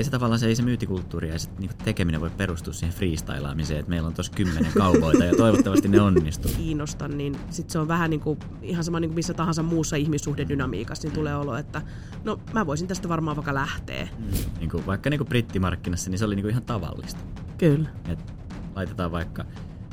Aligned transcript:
ei 0.00 0.04
se 0.04 0.10
tavallaan 0.10 0.38
se, 0.38 0.46
ei 0.46 0.54
se 0.54 0.62
myyntikulttuuri 0.62 1.28
ja 1.28 1.38
se 1.38 1.48
niin 1.58 1.70
tekeminen 1.84 2.20
voi 2.20 2.30
perustua 2.30 2.72
siihen 2.72 2.96
freestylaamiseen, 2.96 3.80
että 3.80 3.90
meillä 3.90 4.06
on 4.06 4.14
tuossa 4.14 4.32
kymmenen 4.32 4.72
kaupoita 4.78 5.24
ja 5.24 5.36
toivottavasti 5.36 5.88
ne 5.88 6.00
onnistuu. 6.00 6.50
Kiinnosta, 6.56 7.08
niin 7.08 7.36
sit 7.50 7.70
se 7.70 7.78
on 7.78 7.88
vähän 7.88 8.10
niin 8.10 8.20
kuin, 8.20 8.38
ihan 8.62 8.84
sama 8.84 9.00
niin 9.00 9.08
kuin 9.08 9.14
missä 9.14 9.34
tahansa 9.34 9.62
muussa 9.62 9.96
ihmissuhdedynamiikassa, 9.96 11.08
niin 11.08 11.14
tulee 11.14 11.36
olo, 11.36 11.56
että 11.56 11.82
no 12.24 12.40
mä 12.52 12.66
voisin 12.66 12.88
tästä 12.88 13.08
varmaan 13.08 13.36
vaikka 13.36 13.54
lähteä. 13.54 14.08
Mm. 14.18 14.26
Niin 14.58 14.70
kuin, 14.70 14.86
vaikka 14.86 15.10
niin 15.10 15.18
kuin 15.18 15.28
brittimarkkinassa, 15.28 16.10
niin 16.10 16.18
se 16.18 16.24
oli 16.24 16.34
niin 16.34 16.44
kuin 16.44 16.50
ihan 16.50 16.64
tavallista. 16.64 17.20
Kyllä. 17.58 17.88
Et 18.08 18.34
laitetaan 18.74 19.12
vaikka, 19.12 19.44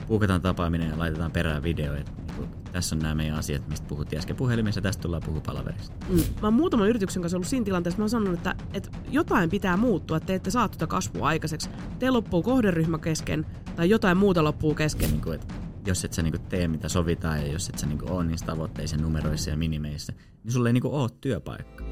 puukataan 0.08 0.42
tapaaminen 0.42 0.90
ja 0.90 1.00
laitetaan 1.00 1.32
perään 1.32 1.64
video, 1.64 1.96
että 1.96 2.12
tässä 2.78 2.96
on 2.96 3.00
nämä 3.00 3.16
meidän 3.16 3.38
asiat, 3.38 3.68
mistä 3.68 3.88
puhuttiin 3.88 4.20
äsken 4.20 4.36
puhelimessa, 4.36 4.82
tästä 4.82 5.02
tullaan 5.02 5.24
puhua 5.26 5.42
palaverista. 5.42 5.96
Mm. 6.10 6.18
Mä 6.18 6.48
oon 6.48 6.54
muutaman 6.54 6.90
yrityksen 6.90 7.22
kanssa 7.22 7.38
ollut 7.38 7.48
siinä 7.48 7.66
tilanteessa, 7.66 7.98
mä 7.98 8.04
oon 8.04 8.10
sanonut, 8.10 8.34
että, 8.34 8.56
että 8.74 8.90
jotain 9.12 9.50
pitää 9.50 9.78
muuttua, 9.78 10.18
että 10.18 10.28
te 10.28 10.36
ette 10.36 10.52
saa 10.52 10.68
tuota 10.68 10.88
kasvua 10.88 11.28
aikaiseksi. 11.28 11.70
Te 12.00 12.10
loppuu 12.10 12.44
kohderyhmä 12.44 12.98
kesken 12.98 13.46
tai 13.76 13.90
jotain 13.90 14.18
muuta 14.18 14.44
loppuu 14.44 14.76
kesken. 14.76 15.10
Niin 15.10 15.22
kuin, 15.22 15.36
että 15.36 15.54
jos 15.86 16.06
et 16.06 16.14
sä 16.14 16.22
niinku 16.22 16.40
tee 16.50 16.68
mitä 16.68 16.90
sovitaan 16.90 17.42
ja 17.42 17.48
jos 17.48 17.70
et 17.70 17.78
sä 17.78 17.88
niinku 17.88 18.06
ole 18.10 18.24
niissä 18.26 18.46
tavoitteissa, 18.46 18.98
numeroissa 18.98 19.50
ja 19.50 19.58
minimeissä, 19.58 20.14
niin 20.44 20.52
sulle 20.52 20.70
ei 20.70 20.74
niinku 20.74 20.96
ole 20.96 21.10
työpaikka. 21.22 21.84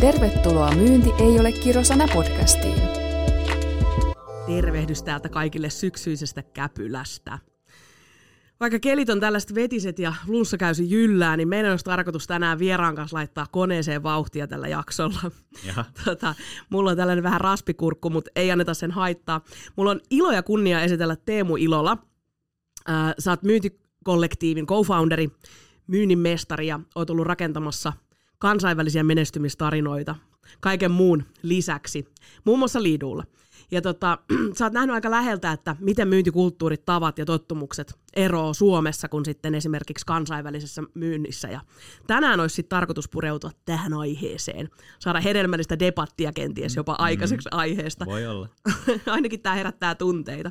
Tervetuloa 0.00 0.74
Myynti 0.74 1.10
ei 1.18 1.40
ole 1.40 1.52
kirosana 1.52 2.04
podcastiin. 2.14 2.78
Tervehdys 4.46 5.02
täältä 5.02 5.28
kaikille 5.28 5.70
syksyisestä 5.70 6.42
käpylästä. 6.42 7.38
Vaikka 8.60 8.78
kelit 8.78 9.10
on 9.10 9.20
tällaiset 9.20 9.54
vetiset 9.54 9.98
ja 9.98 10.14
lunssa 10.26 10.56
käysi 10.56 10.90
jyllää, 10.90 11.36
niin 11.36 11.48
meidän 11.48 11.70
olisi 11.70 11.84
tarkoitus 11.84 12.26
tänään 12.26 12.58
vieraan 12.58 12.94
kanssa 12.94 13.16
laittaa 13.16 13.46
koneeseen 13.50 14.02
vauhtia 14.02 14.46
tällä 14.46 14.68
jaksolla. 14.68 15.30
Tota, 16.04 16.34
mulla 16.70 16.90
on 16.90 16.96
tällainen 16.96 17.24
vähän 17.24 17.40
raspikurkku, 17.40 18.10
mutta 18.10 18.30
ei 18.36 18.50
anneta 18.50 18.74
sen 18.74 18.90
haittaa. 18.90 19.40
Mulla 19.76 19.90
on 19.90 20.00
ilo 20.10 20.32
ja 20.32 20.42
kunnia 20.42 20.80
esitellä 20.80 21.16
Teemu 21.16 21.56
Ilola. 21.56 21.98
Äh, 22.88 23.14
sä 23.18 23.30
oot 23.30 23.42
myyntikollektiivin 23.42 24.66
co-founderi, 24.66 25.30
myynnin 25.86 26.18
mestari 26.18 26.66
ja 26.66 26.80
oot 26.94 27.10
ollut 27.10 27.26
rakentamassa 27.26 27.92
kansainvälisiä 28.38 29.04
menestymistarinoita 29.04 30.14
kaiken 30.60 30.90
muun 30.90 31.24
lisäksi, 31.42 32.04
muun 32.44 32.58
muassa 32.58 32.82
Liidulla. 32.82 33.24
Ja 33.70 33.82
tota, 33.82 34.18
sä 34.58 34.64
oot 34.64 34.72
nähnyt 34.72 34.94
aika 34.94 35.10
läheltä, 35.10 35.52
että 35.52 35.76
miten 35.80 36.08
myyntikulttuurit, 36.08 36.84
tavat 36.84 37.18
ja 37.18 37.24
tottumukset 37.24 37.98
eroo 38.16 38.54
Suomessa 38.54 39.08
kuin 39.08 39.24
sitten 39.24 39.54
esimerkiksi 39.54 40.06
kansainvälisessä 40.06 40.82
myynnissä. 40.94 41.48
Ja 41.48 41.60
tänään 42.06 42.40
olisi 42.40 42.54
sitten 42.54 42.76
tarkoitus 42.76 43.08
pureutua 43.08 43.50
tähän 43.64 43.92
aiheeseen. 43.92 44.68
Saada 44.98 45.20
hedelmällistä 45.20 45.78
debattia 45.78 46.32
kenties 46.32 46.76
jopa 46.76 46.92
mm. 46.92 47.04
aikaiseksi 47.04 47.48
mm, 47.52 47.58
aiheesta. 47.58 48.06
Voi 48.06 48.26
olla. 48.26 48.48
Ainakin 49.06 49.40
tämä 49.40 49.54
herättää 49.54 49.94
tunteita. 49.94 50.50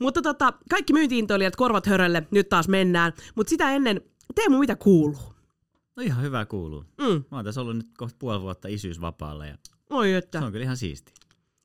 Mutta 0.00 0.22
tota, 0.22 0.52
kaikki 0.70 0.92
myyntiintoilijat 0.92 1.56
korvat 1.56 1.86
hörölle, 1.86 2.26
nyt 2.30 2.48
taas 2.48 2.68
mennään. 2.68 3.12
Mutta 3.34 3.50
sitä 3.50 3.70
ennen, 3.70 4.00
Teemu, 4.34 4.58
mitä 4.58 4.76
kuuluu? 4.76 5.34
No 5.96 6.02
ihan 6.02 6.22
hyvä 6.22 6.44
kuuluu. 6.46 6.84
Mm. 7.00 7.24
Mä 7.30 7.36
oon 7.36 7.44
tässä 7.44 7.60
ollut 7.60 7.76
nyt 7.76 7.88
kohta 7.96 8.16
puoli 8.18 8.40
vuotta 8.40 8.68
isyysvapaalla 8.68 9.46
ja 9.46 9.58
Oi, 9.90 10.12
että. 10.12 10.38
se 10.38 10.44
on 10.44 10.52
kyllä 10.52 10.64
ihan 10.64 10.76
siisti. 10.76 11.12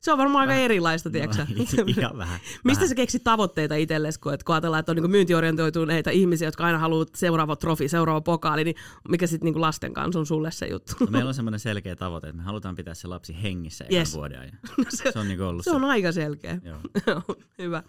Se 0.05 0.11
on 0.11 0.17
varmaan 0.17 0.49
aika 0.49 0.61
erilaista, 0.61 1.09
tiedätkö 1.09 1.45
no, 1.77 1.83
ihan 1.97 2.17
vähän. 2.17 2.39
Mistä 2.63 2.79
vähän. 2.79 2.89
sä 2.89 2.95
keksit 2.95 3.23
tavoitteita 3.23 3.75
itsellesi, 3.75 4.19
kun, 4.19 4.33
kun 4.45 4.55
ajatellaan, 4.55 4.79
että 4.79 4.91
on 4.91 4.95
niin 4.95 5.11
myyntiorientoituneita 5.11 6.09
ihmisiä, 6.09 6.47
jotka 6.47 6.65
aina 6.65 6.79
haluaa 6.79 7.05
seuraava 7.15 7.55
trofi, 7.55 7.87
seuraava 7.87 8.21
pokaali, 8.21 8.63
niin 8.63 8.75
mikä 9.09 9.27
sitten 9.27 9.45
niin 9.51 9.61
lasten 9.61 9.93
kanssa 9.93 10.19
on 10.19 10.25
sulle 10.25 10.51
se 10.51 10.67
juttu? 10.67 10.93
No, 10.99 11.07
meillä 11.09 11.27
on 11.27 11.33
semmoinen 11.33 11.59
selkeä 11.59 11.95
tavoite, 11.95 12.27
että 12.27 12.37
me 12.37 12.43
halutaan 12.43 12.75
pitää 12.75 12.93
se 12.93 13.07
lapsi 13.07 13.37
hengissä 13.43 13.85
yes. 13.91 14.15
vuoden 14.15 14.39
ajan. 14.39 14.57
No 14.77 14.85
se, 14.89 15.11
se, 15.11 15.19
on 15.19 15.27
niin 15.27 15.41
ollut 15.41 15.63
se, 15.63 15.69
se. 15.69 15.75
on 15.75 15.83
aika 15.83 16.11
selkeä. 16.11 16.57
Joo. 16.63 17.21
Hyvä. 17.61 17.83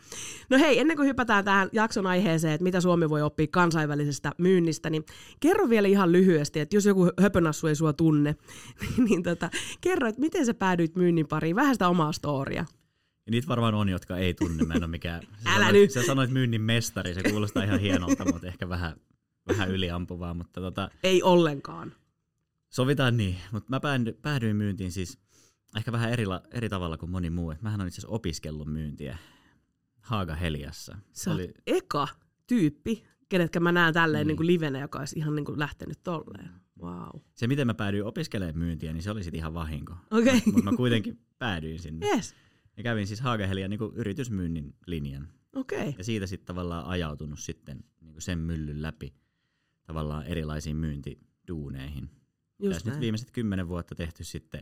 No 0.50 0.58
hei, 0.58 0.78
ennen 0.78 0.96
kuin 0.96 1.08
hypätään 1.08 1.44
tähän 1.44 1.68
jakson 1.72 2.06
aiheeseen, 2.06 2.54
että 2.54 2.62
mitä 2.62 2.80
Suomi 2.80 3.10
voi 3.10 3.22
oppia 3.22 3.46
kansainvälisestä 3.50 4.32
myynnistä, 4.38 4.90
niin 4.90 5.04
kerro 5.40 5.68
vielä 5.68 5.88
ihan 5.88 6.12
lyhyesti, 6.12 6.60
että 6.60 6.76
jos 6.76 6.86
joku 6.86 7.10
höpönassu 7.20 7.66
ei 7.66 7.76
sua 7.76 7.92
tunne, 7.92 8.36
niin 9.08 9.22
tota, 9.22 9.50
kerro, 9.80 10.08
että 10.08 10.20
miten 10.20 10.46
sä 10.46 10.54
päädyit 10.54 10.96
myynnin 10.96 11.28
pariin, 11.28 11.56
vähän 11.56 11.74
sitä 11.74 11.88
omaa 11.88 12.05
storia. 12.12 12.64
Ja 13.26 13.30
niitä 13.30 13.48
varmaan 13.48 13.74
on, 13.74 13.88
jotka 13.88 14.16
ei 14.16 14.34
tunne. 14.34 14.64
Mä 14.64 14.74
en 14.74 14.82
ole 14.82 14.90
mikään... 14.90 15.22
Sä 15.44 15.50
Älä 15.50 15.54
sanoit, 15.54 15.72
nyt! 15.72 15.90
Sä 15.90 16.02
sanoit 16.02 16.30
myynnin 16.30 16.60
mestari, 16.60 17.14
se 17.14 17.22
kuulostaa 17.22 17.62
ihan 17.62 17.80
hienolta, 17.80 18.24
mutta 18.32 18.46
ehkä 18.46 18.68
vähän, 18.68 18.96
vähän 19.48 19.70
yliampuvaa. 19.70 20.34
Mutta 20.34 20.60
tota, 20.60 20.90
ei 21.02 21.22
ollenkaan. 21.22 21.92
Sovitaan 22.70 23.16
niin, 23.16 23.36
mutta 23.52 23.70
mä 23.70 23.80
päädyin, 24.22 24.56
myyntiin 24.56 24.92
siis 24.92 25.18
ehkä 25.76 25.92
vähän 25.92 26.12
eri, 26.12 26.24
eri 26.50 26.68
tavalla 26.68 26.96
kuin 26.96 27.10
moni 27.10 27.30
muu. 27.30 27.54
Mähän 27.60 27.80
olen 27.80 27.88
itse 27.88 28.00
asiassa 28.00 28.14
opiskellut 28.14 28.72
myyntiä 28.72 29.18
Haaga 30.00 30.34
Heliassa. 30.34 30.98
Sä 31.12 31.32
oli 31.32 31.54
eka 31.66 32.08
tyyppi, 32.46 33.04
kenetkä 33.28 33.60
mä 33.60 33.72
näen 33.72 33.94
tälleen 33.94 34.26
mm. 34.26 34.28
niin 34.28 34.36
kuin 34.36 34.46
livenä, 34.46 34.80
joka 34.80 34.98
olisi 34.98 35.18
ihan 35.18 35.36
niin 35.36 35.44
kuin 35.44 35.58
lähtenyt 35.58 36.02
tolleen. 36.02 36.50
Wow. 36.82 37.20
Se, 37.34 37.46
miten 37.46 37.66
mä 37.66 37.74
päädyin 37.74 38.04
opiskelemaan 38.04 38.58
myyntiä, 38.58 38.92
niin 38.92 39.02
se 39.02 39.10
oli 39.10 39.24
sitten 39.24 39.38
ihan 39.38 39.54
vahinko. 39.54 39.96
Okay. 40.10 40.40
Mutta 40.46 40.70
mä 40.70 40.76
kuitenkin 40.76 41.18
päädyin 41.38 41.78
sinne. 41.78 42.06
Yes. 42.06 42.34
Ja 42.76 42.82
kävin 42.82 43.06
siis 43.06 43.20
Haagehelian 43.20 43.70
niin 43.70 43.80
yritysmyynnin 43.94 44.74
linjan. 44.86 45.28
Okay. 45.54 45.92
Ja 45.98 46.04
siitä 46.04 46.26
sitten 46.26 46.46
tavallaan 46.46 46.86
ajautunut 46.86 47.38
sitten 47.38 47.84
niin 48.00 48.14
sen 48.18 48.38
myllyn 48.38 48.82
läpi 48.82 49.14
tavallaan 49.84 50.26
erilaisiin 50.26 50.76
myyntiduuneihin. 50.76 52.10
Just 52.58 52.72
Tässä 52.72 52.88
näin. 52.88 52.96
nyt 52.96 53.00
viimeiset 53.00 53.30
kymmenen 53.30 53.68
vuotta 53.68 53.94
tehty 53.94 54.24
sitten 54.24 54.60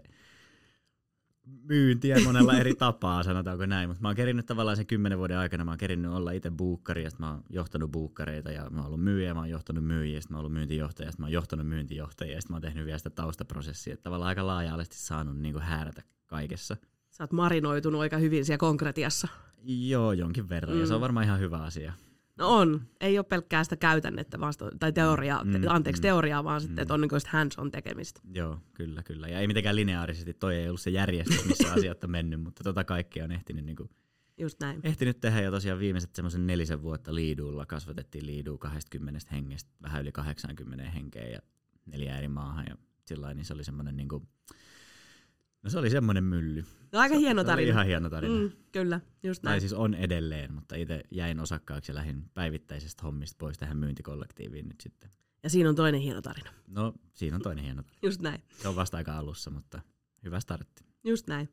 myyntiä 1.45 2.17
monella 2.25 2.59
eri 2.59 2.75
tapaa, 2.75 3.23
sanotaanko 3.23 3.67
näin. 3.67 3.89
Mutta 3.89 4.03
mä 4.03 4.09
oon 4.09 4.17
kerinnyt 4.17 4.47
tavallaan 4.47 4.77
sen 4.77 4.87
kymmenen 4.87 5.19
vuoden 5.19 5.39
aikana, 5.39 5.65
mä 5.65 5.71
oon 5.71 5.79
kerinnyt 5.79 6.11
olla 6.11 6.31
itse 6.31 6.51
buukkari, 6.51 7.05
ja 7.05 7.11
mä 7.19 7.31
oon 7.31 7.43
johtanut 7.51 7.91
buukkareita, 7.91 8.51
ja 8.51 8.71
mä 8.71 8.81
oon 8.81 8.87
ollut 8.87 9.05
myyjä, 9.05 9.35
mä 9.35 9.41
oon 9.41 9.51
johtanut 9.51 9.85
myyjiä, 9.85 10.17
ja 10.17 10.23
mä 10.29 10.37
oon 10.37 10.41
ollut 10.41 10.53
myyntijohtaja, 10.53 11.09
ja 11.09 11.13
mä 11.19 11.25
oon 11.25 11.33
johtanut 11.33 11.69
myyntijohtajia, 11.69 12.35
ja 12.35 12.41
mä 12.49 12.55
oon 12.57 12.63
tehnyt 12.63 12.87
vielä 12.87 12.99
sitä 12.99 13.11
taustaprosessia. 13.11 13.95
Että 13.95 14.05
tavallaan 14.05 14.29
aika 14.29 14.47
laaja-alaisesti 14.47 14.99
saanut 14.99 15.39
niin 15.39 15.53
kuin 15.53 15.65
häärätä 15.65 16.03
kaikessa. 16.27 16.77
Sä 17.11 17.25
oot 17.25 17.33
marinoitunut 17.33 18.01
aika 18.01 18.17
hyvin 18.17 18.45
siellä 18.45 18.59
konkretiassa. 18.59 19.29
Joo, 19.65 20.13
jonkin 20.13 20.49
verran, 20.49 20.75
mm. 20.75 20.81
ja 20.81 20.87
se 20.87 20.95
on 20.95 21.01
mm. 21.01 21.03
varmaan 21.03 21.27
ihan 21.27 21.41
hyvä 21.41 21.59
asia. 21.63 21.93
No 22.39 22.49
on. 22.49 22.83
Ei 23.01 23.19
ole 23.19 23.25
pelkkää 23.25 23.65
sitä 23.65 23.77
käytännettä, 23.77 24.41
vaan 24.41 24.53
sitä, 24.53 24.71
tai 24.79 24.93
teoriaa, 24.93 25.45
mm, 25.45 25.53
anteeksi, 25.69 26.01
mm, 26.01 26.03
teoriaa, 26.03 26.45
vaan 26.45 26.63
mm, 26.63 26.67
sitten, 26.67 26.83
että 26.83 26.95
on 26.95 27.01
niin 27.01 27.11
hands-on 27.29 27.71
tekemistä. 27.71 28.21
Joo, 28.35 28.59
kyllä, 28.75 29.03
kyllä. 29.03 29.29
Ja 29.29 29.41
ei 29.41 29.47
mitenkään 29.47 29.77
lineaarisesti, 29.77 30.35
toi 30.35 30.55
ei 30.57 30.69
ollut 30.69 30.81
se 30.81 30.91
järjestys, 30.91 31.45
missä 31.45 31.73
asiat 31.77 32.05
on 32.05 32.11
mennyt, 32.11 32.41
mutta 32.41 32.65
tota 32.65 32.85
kaikkea 32.85 33.25
on 33.25 33.33
ehtinyt, 33.33 33.65
niin 33.65 33.77
kuin, 33.77 33.91
Just 34.39 34.61
näin. 34.61 34.81
ehtinyt 34.83 35.21
tehdä. 35.21 35.41
Ja 35.41 35.51
tosiaan 35.51 35.79
viimeiset 35.79 36.15
semmoisen 36.15 36.47
nelisen 36.47 36.83
vuotta 36.83 37.15
liidulla 37.15 37.67
kasvatettiin 37.67 38.27
liidua 38.27 38.59
20 38.59 39.21
hengestä 39.33 39.71
vähän 39.83 40.03
yli 40.03 40.13
80 40.13 40.91
henkeä 40.91 41.29
ja 41.29 41.39
neljä 41.87 42.19
eri 42.19 42.29
maahan. 42.29 42.67
Ja 42.69 42.77
sillä 43.05 43.35
niin 43.35 43.45
se 43.45 43.55
oli 43.55 43.65
semmoinen 43.65 43.97
niin 43.97 44.09
kuin, 44.09 44.29
No 45.65 45.71
se 45.71 45.79
oli 45.79 45.91
semmoinen 45.91 46.25
mylly. 46.25 46.65
No 46.93 46.99
aika 46.99 47.15
hieno 47.17 47.45
tarina. 47.45 47.57
Se 47.57 47.63
oli 47.63 47.69
ihan 47.69 47.87
hieno 47.87 48.11
tarina. 48.11 48.35
Mm, 48.35 48.51
kyllä, 48.73 49.01
just 49.23 49.43
näin. 49.43 49.53
Tai 49.53 49.61
siis 49.61 49.73
on 49.73 49.95
edelleen, 49.95 50.55
mutta 50.55 50.77
itse 50.77 51.03
jäin 51.11 51.41
osakkaaksi 51.41 51.93
ja 51.93 51.95
lähdin 51.95 52.31
päivittäisestä 52.35 53.03
hommista 53.03 53.37
pois 53.39 53.59
tähän 53.59 53.77
myyntikollektiiviin 53.77 54.69
nyt 54.69 54.81
sitten. 54.81 55.11
Ja 55.43 55.51
siinä 55.51 55.69
on 55.69 55.75
toinen 55.75 56.01
hieno 56.01 56.23
tarina. 56.23 56.51
No, 56.69 56.95
siinä 57.15 57.37
on 57.37 57.43
toinen 57.43 57.65
hieno 57.65 57.83
tarina. 57.83 58.01
Just 58.03 58.21
näin. 58.21 58.43
Se 58.63 58.69
on 58.69 58.77
vasta 58.77 58.97
aika 58.97 59.19
alussa, 59.19 59.51
mutta 59.51 59.81
hyvä 60.25 60.41
startti. 60.41 60.85
Just 61.05 61.27
näin. 61.27 61.49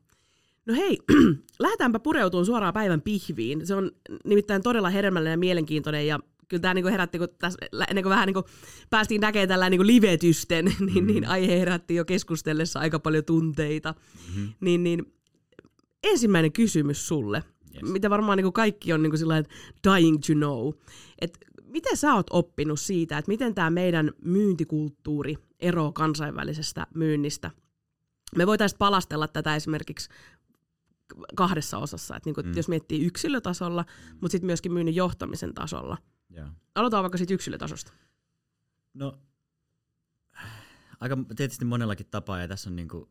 No 0.65 0.73
hei, 0.73 0.97
lähdetäänpä 1.59 1.99
pureutumaan 1.99 2.45
suoraan 2.45 2.73
päivän 2.73 3.01
pihviin. 3.01 3.67
Se 3.67 3.75
on 3.75 3.91
nimittäin 4.25 4.63
todella 4.63 4.89
hedelmällinen 4.89 5.31
ja 5.31 5.37
mielenkiintoinen 5.37 6.07
ja 6.07 6.19
kyllä 6.51 6.61
tämä 6.61 6.73
niinku 6.73 6.89
herätti, 6.89 7.19
kun 7.19 7.27
tässä, 7.39 7.59
ennen 7.89 8.03
kuin 8.03 8.09
vähän 8.09 8.27
niinku 8.27 8.43
päästiin 8.89 9.21
näkemään 9.21 9.49
tällä 9.49 9.69
niinku 9.69 9.85
livetysten, 9.85 10.65
niin, 10.79 10.79
mm-hmm. 10.79 11.07
niin 11.07 11.27
aihe 11.27 11.59
herätti 11.59 11.95
jo 11.95 12.05
keskustellessa 12.05 12.79
aika 12.79 12.99
paljon 12.99 13.25
tunteita. 13.25 13.95
Mm-hmm. 14.27 14.53
Niin, 14.61 14.83
niin, 14.83 15.13
ensimmäinen 16.03 16.51
kysymys 16.51 17.07
sulle, 17.07 17.43
yes. 17.75 17.91
mitä 17.91 18.09
varmaan 18.09 18.37
niinku 18.37 18.51
kaikki 18.51 18.93
on 18.93 19.03
niinku 19.03 19.17
dying 19.87 20.17
to 20.27 20.33
know. 20.33 20.73
Et 21.21 21.37
miten 21.65 21.97
sä 21.97 22.13
oot 22.13 22.27
oppinut 22.29 22.79
siitä, 22.79 23.17
että 23.17 23.29
miten 23.29 23.55
tämä 23.55 23.69
meidän 23.69 24.11
myyntikulttuuri 24.25 25.37
eroaa 25.59 25.91
kansainvälisestä 25.91 26.87
myynnistä? 26.95 27.51
Me 28.35 28.47
voitaisiin 28.47 28.79
palastella 28.79 29.27
tätä 29.27 29.55
esimerkiksi 29.55 30.09
kahdessa 31.35 31.77
osassa, 31.77 32.15
että 32.15 32.27
niinku, 32.27 32.41
mm. 32.41 32.53
jos 32.55 32.67
miettii 32.67 33.05
yksilötasolla, 33.05 33.85
mutta 34.21 34.31
sitten 34.31 34.45
myöskin 34.45 34.73
myynnin 34.73 34.95
johtamisen 34.95 35.53
tasolla– 35.53 35.97
Joo. 36.35 36.47
Aloitetaan 36.75 37.03
vaikka 37.03 37.17
siitä 37.17 37.33
yksilötasosta. 37.33 37.93
No, 38.93 39.19
aika 40.99 41.17
tietysti 41.35 41.65
monellakin 41.65 42.07
tapaa, 42.11 42.41
ja 42.41 42.47
tässä 42.47 42.69
on 42.69 42.75
niinku 42.75 43.09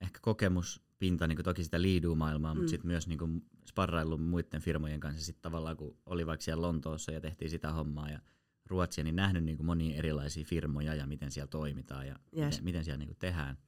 ehkä 0.00 0.18
kokemuspinta 0.22 1.26
niinku 1.26 1.42
toki 1.42 1.64
sitä 1.64 1.82
liiduu-maailmaa, 1.82 2.54
mm. 2.54 2.58
mutta 2.58 2.70
sitten 2.70 2.86
myös 2.86 3.08
niinku 3.08 3.28
sparraillut 3.68 4.24
muiden 4.24 4.60
firmojen 4.60 5.00
kanssa 5.00 5.24
sit 5.24 5.42
tavallaan, 5.42 5.76
kun 5.76 5.96
oli 6.06 6.26
vaikka 6.26 6.44
siellä 6.44 6.62
Lontoossa 6.62 7.12
ja 7.12 7.20
tehtiin 7.20 7.50
sitä 7.50 7.72
hommaa 7.72 8.10
ja 8.10 8.20
Ruotsia, 8.66 9.04
niin 9.04 9.16
nähnyt 9.16 9.44
niinku 9.44 9.62
monia 9.62 9.96
erilaisia 9.96 10.44
firmoja 10.44 10.94
ja 10.94 11.06
miten 11.06 11.30
siellä 11.30 11.48
toimitaan 11.48 12.06
ja 12.06 12.18
yes. 12.36 12.46
miten, 12.46 12.64
miten 12.64 12.84
siellä 12.84 12.98
niinku 12.98 13.14
tehdään. 13.14 13.58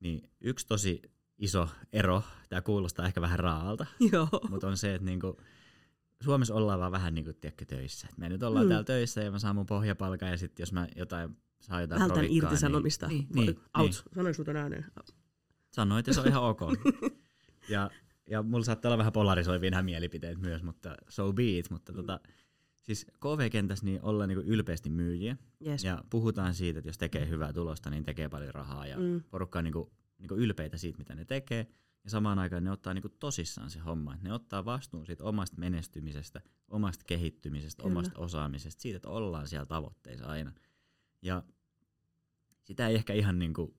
Niin 0.00 0.30
yksi 0.40 0.66
tosi 0.66 1.02
iso 1.38 1.68
ero, 1.92 2.22
tämä 2.48 2.62
kuulostaa 2.62 3.06
ehkä 3.06 3.20
vähän 3.20 3.38
raalta, 3.38 3.86
mutta 4.50 4.68
on 4.68 4.76
se, 4.76 4.94
että 4.94 5.04
niinku, 5.04 5.40
Suomessa 6.24 6.54
ollaan 6.54 6.80
vaan 6.80 6.92
vähän 6.92 7.14
niinku, 7.14 7.32
tiedätkö, 7.32 7.64
töissä. 7.64 8.08
Et 8.10 8.18
me 8.18 8.28
nyt 8.28 8.42
ollaan 8.42 8.64
Mm. 8.64 8.66
mm. 8.66 8.70
täällä 8.70 8.84
töissä 8.84 9.20
ja 9.22 9.30
mä 9.30 9.38
saan 9.38 9.56
mun 9.56 9.66
pohjapalkan 9.66 10.30
ja 10.30 10.36
sitten 10.36 10.62
jos 10.62 10.72
mä 10.72 10.88
jotain 10.96 11.36
saan 11.60 11.80
jotain 11.82 12.00
Vältän 12.02 12.24
irtisanomista. 12.28 13.08
Niin, 13.08 13.26
niin, 13.34 13.48
Out. 13.78 14.04
niin. 14.16 14.34
Sinut 14.34 14.48
ääneen? 14.56 14.84
Sanoit 15.70 16.06
ja 16.06 16.14
se 16.14 16.20
on 16.20 16.28
ihan 16.28 16.42
ok. 16.42 16.60
ja, 17.68 17.90
ja 18.30 18.42
mulla 18.42 18.64
saattaa 18.64 18.88
olla 18.88 18.98
vähän 18.98 19.12
polarisoivia 19.12 19.70
nämä 19.70 19.82
mielipiteet 19.82 20.38
myös, 20.38 20.62
mutta 20.62 20.94
so 21.08 21.32
be 21.32 21.58
it. 21.58 21.70
Mutta 21.70 21.92
tota, 21.92 22.20
siis 22.82 23.06
KV-kentässä 23.20 23.84
niin 23.84 24.02
ollaan 24.02 24.28
niinku 24.28 24.44
ylpeästi 24.46 24.90
myyjiä 24.90 25.36
Yes. 25.66 25.84
ja 25.84 26.04
puhutaan 26.10 26.54
siitä, 26.54 26.78
että 26.78 26.88
jos 26.88 26.98
tekee 26.98 27.28
hyvää 27.28 27.52
tulosta, 27.52 27.90
niin 27.90 28.04
tekee 28.04 28.28
paljon 28.28 28.54
rahaa 28.54 28.86
ja 28.86 28.96
Mm. 28.98 29.02
mm. 29.04 29.22
porukka 29.30 29.58
on 29.58 29.64
niinku, 29.64 29.92
niinku 30.18 30.34
ylpeitä 30.34 30.76
siitä, 30.76 30.98
mitä 30.98 31.14
ne 31.14 31.24
tekee. 31.24 31.66
Ja 32.04 32.10
samaan 32.10 32.38
aikaan 32.38 32.64
ne 32.64 32.70
ottaa 32.70 32.94
niinku 32.94 33.08
tosissaan 33.08 33.70
se 33.70 33.78
homma. 33.78 34.14
että 34.14 34.28
Ne 34.28 34.32
ottaa 34.32 34.64
vastuun 34.64 35.06
siitä 35.06 35.24
omasta 35.24 35.56
menestymisestä, 35.58 36.40
omasta 36.68 37.04
kehittymisestä, 37.06 37.82
Kyllä. 37.82 37.92
omasta 37.92 38.18
osaamisesta, 38.18 38.82
siitä, 38.82 38.96
että 38.96 39.08
ollaan 39.08 39.48
siellä 39.48 39.66
tavoitteissa 39.66 40.26
aina. 40.26 40.52
Ja 41.22 41.42
sitä 42.64 42.88
ei 42.88 42.94
ehkä 42.94 43.12
ihan 43.12 43.38
niinku 43.38 43.76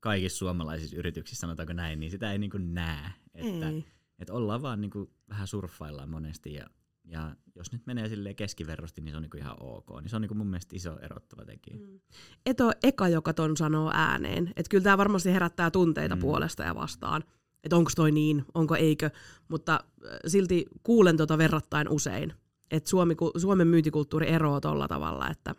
kaikissa 0.00 0.38
suomalaisissa 0.38 0.96
yrityksissä, 0.96 1.40
sanotaanko 1.40 1.72
näin, 1.72 2.00
niin 2.00 2.10
sitä 2.10 2.32
ei 2.32 2.38
niinku 2.38 2.58
näe. 2.58 3.10
Että, 3.34 3.68
Ei. 3.68 3.84
että 4.18 4.32
ollaan 4.32 4.62
vaan 4.62 4.80
niinku 4.80 5.10
vähän 5.28 5.46
surffaillaan 5.46 6.08
monesti 6.10 6.54
ja, 6.54 6.66
ja 7.04 7.36
jos 7.54 7.72
nyt 7.72 7.86
menee 7.86 8.08
silleen 8.08 8.36
keskiverrosti, 8.36 9.00
niin 9.00 9.12
se 9.12 9.16
on 9.16 9.22
niinku 9.22 9.36
ihan 9.36 9.56
ok. 9.62 9.90
Niin 10.00 10.08
se 10.10 10.16
on 10.16 10.22
niinku 10.22 10.34
mun 10.34 10.46
mielestä 10.46 10.76
iso 10.76 10.98
erottava 10.98 11.44
tekijä. 11.44 11.76
Mm. 11.78 12.00
Et 12.46 12.60
ole 12.60 12.76
eka, 12.82 13.08
joka 13.08 13.32
ton 13.34 13.56
sanoo 13.56 13.90
ääneen. 13.94 14.52
Et 14.56 14.68
kyllä 14.68 14.84
tämä 14.84 14.98
varmasti 14.98 15.32
herättää 15.32 15.70
tunteita 15.70 16.14
Mm. 16.16 16.20
puolesta 16.20 16.62
ja 16.62 16.74
vastaan. 16.74 17.24
Että 17.64 17.76
onko 17.76 17.90
toi 17.96 18.12
niin, 18.12 18.44
onko 18.54 18.74
eikö. 18.76 19.10
Mutta 19.48 19.72
äh, 19.74 20.10
silti 20.26 20.66
kuulen 20.82 21.16
tota 21.16 21.38
verrattain 21.38 21.88
usein. 21.88 22.32
Että 22.70 22.90
Suomi, 22.90 23.16
Suomen 23.38 23.66
myyntikulttuuri 23.68 24.28
eroaa 24.28 24.60
tolla 24.60 24.88
tavalla, 24.88 25.28
että, 25.30 25.54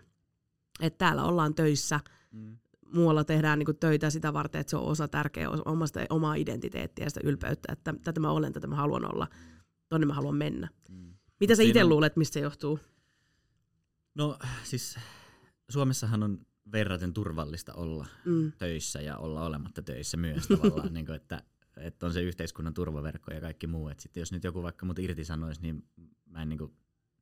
että 0.82 0.98
täällä 0.98 1.24
ollaan 1.24 1.56
töissä, 1.56 2.00
Mm. 2.32 2.58
muualla 2.94 3.24
tehdään 3.24 3.60
niinku 3.60 3.74
töitä 3.74 4.10
sitä 4.10 4.34
varten, 4.34 4.62
että 4.62 4.70
se 4.72 4.78
on 4.78 4.84
osa 4.84 5.08
tärkeä 5.08 5.50
osa 5.50 5.64
omasta, 5.66 6.00
omaa 6.10 6.36
identiteettiä 6.36 7.06
ja 7.06 7.10
sitä 7.10 7.20
ylpeyttä, 7.24 7.74
että 7.74 7.94
tätä 8.04 8.20
mä 8.20 8.32
olen, 8.32 8.54
tätä 8.54 8.68
mä 8.68 8.76
haluan 8.76 9.14
olla, 9.14 9.28
tonne 9.90 10.06
mä 10.08 10.14
haluan 10.14 10.36
mennä. 10.36 10.70
Mm. 10.90 11.14
Mitä 11.40 11.56
sä 11.56 11.64
itse 11.64 11.84
on- 11.84 11.90
luulet, 11.90 12.16
mistä 12.16 12.34
se 12.34 12.40
johtuu? 12.40 12.80
No 14.16 14.38
siis 14.64 14.96
Suomessahan 15.70 16.24
on 16.24 16.40
verraten 16.72 17.14
turvallista 17.14 17.74
olla 17.74 18.06
Mm. 18.26 18.52
töissä 18.58 19.02
ja 19.02 19.18
olla 19.18 19.46
olematta 19.46 19.82
töissä 19.82 20.18
myös 20.18 20.48
tavallaan, 20.48 20.94
niin 20.94 21.06
kuin, 21.06 21.16
että, 21.16 21.44
että 21.78 22.06
on 22.06 22.14
se 22.14 22.22
yhteiskunnan 22.22 22.74
turvaverkko 22.74 23.34
ja 23.34 23.42
kaikki 23.42 23.68
muu. 23.68 23.90
Että 23.90 24.04
sitten 24.04 24.22
jos 24.22 24.32
nyt 24.32 24.44
joku 24.44 24.64
vaikka 24.64 24.86
mut 24.86 25.00
irtisanoisi, 25.00 25.62
niin 25.62 25.88
mä, 26.26 26.42
en, 26.42 26.50
niin 26.50 26.58
kuin, 26.60 26.74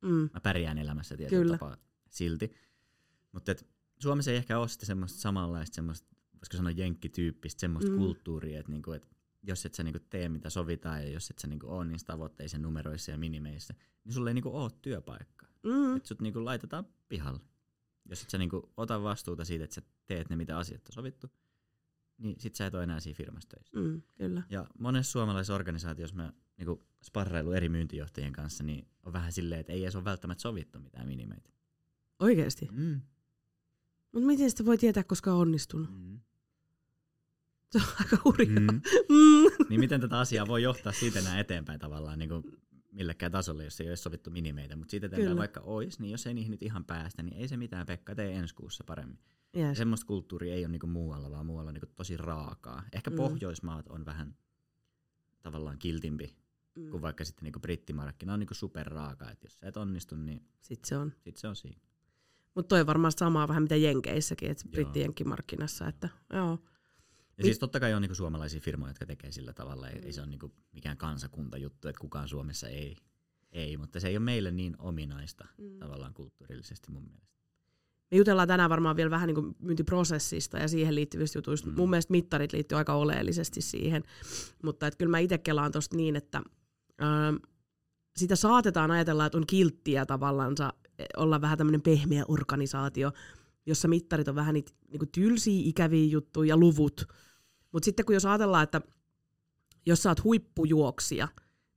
Mm. 0.02 0.30
mä 0.34 0.40
pärjään 0.42 0.78
elämässä 0.78 1.16
tietyllä 1.16 1.42
Kyllä. 1.42 1.58
tapaa 1.58 1.76
silti. 2.10 2.52
Mutta 3.32 3.54
Suomessa 3.98 4.30
ei 4.30 4.36
ehkä 4.36 4.58
ole 4.58 4.68
sitä 4.68 4.86
semmoista 4.86 5.18
samanlaista, 5.18 5.74
semmoista, 5.74 6.08
voisiko 6.34 6.56
sanoa 6.56 6.70
jenkkityyppistä, 6.70 7.60
semmoista 7.60 7.90
Mm. 7.90 7.98
kulttuuria, 7.98 8.60
että, 8.60 8.72
niinku, 8.72 8.92
että 8.92 9.08
jos 9.42 9.66
et 9.66 9.74
sä 9.74 9.82
niinku 9.82 9.98
tee 10.10 10.28
mitä 10.28 10.50
sovitaan 10.50 11.02
ja 11.02 11.10
jos 11.10 11.30
et 11.30 11.38
sä 11.38 11.46
niinku 11.46 11.66
ole 11.70 11.84
niissä 11.84 12.06
tavoitteissa 12.06 12.58
numeroissa 12.58 13.10
ja 13.10 13.18
minimeissä, 13.18 13.74
niin 14.04 14.12
sulla 14.14 14.30
ei 14.30 14.34
niinku 14.34 14.56
ole 14.56 14.70
työpaikkaa. 14.82 15.48
Mm. 15.62 15.96
Että 15.96 16.08
sut 16.08 16.20
niinku 16.20 16.44
laitetaan 16.44 16.86
pihalle. 17.08 17.40
Jos 18.08 18.22
et 18.22 18.30
sä 18.30 18.38
niinku 18.38 18.72
ota 18.76 19.02
vastuuta 19.02 19.44
siitä, 19.44 19.64
että 19.64 19.74
sä 19.74 19.82
teet 20.06 20.30
ne 20.30 20.36
mitä 20.36 20.58
asiat 20.58 20.86
on 20.88 20.92
sovittu, 20.92 21.30
niin 22.20 22.40
sit 22.40 22.54
sä 22.54 22.66
et 22.66 22.74
ole 22.74 22.82
enää 22.82 23.00
siinä 23.00 23.16
firmassa 23.16 23.48
töissä. 23.48 23.78
Mm. 23.78 24.02
Kyllä. 24.16 24.42
Ja 24.50 24.66
monessa 24.78 25.12
suomalaisessa 25.12 25.54
organisaatiossa 25.54 26.16
mä 26.16 26.32
niinku 26.56 26.82
sparrailu 27.02 27.52
eri 27.52 27.68
myyntijohtajien 27.68 28.32
kanssa, 28.32 28.64
niin 28.64 28.86
on 29.02 29.12
vähän 29.12 29.32
silleen, 29.32 29.60
että 29.60 29.72
ei 29.72 29.82
edes 29.82 29.96
ole 29.96 30.04
välttämättä 30.04 30.42
sovittu 30.42 30.78
mitään 30.78 31.06
minimeitä. 31.06 31.50
Oikeesti. 32.18 32.68
Mm. 32.72 33.00
Mutta 34.12 34.26
miten 34.26 34.50
sitä 34.50 34.64
voi 34.64 34.78
tietää, 34.78 35.04
koska 35.04 35.32
on 35.32 35.40
onnistunut? 35.40 35.90
Mm. 35.90 36.20
Se 37.70 37.78
on 37.78 37.84
aika 38.00 38.16
hurjaa. 38.24 38.60
Mm. 38.60 38.80
Mm. 39.08 39.66
Niin 39.68 39.80
miten 39.80 40.00
tätä 40.00 40.18
asiaa 40.18 40.46
voi 40.46 40.62
johtaa 40.62 40.92
siitä 40.92 41.18
enää 41.18 41.40
eteenpäin 41.40 41.80
tavallaan 41.80 42.18
niin 42.18 42.28
kuin 42.28 42.42
millekään 42.92 43.32
tasolle, 43.32 43.64
jos 43.64 43.80
ei 43.80 43.88
ole 43.88 43.96
sovittu 43.96 44.30
minimeitä. 44.30 44.76
Mutta 44.76 44.90
siitä 44.90 45.08
Kyllä. 45.08 45.36
vaikka 45.36 45.60
olisi, 45.60 46.02
niin 46.02 46.10
jos 46.12 46.26
ei 46.26 46.34
niihin 46.34 46.50
nyt 46.50 46.62
ihan 46.62 46.84
päästä, 46.84 47.22
niin 47.22 47.36
ei 47.36 47.48
se 47.48 47.56
mitään, 47.56 47.86
Pekka, 47.86 48.14
tee 48.14 48.32
ensi 48.36 48.54
kuussa 48.54 48.84
paremmin. 48.84 49.18
Ja 49.54 49.66
Yes. 49.66 49.78
semmoista 49.78 50.06
kulttuuria 50.06 50.54
ei 50.54 50.64
ole 50.64 50.72
niin 50.72 50.88
muualla, 50.90 51.30
vaan 51.30 51.46
muualla 51.46 51.68
on 51.68 51.74
niin 51.74 51.94
tosi 51.96 52.16
raakaa. 52.16 52.82
Ehkä 52.92 53.10
Mm. 53.10 53.16
Pohjoismaat 53.16 53.88
on 53.88 54.04
vähän 54.06 54.36
tavallaan 55.42 55.78
kiltimpi 55.78 56.36
Mm. 56.74 56.90
kuin 56.90 57.02
vaikka 57.02 57.24
sitten 57.24 57.44
niin 57.44 57.60
brittimarkkina 57.62 58.32
on 58.34 58.40
niin 58.40 58.48
superraaka, 58.52 59.30
että 59.30 59.46
jos 59.46 59.54
sä 59.60 59.66
et 59.68 59.76
onnistu, 59.76 60.16
niin 60.16 60.46
Sitten 60.60 60.88
se 60.88 60.96
on. 60.96 61.12
sit 61.18 61.36
se 61.36 61.48
on 61.48 61.56
siinä. 61.56 61.80
Mutta 62.54 62.68
toi 62.68 62.80
on 62.80 62.86
varmaan 62.86 63.12
samaa 63.18 63.48
vähän 63.48 63.62
mitä 63.62 63.76
Jenkeissäkin, 63.76 64.50
että 64.50 64.64
Joo. 64.66 64.70
brittijenkkimarkkinassa. 64.70 65.88
Että, 65.88 66.08
joo. 66.32 66.58
Ja 67.38 67.44
siis 67.44 67.58
totta 67.58 67.80
kai 67.80 67.94
on 67.94 68.02
niin 68.02 68.14
suomalaisia 68.14 68.60
firmoja, 68.60 68.90
jotka 68.90 69.06
tekee 69.06 69.32
sillä 69.32 69.52
tavalla. 69.52 69.88
Ei, 69.88 70.00
ei 70.04 70.12
se 70.12 70.20
ole 70.20 70.30
niin 70.30 70.52
mikään 70.72 70.96
kansakuntajuttu, 70.96 71.88
että 71.88 72.00
kukaan 72.00 72.28
Suomessa 72.28 72.68
ei. 72.68 72.96
Ei, 73.52 73.76
mutta 73.76 74.00
se 74.00 74.08
ei 74.08 74.16
ole 74.16 74.24
meille 74.24 74.50
niin 74.50 74.74
ominaista 74.78 75.44
Mm. 75.58 75.78
tavallaan 75.78 76.14
kulttuurillisesti 76.14 76.90
mun 76.90 77.02
mielestä. 77.02 77.30
Me 78.10 78.16
jutellaan 78.16 78.48
tänään 78.48 78.70
varmaan 78.70 78.96
vielä 78.96 79.10
vähän 79.10 79.26
niin 79.26 79.56
myyntiprosessista 79.58 80.58
ja 80.58 80.68
siihen 80.68 80.94
liittyvistä 80.94 81.38
jutuista. 81.38 81.68
Mm. 81.68 81.72
Mm. 81.74 81.76
Mun 81.76 81.90
mielestä 81.90 82.10
mittarit 82.10 82.52
liittyy 82.52 82.78
aika 82.78 82.94
oleellisesti 82.94 83.60
siihen. 83.60 84.02
Mutta 84.62 84.86
et 84.86 84.96
kyllä 84.96 85.10
mä 85.10 85.18
itse 85.18 85.38
kelaan 85.38 85.72
tosta 85.72 85.96
niin, 85.96 86.16
että 86.16 86.42
ähm, 87.02 87.36
sitä 88.16 88.36
saatetaan 88.36 88.90
ajatella, 88.90 89.26
että 89.26 89.38
on 89.38 89.46
kilttiä 89.46 90.06
tavallaan 90.06 90.56
olla 91.16 91.40
vähän 91.40 91.58
tämmöinen 91.58 91.82
pehmeä 91.82 92.24
organisaatio, 92.28 93.12
jossa 93.70 93.88
mittarit 93.88 94.28
on 94.28 94.34
vähän 94.34 94.54
niitä 94.54 94.72
niin 94.88 95.08
tylsiä, 95.12 95.62
ikäviä 95.64 96.06
juttuja 96.06 96.48
ja 96.48 96.56
luvut. 96.56 97.08
Mutta 97.72 97.84
sitten 97.84 98.06
kun 98.06 98.14
jos 98.14 98.26
ajatellaan, 98.26 98.64
että 98.64 98.80
jos 99.86 100.02
sä 100.02 100.08
oot 100.08 100.24
huippujuoksija, 100.24 101.28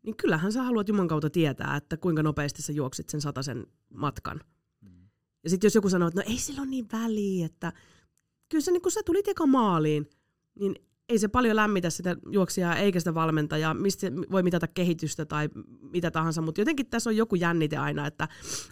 niin 0.04 0.18
kyllähän 0.18 0.52
sä 0.52 0.64
haluat 0.64 0.88
Juman 0.88 1.08
kautta 1.08 1.30
tietää, 1.30 1.76
että 1.76 1.98
kuinka 1.98 2.24
nopeasti 2.24 2.62
sä 2.62 2.72
juoksit 2.72 3.10
sen 3.10 3.22
sen 3.42 3.68
matkan. 3.94 4.42
Ja 5.44 5.50
sitten 5.50 5.66
jos 5.68 5.76
joku 5.76 5.90
sanoo, 5.90 6.08
että 6.08 6.22
no 6.22 6.26
ei 6.30 6.38
sillä 6.38 6.62
ole 6.62 6.70
niin 6.70 6.88
väliä, 6.92 7.46
että 7.46 7.74
kyllä 8.50 8.62
sä, 8.62 8.72
niin 8.72 8.82
kun 8.82 8.92
sä 8.92 9.02
tulit 9.06 9.28
eka 9.28 9.46
maaliin, 9.46 10.10
niin 10.60 10.76
ei 11.10 11.20
se 11.20 11.28
paljon 11.28 11.56
lämmitä 11.56 11.90
sitä 11.90 12.16
juoksijaa 12.32 12.76
eikä 12.76 13.00
sitä 13.00 13.14
valmentajaa, 13.14 13.74
mistä 13.74 14.08
voi 14.32 14.44
mitata 14.44 14.68
kehitystä 14.68 15.26
tai 15.26 15.50
mitä 15.92 16.12
tahansa, 16.12 16.42
mutta 16.42 16.62
jotenkin 16.62 16.86
tässä 16.86 17.10
on 17.10 17.18
joku 17.18 17.36
jännite 17.36 17.78
aina, 17.78 18.08
että 18.08 18.28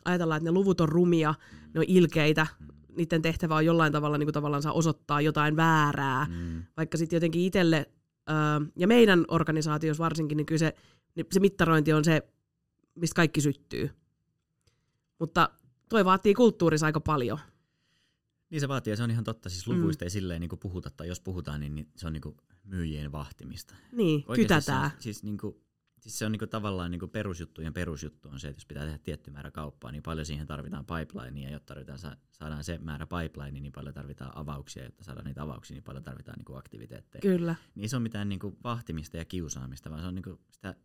ajatellaan, 0.05 0.38
että 0.38 0.50
ne 0.50 0.51
luvut 0.51 0.81
on 0.81 0.89
rumia, 0.89 1.36
ne 1.74 1.79
on 1.79 1.86
ilkeitä, 1.88 2.48
niiden 2.98 3.21
tehtävä 3.21 3.55
on 3.55 3.65
jollain 3.65 3.93
tavalla 3.93 4.17
niin 4.17 4.25
kuin 4.27 4.33
tavallaan 4.33 4.63
saa 4.63 4.74
osoittaa 4.74 5.21
jotain 5.21 5.55
väärää, 5.55 6.25
Mm. 6.29 6.63
vaikka 6.77 6.98
sitten 6.98 7.17
jotenkin 7.17 7.41
itselle, 7.41 7.89
öö, 8.29 8.36
ja 8.75 8.88
meidän 8.88 9.25
organisaatiossa 9.27 10.03
varsinkin, 10.03 10.38
niin 10.38 10.45
kyllä 10.45 10.60
se, 10.60 10.75
niin 11.15 11.25
se 11.31 11.39
mittarointi 11.39 11.93
on 11.93 12.05
se, 12.05 12.21
mistä 12.95 13.15
kaikki 13.15 13.41
syttyy. 13.41 13.89
Mutta 15.19 15.50
toi 15.89 16.05
vaatii 16.05 16.33
kulttuurissa 16.33 16.86
aika 16.86 17.00
paljon. 17.00 17.39
Niin 18.50 18.62
se 18.62 18.67
vaatii, 18.67 18.91
ja 18.91 18.98
se 18.98 19.03
on 19.03 19.12
ihan 19.12 19.24
totta. 19.24 19.50
Siis 19.50 19.67
luvuista 19.67 20.03
mm. 20.03 20.05
ei 20.05 20.10
silleen 20.10 20.41
niin 20.41 20.60
puhuta, 20.62 20.89
tai 20.89 21.07
jos 21.07 21.19
puhutaan, 21.19 21.60
niin, 21.60 21.75
niin 21.75 21.88
se 21.95 22.07
on 22.07 22.13
niin 22.13 22.36
myyjien 22.63 23.12
vahtimista. 23.12 23.75
Niin, 23.91 24.24
Oikeasti 24.27 24.41
kytätää. 24.41 24.89
Se 24.89 24.95
on, 24.95 25.01
siis, 25.01 25.24
niin 25.24 25.38
kuin, 25.38 25.55
siis 26.01 26.20
se 26.20 26.25
on 26.25 26.31
niin 26.31 26.39
kuin 26.39 26.50
tavallaan 26.50 26.91
niin 26.91 27.00
kuin 27.00 27.10
perusjuttujen 27.10 27.74
perusjuttu 27.74 28.29
on 28.29 28.39
se, 28.39 28.48
että 28.48 28.58
jos 28.58 28.65
pitää 28.65 28.84
tehdä 28.84 28.98
tietty 28.98 29.31
määrä 29.31 29.51
kauppaa, 29.51 29.91
niin 29.91 30.03
paljon 30.03 30.25
siihen 30.25 30.48
tarvitaan 30.48 30.86
pipelinea, 30.86 31.50
jotta 31.50 31.74
tarvitaan, 31.74 32.00
sa- 32.00 32.17
saadaan 32.31 32.63
se 32.63 32.77
määrä 32.77 33.08
pipeline, 33.08 33.60
niin 33.60 33.72
paljon 33.72 33.93
tarvitaan 33.93 34.38
avauksia, 34.38 34.84
jotta 34.84 35.03
saadaan 35.03 35.25
niitä 35.25 35.43
avauksia, 35.43 35.75
niin 35.75 35.84
paljon 35.84 36.03
tarvitaan 36.03 36.38
niin 36.38 36.46
kuin 36.46 36.60
aktiviteetteja. 36.60 37.22
Kyllä. 37.22 37.55
Niin 37.75 37.89
se 37.89 37.96
on 37.96 38.01
mitään 38.01 38.29
niin 38.29 38.39
kuin 38.39 38.58
vahtimista 38.63 39.17
ja 39.17 39.25
kiusaamista, 39.25 39.89
vaan 39.89 40.01
se 40.01 40.08
on 40.08 40.15
niin 40.15 40.24
kuin 40.24 40.39
sitä, 40.51 40.75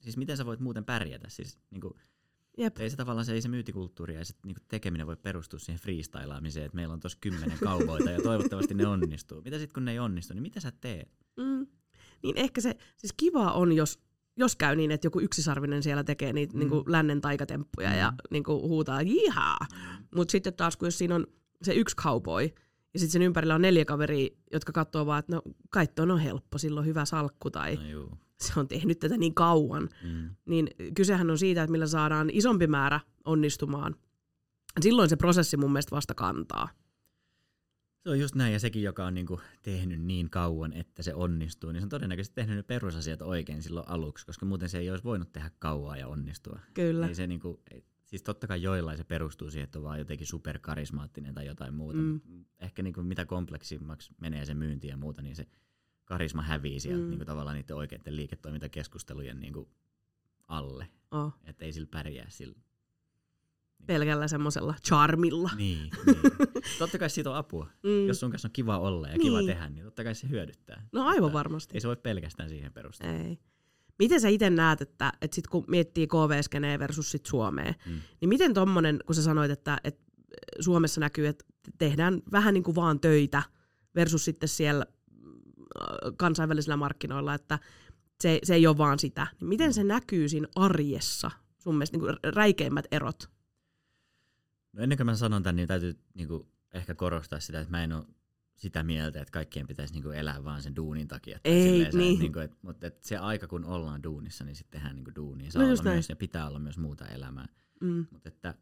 siis 0.00 0.16
miten 0.16 0.36
sä 0.36 0.46
voit 0.46 0.60
muuten 0.60 0.84
pärjätä. 0.84 1.28
Siis, 1.28 1.58
niin 1.70 1.80
kuin, 1.80 1.94
Jep. 2.58 2.78
ei 2.78 2.90
se 2.90 2.96
tavallaan 2.96 3.24
se, 3.24 3.32
ei 3.32 3.42
se 3.42 3.48
myytikulttuuri 3.48 4.14
ja 4.14 4.24
se 4.24 4.34
niin 4.44 4.54
kuin 4.54 4.64
tekeminen 4.68 5.06
voi 5.06 5.16
perustua 5.16 5.58
siihen 5.58 5.80
freestylaamiseen, 5.80 6.66
että 6.66 6.76
meillä 6.76 6.92
on 6.94 7.00
tuossa 7.00 7.18
kymmenen 7.20 7.58
kauboita 7.58 8.10
ja 8.10 8.22
toivottavasti 8.22 8.74
ne 8.74 8.86
onnistuu. 8.86 9.42
Mitä 9.42 9.58
sitten 9.58 9.74
kun 9.74 9.84
ne 9.84 9.92
ei 9.92 9.98
onnistu, 9.98 10.34
niin 10.34 10.42
mitä 10.42 10.60
sä 10.60 10.72
teet? 10.80 11.10
Mm. 11.36 11.66
Niin 12.22 12.36
ehkä 12.36 12.60
se, 12.60 12.76
siis 12.96 13.12
kiva 13.16 13.52
on, 13.52 13.72
jos, 13.72 13.98
jos 14.36 14.56
käy 14.56 14.76
niin, 14.76 14.90
että 14.90 15.06
joku 15.06 15.20
yksisarvinen 15.20 15.82
siellä 15.82 16.04
tekee 16.04 16.32
niitä 16.32 16.52
mm. 16.52 16.58
niin 16.58 16.68
kuin 16.68 16.84
lännen 16.86 17.20
taikatemppuja 17.20 17.90
mm. 17.90 17.98
ja 17.98 18.12
niin 18.30 18.44
kuin 18.44 18.62
huutaa 18.62 19.02
jihaa. 19.02 19.58
Mutta 20.14 20.32
sitten 20.32 20.54
taas, 20.54 20.76
kun 20.76 20.86
jos 20.86 20.98
siinä 20.98 21.14
on 21.14 21.26
se 21.62 21.74
yksi 21.74 21.96
cowboy, 21.96 22.48
ja 22.94 23.00
sitten 23.00 23.12
sen 23.12 23.22
ympärillä 23.22 23.54
on 23.54 23.62
neljä 23.62 23.84
kaveria, 23.84 24.28
jotka 24.52 24.72
katsoo 24.72 25.06
vaan, 25.06 25.18
että 25.18 25.36
no 25.36 25.42
kai 25.70 25.86
on 26.00 26.18
helppo, 26.18 26.58
sillä 26.58 26.80
on 26.80 26.86
hyvä 26.86 27.04
salkku 27.04 27.50
tai 27.50 27.76
No 27.76 27.88
juu. 27.88 28.18
se 28.40 28.60
on 28.60 28.68
tehnyt 28.68 28.98
tätä 28.98 29.16
niin 29.16 29.34
kauan. 29.34 29.88
Mm. 30.04 30.30
Niin 30.46 30.68
kysehän 30.94 31.30
on 31.30 31.38
siitä, 31.38 31.62
että 31.62 31.72
millä 31.72 31.86
saadaan 31.86 32.30
isompi 32.32 32.66
määrä 32.66 33.00
onnistumaan. 33.24 33.96
Silloin 34.80 35.08
se 35.08 35.16
prosessi 35.16 35.56
mun 35.56 35.72
mielestä 35.72 35.96
vasta 35.96 36.14
kantaa. 36.14 36.68
Se 38.00 38.10
on 38.10 38.20
just 38.20 38.34
näin, 38.34 38.52
ja 38.52 38.60
sekin, 38.60 38.82
joka 38.82 39.06
on 39.06 39.14
niinku 39.14 39.40
tehnyt 39.62 40.02
niin 40.02 40.30
kauan, 40.30 40.72
että 40.72 41.02
se 41.02 41.14
onnistuu, 41.14 41.72
niin 41.72 41.80
se 41.80 41.84
on 41.84 41.88
todennäköisesti 41.88 42.34
tehnyt 42.34 42.56
ne 42.56 42.62
perusasiat 42.62 43.22
oikein 43.22 43.62
silloin 43.62 43.88
aluksi, 43.88 44.26
koska 44.26 44.46
muuten 44.46 44.68
se 44.68 44.78
ei 44.78 44.90
olisi 44.90 45.04
voinut 45.04 45.32
tehdä 45.32 45.50
kauaa 45.58 45.96
ja 45.96 46.08
onnistua. 46.08 46.60
Kyllä. 46.74 47.08
Ei 47.08 47.14
se 47.14 47.26
niinku, 47.26 47.62
ei, 47.70 47.84
siis 48.06 48.22
totta 48.22 48.46
kai 48.46 48.62
joillain 48.62 48.98
se 48.98 49.04
perustuu 49.04 49.50
siihen, 49.50 49.64
että 49.64 49.78
on 49.78 49.84
vaan 49.84 49.98
jotenkin 49.98 50.26
superkarismaattinen 50.26 51.34
tai 51.34 51.46
jotain 51.46 51.74
muuta. 51.74 51.98
Mm. 51.98 52.20
Ehkä 52.58 52.82
niinku 52.82 53.02
mitä 53.02 53.24
kompleksimmaksi 53.24 54.14
menee 54.20 54.44
se 54.44 54.54
myynti 54.54 54.88
ja 54.88 54.96
muuta, 54.96 55.22
niin 55.22 55.36
se 55.36 55.46
karisma 56.04 56.42
hävii 56.42 56.80
sieltä 56.80 57.04
mm. 57.04 57.10
niinku 57.10 57.24
tavallaan 57.24 57.56
niiden 57.56 57.76
oikeiden 57.76 58.16
liiketoimintakeskustelujen 58.16 59.40
niinku 59.40 59.68
alle. 60.48 60.88
Oh. 61.10 61.34
Että 61.44 61.64
ei 61.64 61.72
sillä 61.72 61.88
pärjää 61.90 62.30
sillä 62.30 62.58
pelkällä 63.86 64.28
semmoisella 64.28 64.74
charmilla. 64.86 65.50
Niin, 65.56 65.78
niin. 66.06 66.18
Totta 66.78 66.98
kai 66.98 67.10
siitä 67.10 67.30
on 67.30 67.36
apua. 67.36 67.66
Mm. 67.82 68.06
Jos 68.06 68.20
sun 68.20 68.30
kanssa 68.30 68.48
on 68.48 68.52
kiva 68.52 68.78
olla 68.78 69.08
ja 69.08 69.16
niin. 69.16 69.22
kiva 69.22 69.42
tehdä, 69.42 69.68
niin 69.68 69.84
totta 69.84 70.04
kai 70.04 70.14
se 70.14 70.28
hyödyttää. 70.28 70.86
No 70.92 71.06
aivan 71.06 71.22
Mutta 71.22 71.38
varmasti. 71.38 71.76
Ei 71.76 71.80
se 71.80 71.88
voi 71.88 71.96
pelkästään 71.96 72.48
siihen 72.48 72.72
perustua. 72.72 73.10
Ei. 73.10 73.38
Miten 73.98 74.20
sä 74.20 74.28
itse 74.28 74.50
näet, 74.50 74.80
että, 74.80 75.12
että 75.22 75.34
sit 75.34 75.46
kun 75.46 75.64
miettii 75.68 76.06
KV-skeneen 76.06 76.80
versus 76.80 77.10
sit 77.10 77.26
Suomeen, 77.26 77.74
mm. 77.86 78.00
niin 78.20 78.28
miten 78.28 78.54
tommonen, 78.54 78.98
kun 79.06 79.14
sä 79.14 79.22
sanoit, 79.22 79.50
että, 79.50 79.78
että 79.84 80.04
Suomessa 80.60 81.00
näkyy, 81.00 81.26
että 81.26 81.44
tehdään 81.78 82.22
vähän 82.32 82.54
niin 82.54 82.64
kuin 82.64 82.74
vaan 82.74 83.00
töitä 83.00 83.42
versus 83.94 84.24
sitten 84.24 84.48
siellä 84.48 84.86
äh, 84.86 86.12
kansainvälisillä 86.16 86.76
markkinoilla, 86.76 87.34
että 87.34 87.58
se, 88.20 88.38
se 88.42 88.54
ei 88.54 88.66
ole 88.66 88.78
vaan 88.78 88.98
sitä. 88.98 89.26
Niin 89.40 89.48
miten 89.48 89.74
se 89.74 89.84
näkyy 89.84 90.28
siinä 90.28 90.48
arjessa 90.54 91.30
sun 91.58 91.74
mielestä 91.74 91.96
niin 91.96 92.04
kuin 92.06 92.34
räikeimmät 92.34 92.84
erot? 92.90 93.30
No 94.72 94.82
ennen 94.82 94.98
kuin 94.98 95.06
mä 95.06 95.16
sanon 95.16 95.42
tämän, 95.42 95.56
niin 95.56 95.68
täytyy 95.68 95.98
niin 96.14 96.28
kuin, 96.28 96.48
ehkä 96.72 96.94
korostaa 96.94 97.40
sitä, 97.40 97.60
että 97.60 97.70
mä 97.70 97.84
en 97.84 97.92
ole 97.92 98.06
sitä 98.56 98.82
mieltä, 98.82 99.20
että 99.20 99.32
kaikkien 99.32 99.66
pitäisi 99.66 99.92
niin 99.94 100.02
kuin, 100.02 100.16
elää 100.16 100.44
vaan 100.44 100.62
sen 100.62 100.76
duunin 100.76 101.08
takia. 101.08 101.40
Ei, 101.44 101.62
silleen, 101.62 101.94
niin. 101.94 102.12
että, 102.12 102.22
niin 102.22 102.32
kuin, 102.32 102.44
että, 102.44 102.56
mutta 102.62 102.86
että 102.86 103.08
se 103.08 103.16
aika, 103.16 103.46
kun 103.46 103.64
ollaan 103.64 104.02
duunissa, 104.02 104.44
niin 104.44 104.56
sitten 104.56 104.80
tehdään 104.80 104.96
niin 104.96 105.04
kuin, 105.04 105.14
duunia. 105.14 105.50
Saa 105.50 105.62
no 105.62 105.68
olla 105.68 105.82
myös, 105.82 106.08
ja 106.08 106.16
pitää 106.16 106.48
olla 106.48 106.58
myös 106.58 106.78
muuta 106.78 107.06
elämää. 107.06 107.48
Mm. 107.80 108.06
Mutta 108.10 108.28
että, 108.28 108.54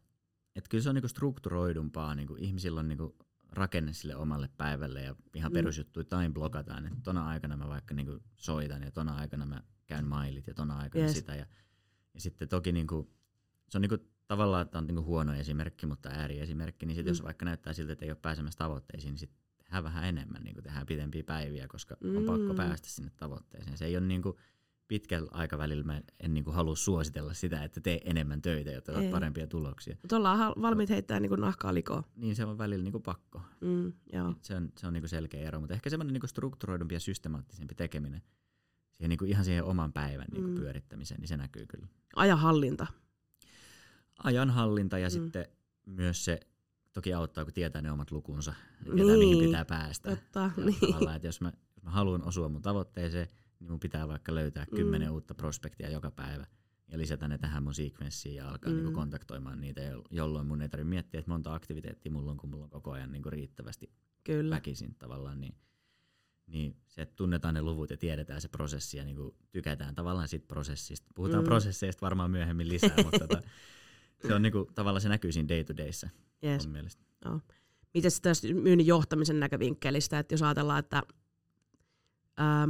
että 0.55 0.69
kyllä 0.69 0.81
se 0.81 0.89
on 0.89 0.95
niin 0.95 1.03
kuin, 1.03 1.09
strukturoidumpaa. 1.09 2.15
Niin 2.15 2.27
kuin, 2.27 2.43
ihmisillä 2.43 2.79
on 2.79 2.87
niin 2.87 2.97
kuin, 2.97 3.13
rakenne 3.51 3.93
sille 3.93 4.15
omalle 4.15 4.49
päivälle 4.57 5.01
ja 5.01 5.15
ihan 5.35 5.51
mm. 5.51 5.53
perusjuttuja 5.53 6.03
time 6.03 6.29
blokataan, 6.29 6.85
että 6.85 6.99
tona 7.03 7.27
aikana 7.27 7.57
mä 7.57 7.67
vaikka 7.67 7.93
niin 7.93 8.05
kuin, 8.05 8.19
soitan 8.35 8.83
ja 8.83 8.91
tona 8.91 9.15
aikana 9.15 9.45
mä 9.45 9.63
käyn 9.85 10.05
mailit 10.05 10.47
ja 10.47 10.53
tona 10.53 10.77
aikana 10.77 11.05
yes. 11.05 11.13
sitä. 11.13 11.35
Ja, 11.35 11.45
ja 12.13 12.21
sitten 12.21 12.49
toki 12.49 12.71
niin 12.71 12.87
kuin, 12.87 13.09
se 13.69 13.77
on 13.77 13.81
niin 13.81 13.89
kuin, 13.89 14.01
tavallaan 14.29 14.61
että 14.61 14.77
on 14.77 14.87
niin 14.87 15.03
huono 15.03 15.33
esimerkki, 15.33 15.85
mutta 15.85 16.09
ääriesimerkki, 16.09 16.85
niin 16.85 16.95
sit 16.95 17.05
mm. 17.05 17.09
jos 17.09 17.23
vaikka 17.23 17.45
näyttää 17.45 17.73
siltä, 17.73 17.93
että 17.93 18.05
ei 18.05 18.11
ole 18.11 18.17
pääsemässä 18.21 18.57
tavoitteisiin, 18.57 19.11
niin 19.11 19.19
sitten 19.19 19.39
tehdään 19.57 19.83
vähän 19.83 20.03
enemmän, 20.03 20.43
niin 20.43 20.63
tehdään 20.63 20.85
pitempiä 20.85 21.23
päiviä, 21.23 21.67
koska 21.67 21.97
mm. 22.03 22.17
on 22.17 22.23
pakko 22.23 22.53
päästä 22.53 22.89
sinne 22.89 23.11
tavoitteeseen. 23.17 23.77
Se 23.77 23.85
ei 23.85 23.97
ole 23.97 24.05
niin 24.05 24.21
kuin 24.21 24.35
pitkällä 24.87 25.29
aikavälillä 25.31 25.83
mä 25.83 26.01
en 26.19 26.33
niin 26.33 26.43
kuin 26.43 26.55
halua 26.55 26.75
suositella 26.75 27.33
sitä, 27.33 27.63
että 27.63 27.81
tee 27.81 28.01
enemmän 28.05 28.41
töitä, 28.41 28.71
jotta 28.71 28.93
saat 28.93 29.11
parempia 29.11 29.47
tuloksia. 29.47 29.97
Mutta 30.01 30.17
ollaan 30.17 30.53
valmiit 30.61 30.89
heittämään 30.89 31.21
niin 31.21 31.31
nahkaa 31.39 31.73
likoon. 31.73 32.03
Niin 32.15 32.35
se 32.35 32.45
on 32.45 32.57
välillä 32.57 32.83
niin 32.83 32.91
kuin 32.91 33.03
pakko. 33.03 33.41
Mm, 33.61 33.93
joo. 34.13 34.35
Se 34.41 34.55
on, 34.55 34.71
se 34.77 34.87
on 34.87 34.93
niin 34.93 35.01
kuin 35.01 35.09
selkeä 35.09 35.41
ero, 35.41 35.59
mutta 35.59 35.73
ehkä 35.73 35.89
semmoinen 35.89 36.13
niin 36.13 36.29
strukturoidumpi 36.29 36.95
ja 36.95 36.99
systemaattisempi 36.99 37.75
tekeminen 37.75 38.21
siihen 38.93 39.09
niin 39.09 39.17
kuin 39.17 39.31
ihan 39.31 39.45
siihen 39.45 39.63
oman 39.63 39.93
päivän 39.93 40.27
niin 40.31 40.43
kuin 40.43 40.53
mm. 40.53 40.59
pyörittämiseen, 40.59 41.19
niin 41.19 41.27
se 41.27 41.37
näkyy 41.37 41.65
kyllä. 41.65 41.87
Ajanhallinta 42.15 42.87
ajanhallinta 44.23 44.97
ja 44.97 45.07
mm. 45.07 45.11
sitten 45.11 45.45
myös 45.85 46.25
se 46.25 46.39
toki 46.93 47.13
auttaa, 47.13 47.43
kun 47.43 47.53
tietää 47.53 47.81
ne 47.81 47.91
omat 47.91 48.11
lukunsa, 48.11 48.53
ja 48.85 48.93
niin. 48.93 49.19
mihin 49.19 49.45
pitää 49.45 49.65
päästä. 49.65 50.09
Totta, 50.09 50.51
niin. 50.57 51.15
että 51.15 51.27
jos 51.27 51.41
mä, 51.41 51.51
jos 51.75 51.83
mä 51.83 51.91
haluan 51.91 52.23
osua 52.23 52.49
mun 52.49 52.61
tavoitteeseen, 52.61 53.27
niin 53.59 53.71
mun 53.71 53.79
pitää 53.79 54.07
vaikka 54.07 54.35
löytää 54.35 54.65
mm. 54.71 54.75
kymmenen 54.75 55.11
uutta 55.11 55.33
prospektia 55.33 55.89
joka 55.89 56.11
päivä 56.11 56.45
ja 56.91 56.97
lisätä 56.97 57.27
ne 57.27 57.37
tähän 57.37 57.63
mun 57.63 57.73
sequenssiin 57.73 58.35
ja 58.35 58.49
alkaa 58.49 58.69
niinku 58.69 58.81
mm. 58.81 58.85
niin 58.85 58.95
kontaktoimaan 58.95 59.61
niitä, 59.61 59.81
jolloin 60.09 60.47
mun 60.47 60.61
ei 60.61 60.69
tarvitse 60.69 60.89
miettiä, 60.89 61.19
että 61.19 61.31
monta 61.31 61.53
aktiviteettia 61.53 62.11
mulla 62.11 62.31
on, 62.31 62.37
kun 62.37 62.49
mulla 62.49 62.63
on 62.63 62.69
koko 62.69 62.91
ajan 62.91 63.11
niin 63.11 63.25
riittävästi 63.25 63.91
Kyllä. 64.23 64.55
väkisin 64.55 64.95
tavallaan. 64.95 65.41
Niin, 65.41 65.55
niin 66.47 66.77
se, 66.87 67.01
että 67.01 67.15
tunnetaan 67.15 67.53
ne 67.53 67.61
luvut 67.61 67.89
ja 67.89 67.97
tiedetään 67.97 68.41
se 68.41 68.47
prosessi 68.47 68.97
ja 68.97 69.05
niin 69.05 69.17
tykätään 69.51 69.95
tavallaan 69.95 70.27
siitä 70.27 70.47
prosessista. 70.47 71.07
Puhutaan 71.15 71.43
mm. 71.43 71.47
prosesseista 71.47 72.01
varmaan 72.01 72.31
myöhemmin 72.31 72.69
lisää, 72.69 72.95
mutta 73.03 73.19
tota, 73.19 73.41
se 74.27 74.33
on 74.33 74.41
niinku, 74.41 74.69
tavallaan 74.75 75.01
se 75.01 75.09
näkyy 75.09 75.31
siinä 75.31 75.49
day 75.49 75.63
to 75.63 75.77
dayssä 75.77 76.09
yes. 76.43 76.65
mun 76.65 76.71
mielestä. 76.71 77.03
No. 77.25 77.41
Miten 77.93 78.11
se 78.11 78.21
tästä 78.21 78.47
myynnin 78.53 78.87
johtamisen 78.87 79.39
näkövinkkelistä, 79.39 80.19
että 80.19 80.33
jos 80.33 80.43
ajatellaan, 80.43 80.79
että 80.79 81.03
ää, 82.37 82.67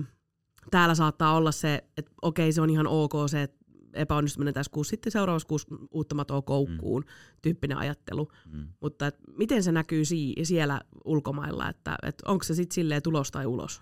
täällä 0.71 0.95
saattaa 0.95 1.35
olla 1.35 1.51
se, 1.51 1.83
että 1.97 2.11
okei 2.21 2.53
se 2.53 2.61
on 2.61 2.69
ihan 2.69 2.87
ok 2.87 3.13
se, 3.29 3.43
että 3.43 3.59
epäonnistuminen 3.93 4.53
tässä 4.53 4.71
kuussa, 4.71 4.89
sitten 4.89 5.11
seuraavassa 5.11 5.47
kuussa 5.47 5.75
uutta 5.91 6.15
matoa 6.15 6.41
koukkuun 6.41 7.01
mm. 7.01 7.39
tyyppinen 7.41 7.77
ajattelu. 7.77 8.31
Mm. 8.51 8.67
Mutta 8.79 9.07
et 9.07 9.15
miten 9.37 9.63
se 9.63 9.71
näkyy 9.71 10.05
si- 10.05 10.35
siellä 10.43 10.81
ulkomailla, 11.05 11.69
että 11.69 11.97
et 12.03 12.21
onko 12.25 12.43
se 12.43 12.55
sitten 12.55 12.75
silleen 12.75 13.01
tulos 13.01 13.31
tai 13.31 13.45
ulos? 13.45 13.81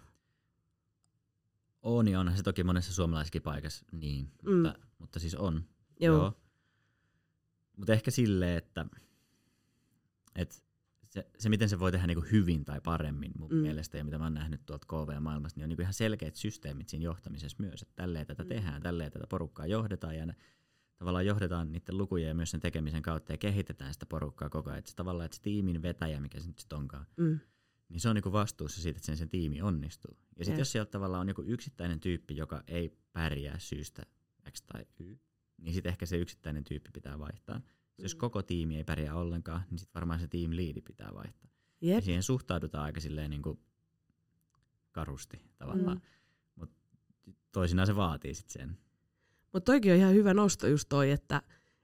On 1.82 2.08
ja 2.08 2.20
onhan 2.20 2.38
se 2.38 2.44
toki 2.44 2.64
monessa 2.64 2.94
suomalaisessakin 2.94 3.42
paikassa 3.42 3.86
niin, 3.92 4.32
mm. 4.44 4.54
mutta, 4.54 4.74
mutta 5.00 5.20
siis 5.20 5.36
on. 5.36 5.64
Joo. 6.00 6.18
Joo. 6.18 6.34
Mutta 7.78 7.94
ehkä 7.94 8.12
silleen, 8.12 8.58
että, 8.58 8.86
että 10.36 10.56
se, 11.10 11.28
se, 11.38 11.50
miten 11.50 11.70
se 11.70 11.80
voi 11.80 11.92
tehdä 11.92 12.08
niinku 12.08 12.26
hyvin 12.32 12.66
tai 12.66 12.82
paremmin 12.82 13.32
mun 13.38 13.52
mm. 13.52 13.58
mielestä, 13.58 13.98
ja 13.98 14.04
mitä 14.04 14.18
mä 14.18 14.24
oon 14.24 14.34
nähnyt 14.34 14.66
tuolta 14.66 14.88
KV-maailmasta, 14.88 15.60
niin 15.60 15.64
on 15.64 15.70
niinku 15.70 15.82
ihan 15.82 15.94
selkeät 15.94 16.36
systeemit 16.36 16.90
siinä 16.90 17.04
johtamisessa 17.04 17.58
myös, 17.60 17.82
että 17.82 17.94
tälleen 17.96 18.28
tätä 18.28 18.44
mm. 18.44 18.50
tehdään, 18.50 18.82
tälleen 18.82 19.12
tätä 19.12 19.28
porukkaa 19.28 19.66
johdetaan, 19.66 20.18
ja 20.18 20.26
ne, 20.26 20.36
tavallaan 20.98 21.26
johdetaan 21.26 21.72
niiden 21.72 21.98
lukujen 21.98 22.28
ja 22.28 22.36
myös 22.36 22.52
sen 22.52 22.60
tekemisen 22.60 23.02
kautta, 23.02 23.34
ja 23.34 23.38
kehitetään 23.38 23.94
sitä 23.94 24.06
porukkaa 24.06 24.50
koko 24.50 24.70
ajan. 24.70 24.80
Että 24.80 24.92
se, 24.92 24.96
tavallaan, 24.96 25.26
että 25.26 25.38
se 25.38 25.42
tiimin 25.42 25.82
vetäjä, 25.82 26.20
mikä 26.20 26.40
se 26.40 26.48
nyt 26.48 26.60
sitten 26.60 26.78
onkaan, 26.78 27.06
mm. 27.18 27.40
niin 27.90 28.00
se 28.00 28.10
on 28.10 28.16
niinku 28.16 28.32
vastuussa 28.32 28.82
siitä, 28.82 28.98
että 28.98 29.06
sen, 29.06 29.18
sen 29.18 29.30
tiimi 29.30 29.62
onnistuu. 29.62 30.18
Ja 30.40 30.46
sitten 30.46 30.62
jos 30.62 30.72
siellä 30.72 30.86
tavallaan 30.86 31.22
on 31.22 31.28
joku 31.28 31.44
yksittäinen 31.46 32.00
tyyppi, 32.00 32.36
joka 32.36 32.64
ei 32.68 32.98
pärjää 33.14 33.60
syystä 33.60 34.04
X 34.52 34.62
tai 34.62 34.86
Y, 35.00 35.16
niin 35.58 35.74
sitten 35.74 35.90
ehkä 35.90 36.06
se 36.06 36.18
yksittäinen 36.18 36.64
tyyppi 36.64 36.90
pitää 36.94 37.20
vaihtaa. 37.20 37.58
Mm. 37.58 37.64
Jos 37.98 38.16
koko 38.16 38.42
tiimi 38.42 38.78
ei 38.78 38.84
pärjää 38.84 39.16
ollenkaan, 39.16 39.62
niin 39.70 39.80
sitten 39.80 39.94
varmaan 39.96 40.20
se 40.20 40.28
team 40.28 40.52
leadi 40.52 40.82
pitää 40.82 41.14
vaihtaa. 41.14 41.50
Yep. 41.84 41.96
Ja 41.96 42.02
siihen 42.02 42.24
suhtaudutaan 42.24 42.84
aika 42.84 43.00
silleen 43.00 43.30
niin 43.30 43.42
kuin 43.42 43.60
karusti 44.92 45.42
tavallaan. 45.58 45.98
Mm. 45.98 46.02
Mutta 46.56 46.76
toisinaan 47.52 47.88
se 47.88 47.96
vaatii 47.96 48.34
sitten 48.34 48.54
sen. 48.54 48.78
Mutta 49.54 49.72
toikin 49.72 49.92
on 49.92 49.98
ihan 49.98 50.14
hyvä 50.14 50.34
nosto 50.34 50.68
just 50.68 50.90
toi, 50.90 51.12
että 51.12 51.42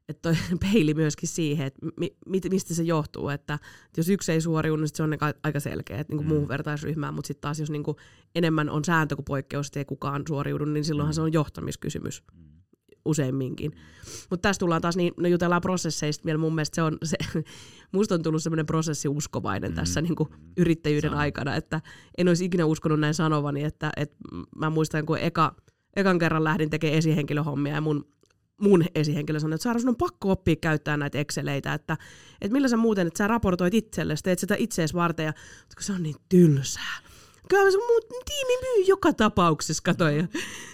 että 0.09 0.21
toi 0.21 0.35
peili 0.71 0.93
myöskin 0.93 1.29
siihen, 1.29 1.67
että 1.67 1.85
mi, 1.99 2.15
mistä 2.49 2.73
se 2.73 2.83
johtuu, 2.83 3.29
että 3.29 3.59
jos 3.97 4.09
yksi 4.09 4.31
ei 4.31 4.41
suoriudu, 4.41 4.81
niin 4.81 4.89
se 4.95 5.03
on 5.03 5.17
aika 5.43 5.59
selkeä, 5.59 5.97
että 5.97 6.13
niinku 6.13 6.23
mm. 6.23 6.27
muuhun 6.27 6.47
vertaisryhmään, 6.47 7.13
mutta 7.13 7.27
sitten 7.27 7.41
taas 7.41 7.59
jos 7.59 7.69
niinku 7.69 7.95
enemmän 8.35 8.69
on 8.69 8.85
sääntö 8.85 9.15
kuin 9.15 9.25
poikkeus, 9.25 9.67
että 9.67 9.79
ei 9.79 9.85
kukaan 9.85 10.23
suoriudu, 10.27 10.65
niin 10.65 10.83
silloinhan 10.83 11.11
mm. 11.11 11.15
se 11.15 11.21
on 11.21 11.33
johtamiskysymys. 11.33 12.23
Mm 12.33 12.52
useimminkin. 13.05 13.71
Mutta 14.29 14.49
tässä 14.49 14.59
tullaan 14.59 14.81
taas, 14.81 14.97
niin 14.97 15.13
no 15.17 15.27
jutellaan 15.27 15.61
prosesseista 15.61 16.25
vielä, 16.25 16.37
mun 16.37 16.55
mielestä 16.55 16.75
se 16.75 16.81
on, 16.81 16.97
se, 17.03 17.17
musta 17.91 18.15
on 18.15 18.23
tullut 18.23 18.43
semmoinen 18.43 18.65
prosessiuskovainen 18.65 19.71
mm. 19.71 19.75
tässä 19.75 20.01
niin 20.01 20.15
kuin 20.15 20.29
yrittäjyyden 20.57 21.09
Sano. 21.09 21.21
aikana, 21.21 21.55
että 21.55 21.81
en 22.17 22.27
olisi 22.27 22.45
ikinä 22.45 22.65
uskonut 22.65 22.99
näin 22.99 23.13
sanovani, 23.13 23.63
että, 23.63 23.91
että 23.97 24.15
mä 24.55 24.69
muistan, 24.69 25.05
kun 25.05 25.17
eka, 25.17 25.55
ekan 25.95 26.19
kerran 26.19 26.43
lähdin 26.43 26.69
tekemään 26.69 26.97
esihenkilöhommia 26.97 27.73
ja 27.73 27.81
mun 27.81 28.13
mun 28.61 28.85
esihenkilö 28.95 29.39
sanoi, 29.39 29.55
että 29.55 29.63
Saara, 29.63 29.79
sun 29.79 29.89
on 29.89 29.95
pakko 29.95 30.31
oppia 30.31 30.55
käyttää 30.55 30.97
näitä 30.97 31.19
Exceleitä, 31.19 31.73
että, 31.73 31.97
että 32.41 32.53
millä 32.53 32.67
sä 32.67 32.77
muuten, 32.77 33.07
että 33.07 33.17
sä 33.17 33.27
raportoit 33.27 33.73
itsellesi, 33.73 34.23
teet 34.23 34.39
sitä 34.39 34.55
itseesi 34.57 34.93
varten, 34.93 35.25
ja 35.25 35.33
se 35.79 35.93
on 35.93 36.03
niin 36.03 36.15
tylsää 36.29 36.99
kyllä 37.49 37.71
se 37.71 37.77
mun 37.77 38.21
tiimi 38.25 38.61
myy 38.61 38.85
joka 38.87 39.13
tapauksessa, 39.13 39.83
kato. 39.83 40.09
Ja 40.09 40.27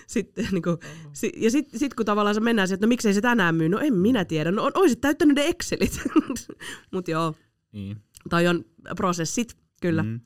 sitten 0.07 0.47
niin 0.51 0.63
kuin, 0.63 0.77
si, 1.13 1.31
ja 1.37 1.51
sit, 1.51 1.69
sit, 1.75 1.93
kun 1.93 2.05
tavallaan 2.05 2.35
se 2.35 2.41
mennään 2.41 2.67
siihen, 2.67 2.75
että 2.75 2.85
no 2.85 2.89
miksei 2.89 3.13
se 3.13 3.21
tänään 3.21 3.55
myy, 3.55 3.69
no 3.69 3.79
en 3.79 3.93
minä 3.93 4.25
tiedä, 4.25 4.51
no 4.51 4.71
oisit 4.73 5.01
täyttänyt 5.01 5.35
ne 5.35 5.45
Excelit. 5.45 6.01
Mutta 6.93 7.11
joo, 7.11 7.35
niin. 7.71 7.97
toi 8.29 8.47
on 8.47 8.65
prosessit, 8.95 9.57
kyllä. 9.81 10.03
Mm. 10.03 10.19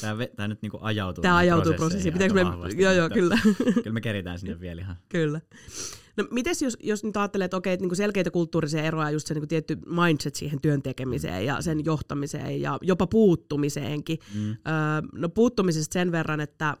Tämä, 0.00 0.26
tämä 0.36 0.48
nyt 0.48 0.62
niinku 0.62 0.78
ajautuu. 0.80 1.22
Tämä 1.22 1.36
ajautuu 1.36 1.72
prosessiin. 1.74 2.12
Pitääkö 2.12 2.34
me, 2.34 2.40
joo, 2.76 2.92
joo, 2.92 3.10
kyllä. 3.10 3.38
kyllä 3.74 3.92
me 3.92 4.00
keritään 4.00 4.38
sinne 4.38 4.60
vielä 4.60 4.80
ihan. 4.80 4.96
Kyllä. 5.08 5.40
No 6.18 6.24
mites 6.30 6.62
jos, 6.62 6.76
jos 6.82 7.04
nyt 7.04 7.16
ajattelee, 7.16 7.44
että 7.44 7.56
okei, 7.56 7.72
että 7.72 7.86
niin 7.86 7.96
selkeitä 7.96 8.30
kulttuurisia 8.30 8.82
eroja, 8.82 9.10
just 9.10 9.26
se 9.26 9.34
niin 9.34 9.48
tietty 9.48 9.78
mindset 9.86 10.34
siihen 10.34 10.60
työn 10.60 10.82
tekemiseen 10.82 11.46
ja 11.46 11.62
sen 11.62 11.84
johtamiseen 11.84 12.60
ja 12.60 12.78
jopa 12.82 13.06
puuttumiseenkin. 13.06 14.18
Mm. 14.34 14.50
Öö, 14.50 14.56
no 15.12 15.28
puuttumisesta 15.28 15.92
sen 15.92 16.12
verran, 16.12 16.40
että 16.40 16.76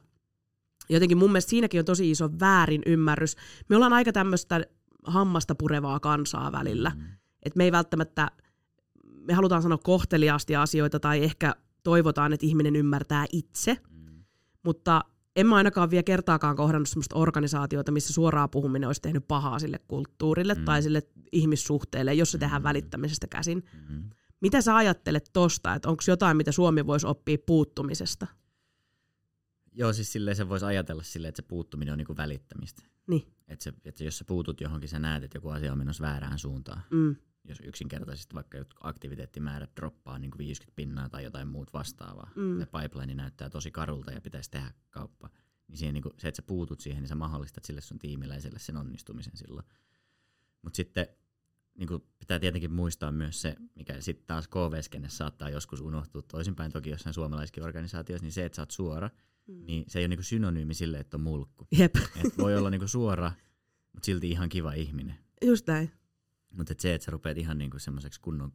jotenkin 0.88 1.18
mun 1.18 1.30
mielestä 1.32 1.50
siinäkin 1.50 1.78
on 1.78 1.84
tosi 1.84 2.10
iso 2.10 2.30
väärin 2.40 2.82
ymmärrys. 2.86 3.36
Me 3.68 3.76
ollaan 3.76 3.92
aika 3.92 4.12
tämmöistä 4.12 4.64
hammasta 5.04 5.54
purevaa 5.54 6.00
kansaa 6.00 6.52
välillä. 6.52 6.92
Mm. 6.96 7.02
Et 7.42 7.56
me 7.56 7.64
ei 7.64 7.72
välttämättä, 7.72 8.30
me 9.04 9.34
halutaan 9.34 9.62
sanoa 9.62 9.78
kohteliaasti 9.78 10.56
asioita 10.56 11.00
tai 11.00 11.24
ehkä 11.24 11.54
toivotaan, 11.82 12.32
että 12.32 12.46
ihminen 12.46 12.76
ymmärtää 12.76 13.26
itse, 13.32 13.76
Mm. 13.90 14.24
mutta 14.64 15.04
en 15.40 15.46
mä 15.46 15.56
ainakaan 15.56 15.90
vielä 15.90 16.02
kertaakaan 16.02 16.56
kohdannut 16.56 16.88
sellaista 16.88 17.16
organisaatiota, 17.16 17.92
missä 17.92 18.12
suoraa 18.12 18.48
puhuminen 18.48 18.86
olisi 18.86 19.02
tehnyt 19.02 19.28
pahaa 19.28 19.58
sille 19.58 19.78
kulttuurille 19.88 20.54
Mm. 20.54 20.64
tai 20.64 20.82
sille 20.82 21.02
ihmissuhteelle, 21.32 22.14
jos 22.14 22.32
se 22.32 22.38
tehdään 22.38 22.62
Mm. 22.62 22.64
välittämisestä 22.64 23.26
käsin. 23.26 23.64
Mm. 23.88 24.10
Mitä 24.40 24.60
sä 24.60 24.76
ajattelet 24.76 25.30
tosta, 25.32 25.74
että 25.74 25.88
onko 25.88 26.02
jotain, 26.08 26.36
mitä 26.36 26.52
Suomi 26.52 26.86
voisi 26.86 27.06
oppia 27.06 27.36
puuttumisesta? 27.46 28.26
Joo, 29.72 29.92
siis 29.92 30.12
silleen 30.12 30.36
se 30.36 30.48
voisi 30.48 30.64
ajatella 30.66 31.02
silleen, 31.02 31.28
että 31.28 31.42
se 31.42 31.48
puuttuminen 31.48 31.92
on 31.92 31.98
niinku 31.98 32.16
välittämistä. 32.16 32.82
Niin. 33.06 33.32
Että 33.48 33.62
se, 33.62 33.72
että 33.84 34.04
jos 34.04 34.18
sä 34.18 34.24
puutut 34.24 34.60
johonkin, 34.60 34.88
sä 34.88 34.98
näet, 34.98 35.24
että 35.24 35.36
joku 35.36 35.48
asia 35.48 35.72
on 35.72 35.78
menossa 35.78 36.02
väärään 36.02 36.38
suuntaan. 36.38 36.82
Mm. 36.90 37.16
Jos 37.48 37.58
yksinkertaisesti 37.64 38.34
vaikka 38.34 38.58
aktiviteettimäärät 38.80 39.70
droppaa 39.76 40.18
niin 40.18 40.30
50 40.38 40.76
pinnaa 40.76 41.08
tai 41.08 41.24
jotain 41.24 41.48
muut 41.48 41.72
vastaavaa. 41.72 42.30
Mm. 42.36 42.58
Se 42.58 42.66
pipeline 42.66 43.14
näyttää 43.14 43.50
tosi 43.50 43.70
karulta 43.70 44.12
ja 44.12 44.20
pitäisi 44.20 44.50
tehdä 44.50 44.72
kauppa. 44.90 45.30
Niin 45.68 45.78
siihen, 45.78 45.94
niin 45.94 46.02
kuin, 46.02 46.14
se, 46.18 46.28
että 46.28 46.36
sä 46.36 46.42
puutut 46.42 46.80
siihen, 46.80 47.02
niin 47.02 47.08
sä 47.08 47.14
mahdollistat 47.14 47.64
sille 47.64 47.80
sun 47.80 47.98
tiimiläiselle 47.98 48.58
sen 48.58 48.76
onnistumisen 48.76 49.36
silloin. 49.36 49.66
Mutta 50.62 50.76
sitten 50.76 51.06
niin 51.78 51.88
kuin 51.88 52.02
pitää 52.18 52.38
tietenkin 52.38 52.72
muistaa 52.72 53.12
myös 53.12 53.42
se, 53.42 53.56
mikä 53.74 54.00
sitten 54.00 54.26
taas 54.26 54.48
KV-skenne 54.48 55.08
saattaa 55.08 55.50
joskus 55.50 55.80
unohtua 55.80 56.22
toisinpäin, 56.22 56.72
toki 56.72 56.90
jossain 56.90 57.14
suomalaiskin 57.14 57.64
organisaatioissa, 57.64 58.24
niin 58.24 58.32
se, 58.32 58.44
että 58.44 58.56
sä 58.56 58.62
oot 58.62 58.70
suora, 58.70 59.10
Mm. 59.48 59.66
niin 59.66 59.84
se 59.88 59.98
ei 59.98 60.02
ole 60.04 60.08
niin 60.08 60.24
synonyymi 60.24 60.74
sille, 60.74 60.98
että 60.98 61.16
on 61.16 61.20
mulkku. 61.20 61.66
Jep, 61.78 61.96
Et 61.96 62.38
voi 62.38 62.56
olla 62.56 62.70
niin 62.70 62.88
suora, 62.88 63.32
mutta 63.92 64.06
silti 64.06 64.30
ihan 64.30 64.48
kiva 64.48 64.72
ihminen. 64.72 65.14
just 65.44 65.66
näin. 65.66 65.90
Mutta 66.58 66.72
et 66.72 66.80
se, 66.80 66.94
että 66.94 67.04
sä 67.04 67.10
rupeat 67.10 67.38
ihan 67.38 67.58
niinku 67.58 67.78
semmoiseksi 67.78 68.20
kunnon... 68.20 68.52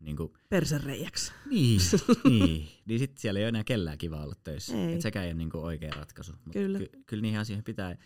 Niinku, 0.00 0.36
Persereijäksi. 0.48 1.32
niin, 1.50 1.80
niin, 2.28 2.68
niin 2.86 2.98
sit 2.98 3.18
siellä 3.18 3.38
ei 3.40 3.44
ole 3.44 3.48
enää 3.48 3.64
kellään 3.64 3.98
kiva 3.98 4.22
olla 4.22 4.34
töissä. 4.44 4.76
Ei. 4.76 4.94
Et 4.94 5.00
sekään 5.00 5.24
ei 5.24 5.30
ole 5.32 5.38
niinku 5.38 5.58
oikea 5.58 5.92
ratkaisu. 5.94 6.32
Mut 6.44 6.52
Kyllä. 6.52 6.78
Ky- 6.78 6.90
kyllä 7.06 7.22
niihin 7.22 7.38
asioihin 7.40 7.64
pitää... 7.64 7.96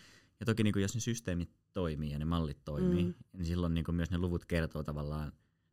Ja 0.40 0.46
toki 0.46 0.62
niinku, 0.62 0.78
jos 0.78 0.94
ne 0.94 1.00
systeemit 1.00 1.50
toimii 1.72 2.10
ja 2.10 2.18
ne 2.18 2.24
mallit 2.24 2.64
toimii, 2.64 3.04
Mm. 3.04 3.14
niin 3.32 3.44
silloin 3.46 3.74
niinku 3.74 3.92
myös 3.92 4.10
ne 4.10 4.18
luvut 4.18 4.44
kertoo 4.44 4.82
tavallaan 4.82 5.32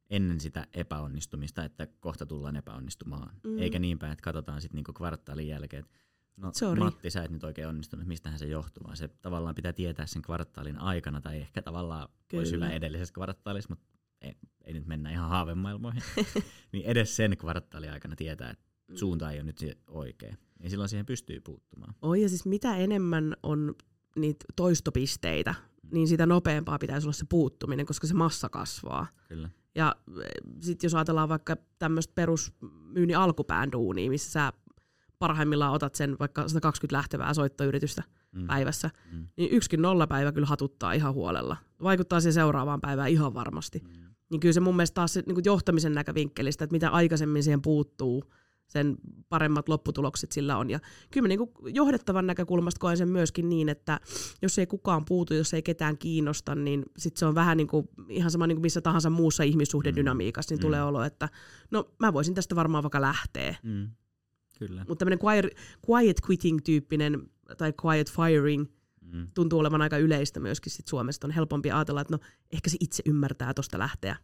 ennen 0.10 0.40
sitä 0.40 0.68
epäonnistumista, 0.74 1.64
että 1.64 1.88
kohta 2.00 2.26
tullaan 2.26 2.56
epäonnistumaan. 2.56 3.36
Mm. 3.44 3.58
Eikä 3.60 3.80
niin 3.80 4.00
päin, 4.00 4.12
että 4.12 4.24
katsotaan 4.24 4.62
sitten 4.62 4.76
niinku 4.76 4.94
kvartaalin 4.94 5.48
jälkeen, 5.48 5.80
että 5.84 5.98
no 6.38 6.52
Sorry. 6.54 6.84
Matti, 6.84 7.10
sä 7.10 7.24
et 7.24 7.32
nyt 7.32 7.44
oikein 7.44 7.68
onnistunut, 7.68 8.08
mistähän 8.08 8.40
se 8.40 8.46
johtuu, 8.46 8.84
vaan 8.84 8.98
se 8.98 9.08
tavallaan 9.08 9.56
pitää 9.56 9.74
tietää 9.74 10.06
sen 10.06 10.22
kvartaalin 10.22 10.78
aikana, 10.78 11.22
tai 11.22 11.38
ehkä 11.38 11.62
tavallaan 11.62 12.10
Kyllä. 12.28 12.42
olisi 12.42 12.56
hyvä 12.56 12.70
edellisessä 12.70 13.14
kvartaalissa, 13.14 13.70
mutta 13.70 13.86
ei, 14.22 14.36
ei 14.64 14.74
nyt 14.74 14.86
mennä 14.86 15.12
ihan 15.12 15.30
haavemaailmoihin, 15.30 16.04
niin 16.72 16.86
edes 16.86 17.16
sen 17.16 17.38
kvartaalin 17.38 17.92
aikana 17.92 18.16
tietää, 18.16 18.50
että 18.50 18.66
suunta 18.96 19.32
ei 19.32 19.38
ole 19.38 19.44
nyt 19.44 19.58
se 19.58 19.78
oikea. 19.88 20.36
Niin 20.60 20.70
silloin 20.70 20.90
siihen 20.90 21.06
pystyy 21.06 21.42
puuttumaan. 21.42 21.96
Oi, 22.02 22.22
ja 22.22 22.30
siis 22.30 22.46
mitä 22.46 22.78
enemmän 22.78 23.36
on 23.44 23.76
niitä 24.16 24.46
toistopisteitä, 24.56 25.56
niin 25.92 26.08
sitä 26.08 26.26
nopeampaa 26.26 26.80
pitäisi 26.80 27.06
olla 27.06 27.14
se 27.14 27.26
puuttuminen, 27.30 27.86
koska 27.86 28.08
se 28.08 28.14
massa 28.14 28.50
kasvaa. 28.50 29.08
Kyllä. 29.28 29.50
Ja 29.76 29.96
sitten 30.62 30.88
jos 30.88 30.96
ajatellaan 30.96 31.30
vaikka 31.30 31.58
tämmöistä 31.80 32.14
perusmyynnin 32.16 33.18
alkupään 33.18 33.72
duunia, 33.72 34.10
missä 34.10 34.32
sä 34.32 34.54
parhaimmillaan 35.20 35.74
otat 35.74 35.96
sen 35.96 36.16
vaikka 36.20 36.48
120 36.48 36.98
lähtevää 36.98 37.34
soittoyritystä 37.34 38.04
Mm. 38.32 38.48
päivässä, 38.48 38.90
Mm. 39.12 39.28
niin 39.38 39.52
yksikin 39.52 39.82
nollapäivä 39.82 40.32
kyllä 40.32 40.48
hatuttaa 40.48 40.94
ihan 40.94 41.14
huolella. 41.14 41.58
Vaikuttaa 41.84 42.20
siihen 42.20 42.34
seuraavaan 42.34 42.82
päivään 42.82 43.10
ihan 43.10 43.34
varmasti. 43.34 43.80
Mm. 43.88 44.04
Niin 44.32 44.40
kyllä 44.40 44.54
se 44.54 44.60
mun 44.60 44.76
mielestä 44.76 44.94
taas 44.96 45.14
se, 45.14 45.24
niin 45.26 45.38
johtamisen 45.46 45.94
näkövinkkelistä, 45.94 46.64
että 46.64 46.72
mitä 46.74 46.90
aikaisemmin 46.90 47.44
siihen 47.44 47.62
puuttuu, 47.62 48.24
sen 48.68 48.96
paremmat 49.30 49.70
lopputulokset 49.70 50.32
sillä 50.32 50.58
on. 50.58 50.70
Ja 50.70 50.80
kyllä 51.12 51.28
niin 51.28 51.40
kuin 51.40 51.76
johdettavan 51.76 52.28
näkökulmasta 52.28 52.80
koen 52.80 52.98
sen 52.98 53.10
myöskin 53.10 53.50
niin, 53.50 53.70
että 53.70 54.00
jos 54.42 54.60
ei 54.60 54.68
kukaan 54.68 55.06
puutu, 55.06 55.34
jos 55.34 55.54
ei 55.54 55.62
ketään 55.64 55.98
kiinnosta, 55.98 56.56
niin 56.56 56.84
sit 56.98 57.18
se 57.18 57.26
on 57.26 57.36
vähän 57.36 57.58
niin 57.58 57.68
kuin, 57.68 57.90
ihan 58.10 58.32
sama 58.32 58.48
niin 58.48 58.56
kuin 58.56 58.62
missä 58.62 58.82
tahansa 58.82 59.10
muussa 59.10 59.44
ihmissuhdedynamiikassa, 59.44 60.54
niin 60.56 60.60
Mm. 60.60 60.62
tulee 60.62 60.84
olo, 60.84 61.04
että 61.04 61.30
no 61.72 61.90
mä 62.00 62.14
voisin 62.14 62.34
tästä 62.36 62.56
varmaan 62.56 62.84
vaikka 62.84 63.02
lähteä. 63.02 63.56
Mm. 63.64 63.88
Kyllä. 64.60 64.86
Mutta 64.88 65.06
tämmöinen 65.06 65.20
quiet, 65.26 65.46
quiet 65.90 66.22
quitting-tyyppinen 66.30 67.30
tai 67.58 67.74
quiet 67.86 68.12
firing 68.12 68.66
Mm. 69.14 69.28
tuntuu 69.34 69.60
olevan 69.60 69.82
aika 69.82 69.98
yleistä 69.98 70.40
myöskin 70.40 70.72
sit 70.72 70.88
Suomessa. 70.88 71.28
On 71.28 71.32
helpompi 71.32 71.72
ajatella, 71.72 72.02
että 72.02 72.14
no 72.14 72.20
ehkä 72.52 72.70
se 72.70 72.78
itse 72.80 73.04
ymmärtää 73.06 73.54
tosta 73.54 73.80
lähteä. 73.80 74.16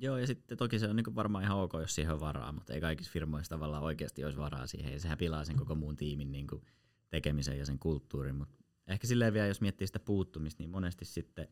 Joo, 0.00 0.18
ja 0.18 0.26
sitten 0.26 0.58
toki 0.58 0.78
se 0.78 0.88
on 0.88 0.96
niin 0.96 1.14
varmaan 1.14 1.44
ihan 1.44 1.56
ok, 1.58 1.72
jos 1.80 1.94
siihen 1.94 2.14
on 2.14 2.20
varaa, 2.20 2.52
mutta 2.52 2.74
ei 2.74 2.80
kaikissa 2.80 3.12
firmoissa 3.12 3.50
tavallaan 3.50 3.82
oikeasti 3.82 4.24
olisi 4.24 4.38
varaa 4.38 4.66
siihen, 4.66 4.92
ja 4.92 5.00
sehän 5.00 5.18
pilaa 5.18 5.44
sen 5.44 5.56
koko 5.56 5.74
muun 5.74 5.96
tiimin 5.96 6.32
niin 6.32 6.46
kuin 6.46 6.62
tekemisen 7.10 7.58
ja 7.58 7.66
sen 7.66 7.78
kulttuurin. 7.78 8.34
Mutta 8.34 8.54
ehkä 8.86 9.06
silleen 9.06 9.32
vielä, 9.32 9.46
jos 9.46 9.60
miettii 9.60 9.86
sitä 9.86 10.00
puuttumista, 10.00 10.62
niin 10.62 10.70
monesti 10.70 11.04
sitten 11.04 11.48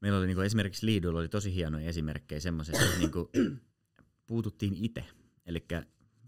meillä 0.00 0.18
oli 0.18 0.26
niin 0.26 0.36
kuin 0.36 0.46
esimerkiksi 0.46 0.86
Liidulla 0.86 1.18
oli 1.18 1.28
tosi 1.28 1.54
hienoja 1.54 1.88
esimerkkejä 1.88 2.40
semmoisesta, 2.40 2.84
että 2.84 2.98
niin 2.98 3.12
kuin 3.12 3.28
puututtiin 4.26 4.74
itse. 4.76 5.04
Eli 5.46 5.66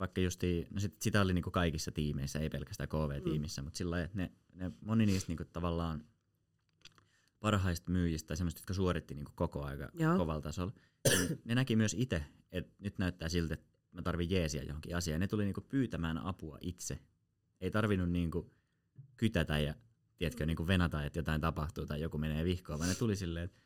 vaikka 0.00 0.20
justi, 0.20 0.66
no 0.70 0.80
sit, 0.80 1.02
sitä 1.02 1.20
oli 1.20 1.34
niin 1.34 1.42
kuin 1.42 1.52
kaikissa 1.52 1.90
tiimeissä, 1.90 2.38
ei 2.38 2.50
pelkästään 2.50 2.88
KV-tiimissä, 2.88 3.62
mm. 3.62 3.66
mutta 3.66 3.78
sillä 3.78 4.02
että 4.02 4.16
ne, 4.16 4.32
ne, 4.54 4.72
moni 4.80 5.06
niistä 5.06 5.30
niin 5.30 5.36
kuin 5.36 5.48
tavallaan 5.52 6.04
parhaista 7.40 7.90
myyjistä 7.92 8.36
semmoista, 8.36 8.58
jotka 8.58 8.74
suoritti 8.74 9.14
niin 9.14 9.24
kuin 9.24 9.34
koko 9.36 9.64
aika 9.64 9.88
Joo. 9.94 10.16
kovalla 10.16 10.42
tasolla, 10.42 10.72
niin 11.08 11.40
ne 11.44 11.54
näki 11.54 11.76
myös 11.76 11.94
itse, 11.98 12.24
että 12.52 12.72
nyt 12.78 12.98
näyttää 12.98 13.28
siltä, 13.28 13.54
että 13.54 13.66
mä 13.92 14.02
tarvin 14.02 14.30
jeesiä 14.30 14.62
johonkin 14.62 14.96
asiaan. 14.96 15.20
Ne 15.20 15.26
tuli 15.26 15.44
niinku 15.44 15.60
pyytämään 15.60 16.18
apua 16.18 16.58
itse. 16.60 16.98
Ei 17.60 17.70
tarvinnut 17.70 18.10
niinku 18.10 18.50
kytätä 19.16 19.58
ja 19.58 19.74
tiedätkö, 20.16 20.46
niinku 20.46 20.66
venata, 20.66 21.04
että 21.04 21.18
jotain 21.18 21.40
tapahtuu 21.40 21.86
tai 21.86 22.00
joku 22.00 22.18
menee 22.18 22.44
vihkoon, 22.44 22.78
vaan 22.78 22.88
ne 22.88 22.94
tuli 22.94 23.16
silleen, 23.16 23.44
että 23.44 23.60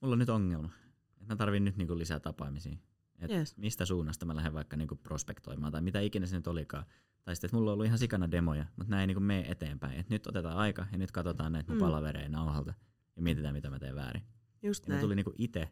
mulla 0.00 0.12
on 0.12 0.18
nyt 0.18 0.28
ongelma. 0.28 0.70
Että 1.10 1.34
mä 1.34 1.36
tarvin 1.36 1.64
nyt 1.64 1.76
niinku 1.76 1.98
lisää 1.98 2.20
tapaamisia. 2.20 2.76
Et 3.18 3.30
Yes. 3.30 3.56
Mistä 3.56 3.84
suunnasta 3.84 4.26
mä 4.26 4.36
lähden 4.36 4.54
vaikka 4.54 4.76
niinku 4.76 4.96
prospektoimaan 4.96 5.72
tai 5.72 5.80
mitä 5.82 6.00
ikinä 6.00 6.26
se 6.26 6.36
nyt 6.36 6.46
olikaan. 6.46 6.84
Tai 7.24 7.36
sitten, 7.36 7.48
että 7.48 7.56
mulla 7.56 7.70
on 7.70 7.72
ollut 7.72 7.86
ihan 7.86 7.98
sikana 7.98 8.30
demoja, 8.30 8.66
mutta 8.76 8.90
näin 8.90 9.00
ei 9.00 9.06
niinku 9.06 9.20
mene 9.20 9.44
eteenpäin. 9.50 10.00
Et 10.00 10.08
nyt 10.10 10.26
otetaan 10.26 10.56
aika 10.56 10.86
ja 10.92 10.98
nyt 10.98 11.12
katsotaan 11.12 11.52
näitä 11.52 11.68
mun 11.72 11.78
Mm. 11.78 11.84
palavereja 11.84 12.28
nauhalta 12.28 12.74
ja 13.16 13.22
mietitään, 13.22 13.54
mitä 13.54 13.70
mä 13.70 13.78
teen 13.78 13.94
väärin. 13.94 14.22
Just 14.62 14.84
Ja 14.84 14.88
ne 14.88 14.94
näin. 14.94 15.04
tuli 15.04 15.14
niinku 15.14 15.32
itse 15.38 15.68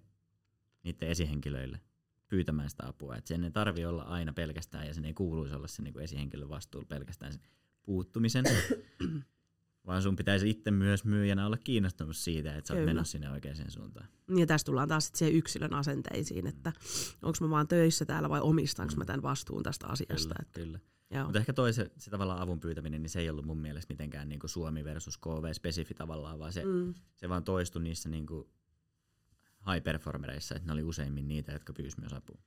niiden 0.83 1.09
esihenkilöille 1.09 1.81
pyytämään 2.29 2.71
sitä 2.71 2.89
apua. 2.89 3.17
Et 3.17 3.27
sen 3.27 3.45
ei 3.45 3.51
tarvi 3.51 3.85
olla 3.85 4.03
aina 4.03 4.33
pelkästään, 4.33 4.87
ja 4.87 4.95
sen 4.95 5.05
ei 5.05 5.15
kuuluisi 5.15 5.55
olla 5.55 5.67
se 5.67 5.83
niinku 5.83 5.99
esihenkilön 5.99 6.49
vastuulla 6.49 6.87
pelkästään 6.87 7.33
sen 7.33 7.43
puuttumisen, 7.83 8.45
vaan 9.87 10.03
sun 10.03 10.17
pitäisi 10.17 10.51
itse 10.51 10.71
myös 10.71 11.05
myyjänä 11.05 11.47
olla 11.47 11.57
kiinnostunut 11.57 12.17
siitä, 12.17 12.57
että 12.57 12.69
sä 12.69 12.75
oot 12.75 12.85
menossa 12.85 13.13
sinne 13.13 13.31
oikeaan 13.31 13.71
suuntaan. 13.71 14.09
Ja 14.37 14.47
tässä 14.47 14.65
tullaan 14.65 14.89
taas 14.89 15.07
sit 15.07 15.15
siihen 15.15 15.35
yksilön 15.35 15.75
asenteisiin, 15.75 16.47
että 16.47 16.73
onko 17.23 17.39
mä 17.41 17.51
vaan 17.51 17.69
töissä 17.69 18.05
täällä 18.05 18.29
vai 18.29 18.41
omistanko 18.41 18.95
mä 18.97 19.05
tämän 19.05 19.23
vastuun 19.23 19.63
tästä 19.63 19.87
asiasta. 19.87 20.15
Kyllä, 20.35 20.37
Että, 20.43 20.61
kyllä. 20.61 20.79
joo. 21.11 21.25
Mutta 21.25 21.39
ehkä 21.39 21.53
toise, 21.53 21.91
se 21.99 22.11
tavallaan 22.11 22.41
avun 22.41 22.61
pyytäminen, 22.61 23.03
niin 23.03 23.11
se 23.11 23.21
ei 23.21 23.31
ollut 23.31 23.45
mun 23.47 23.59
mielestä 23.59 23.93
mitenkään 23.95 24.29
niinku 24.29 24.49
Suomi 24.49 24.85
versus 24.85 25.19
KV-spesifi 25.19 25.95
tavallaan, 25.95 26.39
vaan 26.39 26.53
se, 26.53 26.65
Mm. 26.65 26.95
se 27.17 27.29
vaan 27.29 27.45
toistui 27.45 27.83
niissä 27.83 28.09
niinku 28.09 28.51
high 29.73 29.85
performereissa, 29.85 30.55
että 30.55 30.67
ne 30.67 30.73
oli 30.73 30.83
useimmin 30.83 31.29
niitä, 31.29 31.53
jotka 31.53 31.73
pyysivät 31.73 32.01
myös 32.01 32.13
apua. 32.13 32.39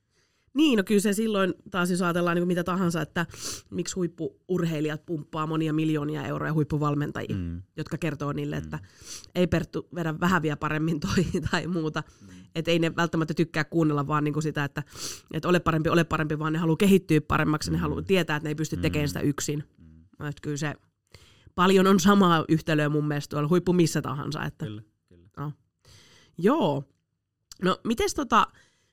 Niin, 0.54 0.76
no 0.76 0.82
kyllä 0.82 1.00
se 1.00 1.12
silloin 1.12 1.54
taas 1.70 1.90
jos 1.90 2.02
ajatellaan 2.02 2.36
niin 2.36 2.46
mitä 2.46 2.64
tahansa, 2.64 3.02
että 3.02 3.26
miksi 3.70 3.94
huippuurheilijat 3.94 5.06
pumppaa 5.06 5.46
monia 5.46 5.72
miljoonia 5.72 6.26
euroja 6.26 6.52
huippuvalmentajia, 6.52 7.36
mm. 7.36 7.42
Mm. 7.42 7.62
jotka 7.76 7.98
kertoo 7.98 8.32
niille, 8.32 8.56
että 8.56 8.78
ei 9.34 9.46
Perttu 9.46 9.88
vedä 9.94 10.20
vähän 10.20 10.42
vielä 10.42 10.56
paremmin 10.56 11.00
toi 11.14 11.24
tai 11.50 11.66
muuta. 11.66 12.02
Mm. 12.20 12.28
Että 12.54 12.70
ei 12.70 12.78
ne 12.78 12.96
välttämättä 12.96 13.34
tykkää 13.34 13.64
kuunnella 13.64 14.06
vaan 14.06 14.24
niin 14.24 14.32
kuin 14.32 14.42
sitä, 14.42 14.64
että, 14.64 14.82
että 15.32 15.48
ole 15.48 15.60
parempi, 15.60 15.88
ole 15.88 16.04
parempi, 16.04 16.38
vaan 16.38 16.52
ne 16.52 16.58
haluaa 16.58 16.76
kehittyä 16.76 17.20
paremmaksi, 17.20 17.70
mm. 17.70 17.72
ne 17.72 17.78
haluaa 17.78 18.02
tietää, 18.02 18.36
että 18.36 18.46
ne 18.46 18.50
ei 18.50 18.54
pysty 18.54 18.76
tekemään 18.76 19.08
sitä 19.08 19.20
yksin. 19.20 19.64
Mm. 19.78 20.26
Että 20.26 20.40
kyllä 20.42 20.56
se 20.56 20.74
paljon 21.54 21.86
on 21.86 22.00
samaa 22.00 22.44
yhtälöä 22.48 22.88
mun 22.88 23.08
mielestä 23.08 23.30
tuolla 23.30 23.48
huippu 23.48 23.72
missä 23.72 24.02
tahansa. 24.02 24.44
Että, 24.44 24.64
Kyllä, 24.64 24.82
kyllä. 25.08 25.28
Joo. 26.38 26.84
No, 27.62 27.80
miten 27.84 28.08
tota, 28.16 28.46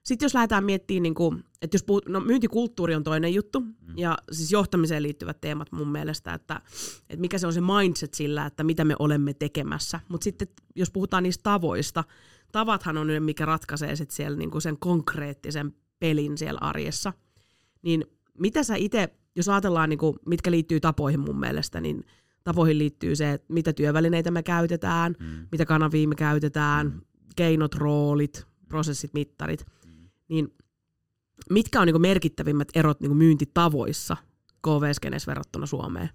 sitten 0.05 0.25
jos 0.25 0.33
lähdetään 0.33 0.63
miettimään, 0.63 1.03
niin 1.03 1.13
kuin, 1.13 1.43
että 1.61 1.75
jos 1.75 1.83
puhut, 1.83 2.09
no 2.09 2.19
myyntikulttuuri 2.19 2.95
on 2.95 3.03
toinen 3.03 3.33
juttu, 3.33 3.59
mm. 3.59 3.97
ja 3.97 4.17
siis 4.31 4.51
johtamiseen 4.51 5.03
liittyvät 5.03 5.41
teemat 5.41 5.71
mun 5.71 5.87
mielestä, 5.87 6.33
että, 6.33 6.61
että 7.09 7.21
mikä 7.21 7.37
se 7.37 7.47
on 7.47 7.53
se 7.53 7.61
mindset 7.61 8.13
sillä, 8.13 8.45
että 8.45 8.63
mitä 8.63 8.85
me 8.85 8.95
olemme 8.99 9.33
tekemässä. 9.33 9.99
Mutta 10.07 10.23
sitten 10.23 10.47
jos 10.75 10.91
puhutaan 10.91 11.23
niistä 11.23 11.43
tavoista, 11.43 12.03
tavathan 12.51 12.97
on 12.97 13.07
ne, 13.07 13.19
mikä 13.19 13.45
ratkaisee 13.45 13.95
sit 13.95 14.11
siellä 14.11 14.37
niin 14.37 14.51
kuin 14.51 14.61
sen 14.61 14.77
konkreettisen 14.79 15.73
pelin 15.99 16.37
siellä 16.37 16.59
arjessa. 16.61 17.13
Niin 17.81 18.05
mitä 18.39 18.63
sä 18.63 18.75
itse, 18.75 19.09
jos 19.35 19.49
ajatellaan, 19.49 19.89
niin 19.89 19.99
kuin, 19.99 20.15
mitkä 20.25 20.51
liittyy 20.51 20.79
tapoihin 20.79 21.19
mun 21.19 21.39
mielestä, 21.39 21.81
niin 21.81 22.05
tapoihin 22.43 22.77
liittyy 22.77 23.15
se, 23.15 23.31
että 23.31 23.53
mitä 23.53 23.73
työvälineitä 23.73 24.31
me 24.31 24.43
käytetään, 24.43 25.15
Mm. 25.19 25.47
mitä 25.51 25.65
kanavia 25.65 26.07
me 26.07 26.15
käytetään, 26.15 27.01
keinot, 27.35 27.75
roolit, 27.75 28.45
prosessit, 28.67 29.13
mittarit, 29.13 29.65
niin 30.27 30.55
mitkä 31.49 31.81
on 31.81 31.87
niinku 31.87 31.99
merkittävimmät 31.99 32.67
erot 32.75 32.99
niinku 32.99 33.15
myyntitavoissa 33.15 34.17
KV-skenes 34.61 35.27
verrattuna 35.27 35.65
Suomeen? 35.65 36.09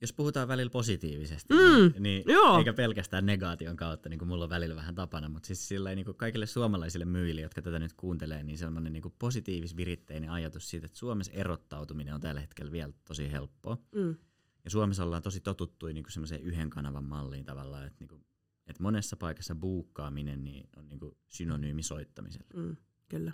Jos 0.00 0.12
puhutaan 0.12 0.48
välillä 0.48 0.70
positiivisesti, 0.70 1.54
Mm, 1.54 1.92
niin, 1.92 2.02
niin 2.02 2.22
joo. 2.26 2.58
eikä 2.58 2.72
pelkästään 2.72 3.26
negaation 3.26 3.76
kautta, 3.76 4.08
niin 4.08 4.18
kuin 4.18 4.28
mulla 4.28 4.44
on 4.44 4.50
välillä 4.50 4.76
vähän 4.76 4.94
tapana, 4.94 5.28
mutta 5.28 5.46
siis 5.46 5.68
sillä 5.68 5.94
niin 5.94 6.04
kuin 6.04 6.16
kaikille 6.16 6.46
suomalaisille 6.46 7.04
myyjille, 7.04 7.40
jotka 7.40 7.62
tätä 7.62 7.78
nyt 7.78 7.92
kuuntelee, 7.92 8.42
niin 8.42 8.58
sellainen 8.58 8.92
niin 8.92 9.02
kuin 9.02 9.14
positiivis-viritteinen 9.18 10.30
ajatus 10.30 10.70
siitä, 10.70 10.86
että 10.86 10.98
Suomessa 10.98 11.32
erottautuminen 11.32 12.14
on 12.14 12.20
tällä 12.20 12.40
hetkellä 12.40 12.72
vielä 12.72 12.92
tosi 13.04 13.32
helppoa. 13.32 13.78
Mm. 13.94 14.16
Ja 14.64 14.70
Suomessa 14.70 15.04
ollaan 15.04 15.22
tosi 15.22 15.40
totuttu 15.40 15.86
niin 15.86 16.04
kuin 16.04 16.12
semmoiseen 16.12 16.42
yhden 16.42 16.70
kanavan 16.70 17.04
malliin 17.04 17.44
tavallaan, 17.44 17.86
että, 17.86 17.96
niin 18.00 18.08
kuin, 18.08 18.24
että 18.66 18.82
monessa 18.82 19.16
paikassa 19.16 19.54
buukkaaminen 19.54 20.44
niin 20.44 20.68
on 20.76 20.88
niin 20.88 21.00
kuin 21.00 21.16
synonyymi 21.28 21.82
soittamiselle. 21.82 22.46
Mm, 22.54 22.76
kyllä. 23.08 23.32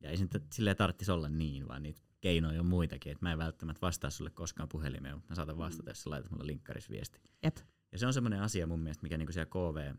Ja 0.00 0.10
ei 0.10 0.16
se 0.16 0.28
nyt 0.32 0.44
silleen 0.52 0.76
tarvitsisi 0.76 1.12
olla 1.12 1.28
niin, 1.28 1.68
vaan 1.68 1.82
niitä 1.82 2.00
keinoja 2.20 2.60
on 2.60 2.66
muitakin. 2.66 3.12
Että 3.12 3.24
mä 3.24 3.32
en 3.32 3.38
välttämättä 3.38 3.80
vastaa 3.80 4.10
sulle 4.10 4.30
koskaan 4.30 4.68
puhelimeen, 4.68 5.14
mutta 5.14 5.30
mä 5.30 5.34
saatan 5.34 5.58
vastata, 5.58 5.90
jos 5.90 6.02
sä 6.02 6.10
laitat 6.10 6.30
mulle 6.30 6.46
linkkaris 6.46 6.90
viesti. 6.90 7.20
Jep. 7.42 7.56
Ja 7.92 7.98
se 7.98 8.06
on 8.06 8.12
semmoinen 8.12 8.40
asia 8.40 8.66
mun 8.66 8.80
mielestä, 8.80 9.02
mikä 9.02 9.18
niinku 9.18 9.32
siellä 9.32 9.50
KV 9.50 9.94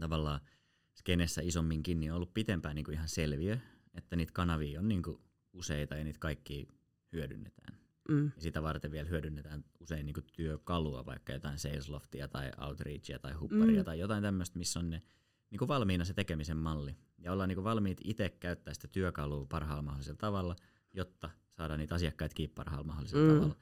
tavallaan 0.00 0.40
skenessä 0.94 1.42
isomminkin 1.44 2.00
niin 2.00 2.12
on 2.12 2.16
ollut 2.16 2.34
pitempään 2.34 2.74
niinku 2.74 2.90
ihan 2.90 3.08
selviö, 3.08 3.58
että 3.94 4.16
niitä 4.16 4.32
kanavia 4.32 4.80
on 4.80 4.88
niinku 4.88 5.20
useita 5.52 5.96
ja 5.96 6.04
niitä 6.04 6.18
kaikki 6.18 6.68
hyödynnetään. 7.12 7.81
Mm. 8.08 8.24
Ja 8.36 8.42
sitä 8.42 8.62
varten 8.62 8.90
vielä 8.90 9.08
hyödynnetään 9.08 9.64
usein 9.80 10.06
niinku 10.06 10.20
työkalua, 10.36 11.06
vaikka 11.06 11.32
jotain 11.32 11.58
Salesloftia 11.58 12.28
tai 12.28 12.50
Outreachia 12.66 13.18
tai 13.18 13.32
Hupparia 13.32 13.80
Mm. 13.80 13.84
tai 13.84 13.98
jotain 13.98 14.22
tämmöistä, 14.22 14.58
missä 14.58 14.78
on 14.80 14.90
ne 14.90 15.02
niinku 15.50 15.68
valmiina 15.68 16.04
se 16.04 16.14
tekemisen 16.14 16.56
malli. 16.56 16.96
Ja 17.18 17.32
ollaan 17.32 17.48
niinku 17.48 17.64
valmiit 17.64 18.00
itse 18.04 18.28
käyttää 18.28 18.74
sitä 18.74 18.88
työkalua 18.88 19.46
parhaalla 19.48 19.82
mahdollisella 19.82 20.18
tavalla, 20.18 20.56
jotta 20.92 21.30
saadaan 21.52 21.78
niitä 21.80 21.94
asiakkaita 21.94 22.34
kiinni 22.34 22.54
parhaalla 22.54 22.86
mahdollisella 22.86 23.24
Mm. 23.32 23.34
tavalla. 23.34 23.56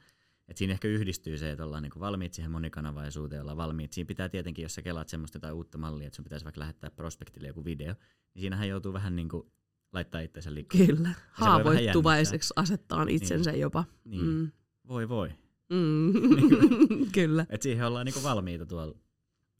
Et 0.47 0.57
siinä 0.57 0.73
ehkä 0.73 0.87
yhdistyy 0.87 1.37
se, 1.37 1.51
että 1.51 1.65
ollaan 1.65 1.83
niinku 1.83 1.99
valmiit 1.99 2.33
siihen 2.33 2.51
monikanavaisuuteen, 2.51 3.41
ollaan 3.41 3.57
valmiit. 3.57 3.93
Siinä 3.93 4.07
pitää 4.07 4.29
tietenkin, 4.29 4.63
jos 4.63 4.75
sä 4.75 4.81
kelaat 4.81 5.09
semmoista 5.09 5.39
tai 5.39 5.51
uutta 5.51 5.77
mallia, 5.77 6.07
että 6.07 6.15
sun 6.15 6.23
pitäisi 6.23 6.45
vaikka 6.45 6.59
lähettää 6.59 6.91
prospektille 6.91 7.47
joku 7.47 7.65
video, 7.65 7.93
niin 8.33 8.41
siinähän 8.41 8.69
joutuu 8.69 8.93
vähän 8.93 9.15
niinku 9.15 9.51
laittaa 9.93 10.21
itsensä 10.21 10.53
liikkeelle. 10.53 10.95
Kyllä. 10.95 11.13
Haavoittuvaiseksi 11.31 12.53
asettaa 12.55 13.05
itsensä 13.09 13.51
jopa. 13.51 13.83
Niin. 14.05 14.25
Mm. 14.25 14.51
Voi 14.87 15.09
voi. 15.09 15.29
Mm. 15.69 16.13
Kyllä. 17.13 17.45
Et 17.49 17.61
siihen 17.61 17.87
ollaan 17.87 18.05
niinku 18.05 18.23
valmiita 18.23 18.65
tuolla, 18.65 18.95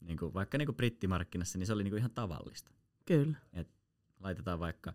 niinku, 0.00 0.34
vaikka 0.34 0.58
niinku 0.58 0.72
brittimarkkinassa, 0.72 1.58
niin 1.58 1.66
se 1.66 1.72
oli 1.72 1.84
niinku 1.84 1.96
ihan 1.96 2.10
tavallista. 2.10 2.70
Kyllä. 3.06 3.36
Laitetaan 4.20 4.60
vaikka, 4.60 4.92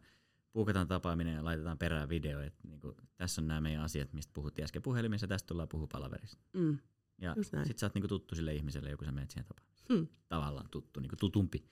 puukataan 0.51 0.87
tapaaminen 0.87 1.35
ja 1.35 1.45
laitetaan 1.45 1.77
perään 1.77 2.09
video, 2.09 2.41
että 2.41 2.67
niinku, 2.67 2.95
tässä 3.17 3.41
on 3.41 3.47
nämä 3.47 3.61
meidän 3.61 3.83
asiat, 3.83 4.13
mistä 4.13 4.31
puhuttiin 4.33 4.63
äsken 4.63 4.81
puhelimessa, 4.81 5.23
ja 5.23 5.27
tästä 5.27 5.47
tullaan 5.47 5.69
puhua 5.69 5.87
palaverissa. 5.91 6.39
Mm. 6.53 6.77
Ja 7.21 7.35
sit 7.63 7.77
sä 7.77 7.85
oot 7.85 7.93
niinku 7.93 8.07
tuttu 8.07 8.35
sille 8.35 8.53
ihmiselle, 8.53 8.89
joku 8.89 9.05
sä 9.05 9.11
menet 9.11 9.31
siihen 9.31 9.45
tapaan. 9.45 9.67
Hmm. 9.93 10.07
Tavallaan 10.27 10.69
tuttu, 10.71 10.99
niinku 10.99 11.15
tutumpi. 11.15 11.63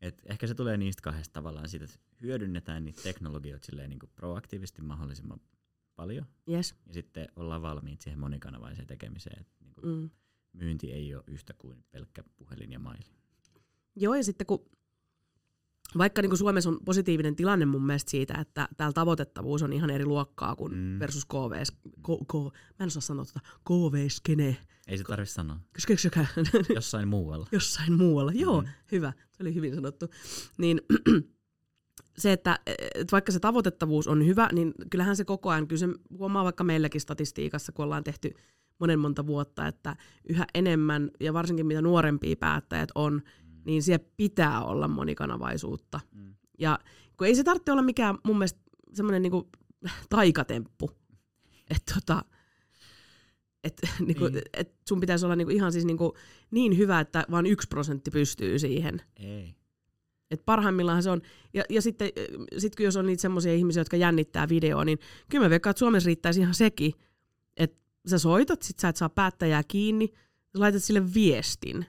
Et 0.00 0.22
ehkä 0.26 0.46
se 0.46 0.54
tulee 0.54 0.76
niistä 0.76 1.02
kahdesta 1.02 1.32
tavallaan 1.32 1.68
siitä, 1.68 1.84
että 1.84 1.98
hyödynnetään 2.22 2.84
niitä 2.84 3.02
teknologioita 3.02 3.66
silleen 3.66 3.90
niinku 3.90 4.06
proaktiivisesti 4.14 4.82
mahdollisimman 4.82 5.40
paljon, 5.96 6.26
Yes. 6.50 6.74
ja 6.86 6.94
sitten 6.94 7.28
ollaan 7.36 7.62
valmiit 7.62 8.00
siihen 8.00 8.20
monikanavaiseen 8.20 8.86
tekemiseen. 8.86 9.40
Et 9.40 9.48
niinku 9.60 9.80
Mm. 9.86 10.10
myynti 10.52 10.92
ei 10.92 11.14
ole 11.14 11.24
yhtä 11.26 11.54
kuin 11.58 11.84
pelkkä 11.90 12.24
puhelin 12.36 12.72
ja 12.72 12.78
maili. 12.78 13.06
Joo, 13.96 14.14
ja 14.14 14.24
sitten 14.24 14.46
kun 14.46 14.70
vaikka 15.98 16.22
niin 16.22 16.30
kuin 16.30 16.38
Suomessa 16.38 16.70
on 16.70 16.78
positiivinen 16.84 17.36
tilanne 17.36 17.66
mun 17.66 17.86
mielestä 17.86 18.10
siitä, 18.10 18.34
että 18.40 18.68
täällä 18.76 18.92
tavoitettavuus 18.92 19.62
on 19.62 19.72
ihan 19.72 19.90
eri 19.90 20.04
luokkaa 20.04 20.56
kuin 20.56 20.72
mm. 20.72 20.78
Mm. 20.78 20.98
versus 20.98 21.24
KV, 21.24 21.62
K, 22.02 22.06
K, 22.28 22.34
mä 22.78 22.84
en 22.84 22.86
osaa 22.86 23.00
sanoa 23.00 23.24
tuota, 23.24 23.40
KV-skene, 23.64 24.56
Ei 24.86 24.98
se 24.98 25.04
tarvitse 25.04 25.34
sanoa. 25.34 25.56
Jossain 26.74 27.08
muualla. 27.08 27.46
jossain 27.52 27.92
muualla. 27.92 28.32
Joo, 28.34 28.60
Mm. 28.60 28.68
hyvä, 28.92 29.12
se 29.32 29.42
oli 29.42 29.54
hyvin 29.54 29.74
sanottu. 29.74 30.06
Niin 30.58 30.80
se, 32.18 32.32
että 32.32 32.58
että 32.94 33.12
vaikka 33.12 33.32
se 33.32 33.40
tavoitettavuus 33.40 34.08
on 34.08 34.26
hyvä, 34.26 34.48
niin 34.52 34.74
kyllähän 34.90 35.16
se 35.16 35.24
koko 35.24 35.50
ajan, 35.50 35.68
kyllä 35.68 35.80
se 35.80 35.88
huomaa 36.18 36.44
vaikka 36.44 36.64
meilläkin 36.64 37.00
statistiikassa, 37.00 37.72
kun 37.72 37.84
ollaan 37.84 38.04
tehty 38.04 38.34
monen 38.80 38.98
monta 38.98 39.26
vuotta, 39.26 39.66
että 39.66 39.96
yhä 40.28 40.46
enemmän, 40.54 41.10
ja 41.20 41.32
varsinkin 41.32 41.66
mitä 41.66 41.82
nuorempia 41.82 42.36
päättäjät 42.36 42.88
on, 42.94 43.22
niin 43.68 43.82
siellä 43.82 44.04
pitää 44.16 44.64
olla 44.64 44.88
monikanavaisuutta. 44.88 46.00
Mm. 46.14 46.34
Ja 46.58 46.78
kun 47.16 47.26
ei 47.26 47.34
se 47.34 47.44
tarvitse 47.44 47.72
olla 47.72 47.82
mikään 47.82 48.18
mun 48.24 48.38
mielestä 48.38 48.60
semmoinen 48.92 49.22
niinku 49.22 49.48
taikatemppu, 50.10 50.90
että 51.70 51.94
tota, 51.94 52.24
et, 53.64 53.80
niinku, 54.06 54.28
Niin. 54.28 54.42
et 54.52 54.74
sun 54.88 55.00
pitäisi 55.00 55.26
olla 55.26 55.36
niinku 55.36 55.52
ihan 55.52 55.72
siis 55.72 55.84
niinku 55.84 56.14
niin 56.50 56.76
hyvä, 56.76 57.00
että 57.00 57.24
vain 57.30 57.46
yksi 57.46 57.68
prosentti 57.68 58.10
pystyy 58.10 58.58
siihen. 58.58 59.02
Ei. 59.16 59.54
Et 60.30 60.42
parhaimmillaan 60.44 61.02
se 61.02 61.10
on, 61.10 61.22
ja, 61.54 61.64
ja 61.70 61.82
sitten 61.82 62.10
sit 62.58 62.76
kun 62.76 62.84
jos 62.84 62.96
on 62.96 63.06
niitä 63.06 63.20
semmoisia 63.20 63.54
ihmisiä, 63.54 63.80
jotka 63.80 63.96
jännittää 63.96 64.48
videoa, 64.48 64.84
niin 64.84 64.98
kyllä 65.28 65.44
mä 65.44 65.50
veikkaan, 65.50 65.70
että 65.70 65.78
Suomessa 65.78 66.06
riittäisi 66.06 66.40
ihan 66.40 66.54
sekin, 66.54 66.92
että 67.56 67.76
sä 68.06 68.18
soitat, 68.18 68.62
sit 68.62 68.78
sä 68.78 68.88
et 68.88 68.96
saa 68.96 69.08
päättäjää 69.08 69.62
kiinni, 69.68 70.12
laitat 70.54 70.82
sille 70.82 71.14
viestin. 71.14 71.86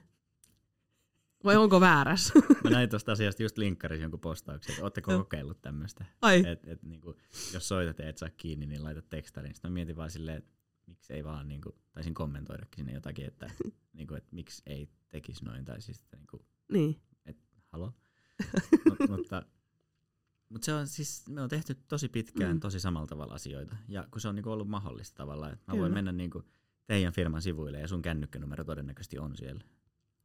Vai 1.44 1.58
onko 1.58 1.80
väärässä? 1.80 2.34
Mä 2.64 2.70
näin 2.70 2.90
tuosta 2.90 3.12
asiasta 3.12 3.44
just 3.44 3.58
linkkarissa 3.58 4.04
jonkun 4.04 4.20
postauksen, 4.20 4.74
että 4.74 4.84
ootteko 4.84 5.18
kokeillut 5.18 5.62
tämmöistä. 5.62 6.06
Et, 6.48 6.68
et, 6.68 6.84
niinku, 6.84 7.16
jos 7.54 7.68
soitat 7.68 8.00
ja 8.00 8.10
et 8.10 8.18
saa 8.18 8.30
kiinni, 8.38 8.66
niin 8.66 8.84
laitat 8.84 9.10
tekstarin. 9.10 9.54
Sitten 9.54 9.72
mä 9.72 9.74
mietin 9.74 9.96
vaan 9.96 10.12
silleen, 10.12 10.38
että 10.38 10.52
miksi 10.86 11.14
ei 11.14 11.24
vaan, 11.24 11.48
niinku, 11.48 11.76
taisin 11.92 12.14
kommentoidakin 12.14 12.76
sinne 12.76 12.94
jotakin, 12.94 13.26
että, 13.26 13.52
niinku, 13.94 14.14
että 14.14 14.36
miksi 14.36 14.62
ei 14.66 14.90
tekisi 15.10 15.46
noin. 15.46 15.66
Tai 15.66 15.82
siis, 15.82 16.00
että 16.00 16.18
niinku, 16.18 16.46
niin. 16.72 17.02
halo. 17.68 17.94
Mut, 18.90 19.00
mutta, 19.10 19.44
mutta 20.50 20.66
se 20.66 20.74
on 20.74 20.88
siis, 20.88 21.28
me 21.30 21.42
on 21.42 21.50
tehty 21.50 21.76
tosi 21.88 22.10
pitkään 22.10 22.56
mm. 22.56 22.60
tosi 22.60 22.80
samalla 22.80 23.08
tavalla 23.08 23.34
asioita. 23.34 23.78
Ja 23.88 24.08
kun 24.12 24.22
se 24.22 24.28
on 24.28 24.36
niinku 24.36 24.52
ollut 24.52 24.70
mahdollista 24.70 25.18
tavallaan, 25.18 25.54
että 25.54 25.64
mä 25.68 25.72
Kyllä. 25.72 25.82
voin 25.82 25.94
mennä 25.94 26.12
niinku 26.12 26.44
teidän 26.86 27.14
firman 27.14 27.42
sivuille 27.42 27.80
ja 27.80 27.88
sun 27.88 28.02
kännykkänumero 28.02 28.64
todennäköisesti 28.64 29.20
on 29.20 29.38
siellä. 29.38 29.62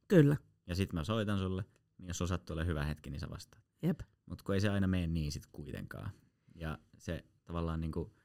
Kyllä. 0.07 0.37
Ja 0.67 0.75
sit 0.75 0.93
mä 0.93 1.03
soitan 1.03 1.39
sulle, 1.39 1.65
niin 1.97 2.07
jos 2.07 2.21
on 2.21 2.27
sattuu 2.27 2.53
ole 2.53 2.65
hyvä 2.65 2.85
hetki, 2.85 3.09
niin 3.09 3.19
sä 3.19 3.29
vastaat. 3.29 3.63
Jep. 3.81 3.99
Mutta 4.25 4.43
kun 4.43 4.55
ei 4.55 4.61
se 4.61 4.69
aina 4.69 4.87
mene 4.87 5.07
niin 5.07 5.31
sit 5.31 5.45
kuitenkaan. 5.51 6.11
Ja 6.55 6.77
se 6.97 7.25
tavallaan 7.45 7.81
niinku, 7.81 8.15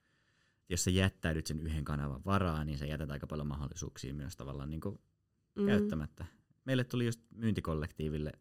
jos 0.69 0.85
sä 0.85 0.91
jättäydyt 0.91 1.47
sen 1.47 1.61
yhden 1.61 1.85
kanavan 1.85 2.25
varaan, 2.25 2.67
niin 2.67 2.79
sä 2.79 2.87
jätät 2.87 3.11
aika 3.11 3.27
paljon 3.27 3.47
mahdollisuuksia 3.47 4.15
myös 4.15 4.37
tavallaan 4.37 4.71
niinku 4.71 5.01
Mm. 5.57 5.67
käyttämättä. 5.67 6.25
Meille 6.65 6.85
tuli 6.85 7.05
just 7.05 7.21
myyntikollektiiville 7.31 8.33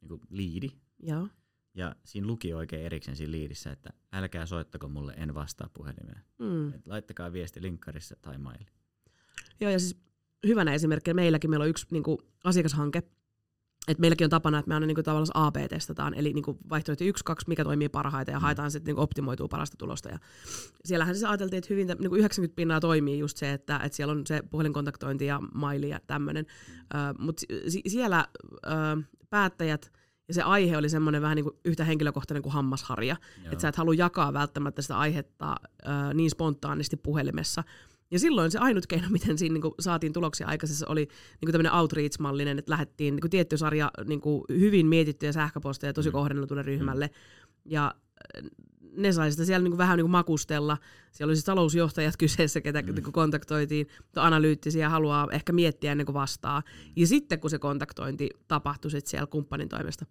niinku 0.00 0.20
liidi, 0.30 0.68
Joo. 0.98 1.28
ja 1.74 1.96
siinä 2.04 2.26
luki 2.26 2.54
oikein 2.54 2.82
erikseen 2.86 3.16
siinä 3.16 3.30
liidissä, 3.30 3.72
että 3.72 3.90
älkää 4.12 4.46
soittako 4.46 4.88
mulle, 4.88 5.12
en 5.16 5.34
vastaa 5.34 5.68
puhelimeen. 5.74 6.24
Mm. 6.38 6.74
Et 6.74 6.86
laittakaa 6.86 7.32
viesti 7.32 7.62
linkkarissa 7.62 8.16
tai 8.22 8.38
maili. 8.38 8.66
Joo, 9.60 9.70
ja 9.70 9.78
siis 9.78 10.00
hyvänä 10.46 10.74
esimerkkinä 10.74 11.14
meilläkin 11.14 11.50
meillä 11.50 11.62
on 11.64 11.68
yksi 11.70 11.86
niin 11.90 12.02
kuin, 12.02 12.18
asiakashanke, 12.44 13.02
että 13.88 14.00
meilläkin 14.00 14.24
on 14.24 14.30
tapana, 14.30 14.58
että 14.58 14.68
me 14.68 14.74
aina 14.74 14.86
niin 14.86 14.94
kuin, 14.94 15.04
tavallaan 15.04 15.28
AB 15.34 15.56
testataan, 15.68 16.14
eli 16.14 16.32
niin 16.32 16.42
kuin, 16.44 16.58
vaihtoehto 16.70 17.04
yksi, 17.04 17.24
kaksi, 17.24 17.48
mikä 17.48 17.64
toimii 17.64 17.88
parhaiten, 17.88 18.32
ja 18.32 18.38
Mm. 18.38 18.42
haetaan 18.42 18.70
sitten 18.70 18.94
niin 18.94 19.02
optimoitua 19.02 19.48
parasta 19.48 19.76
tulosta. 19.76 20.08
Ja 20.08 20.18
siellähän 20.84 21.14
siis 21.14 21.24
ajateltiin, 21.30 21.58
että 21.58 21.68
hyvin, 21.74 21.86
niin 21.86 22.08
kuin 22.10 22.18
90 22.18 22.56
pinnaa 22.56 22.80
toimii 22.80 23.18
just 23.18 23.36
se, 23.36 23.52
että, 23.52 23.76
että 23.84 23.96
siellä 23.96 24.12
on 24.12 24.26
se 24.26 24.42
puhelinkontaktointi 24.50 25.26
ja 25.26 25.40
maili 25.54 25.88
ja 25.88 26.00
tämmöinen. 26.06 26.46
Mutta 27.18 27.42
si- 27.68 27.82
siellä 27.86 28.26
ö, 28.66 29.02
päättäjät 29.30 29.92
ja 30.28 30.34
se 30.34 30.42
aihe 30.42 30.76
oli 30.76 30.88
semmoinen 30.88 31.22
vähän 31.22 31.36
niin 31.36 31.44
kuin 31.44 31.56
yhtä 31.64 31.84
henkilökohtainen 31.84 32.42
kuin 32.42 32.52
hammasharja. 32.52 33.16
Että 33.44 33.62
sä 33.62 33.68
et 33.68 33.76
halua 33.76 33.94
jakaa 33.94 34.32
välttämättä 34.32 34.82
sitä 34.82 34.98
aihetta 34.98 35.56
ö, 35.82 36.14
niin 36.14 36.30
spontaanisti 36.30 36.96
puhelimessa. 36.96 37.64
Ja 38.10 38.18
silloin 38.18 38.50
se 38.50 38.58
ainut 38.58 38.86
keino, 38.86 39.08
miten 39.18 39.38
siinä 39.38 39.52
niin 39.52 39.74
saatiin 39.80 40.12
tuloksia 40.12 40.46
aikaisessa, 40.46 40.86
oli 40.88 41.08
niin 41.40 41.52
tämmöinen 41.52 41.72
outreach-mallinen, 41.72 42.58
että 42.58 42.70
lähdettiin 42.72 43.16
niin 43.16 43.30
tietty 43.30 43.56
sarja 43.56 43.90
niin 44.04 44.20
hyvin 44.48 44.86
mietittyjä 44.86 45.32
sähköposteja 45.32 45.92
tosi 45.92 46.08
Mm. 46.08 46.12
kohdennetulle 46.12 46.62
ryhmälle. 46.62 47.10
Ja 47.64 47.94
äh, 48.36 48.50
ne 48.92 49.12
sai 49.12 49.30
sitä 49.30 49.44
siellä 49.44 49.68
niin 49.68 49.78
vähän 49.78 49.96
niin 49.96 50.10
makustella. 50.10 50.76
Siellä 51.12 51.30
oli 51.30 51.36
siis 51.36 51.44
talousjohtajat 51.44 52.16
kyseessä, 52.22 52.60
ketä 52.60 52.82
Mm. 52.82 52.94
niin 52.94 53.12
kontaktoitiin, 53.12 53.86
mutta 54.02 54.26
analyyttisiä 54.26 54.88
haluaa 54.88 55.28
ehkä 55.32 55.52
miettiä 55.52 55.92
ennen 55.92 56.06
kuin 56.06 56.14
vastaa. 56.14 56.62
Ja 56.96 57.06
sitten 57.06 57.40
kun 57.40 57.50
se 57.50 57.58
kontaktointi 57.58 58.30
tapahtui 58.48 58.90
sit 58.90 59.06
siellä 59.06 59.26
kumppanin 59.26 59.68
toimesta, 59.68 60.06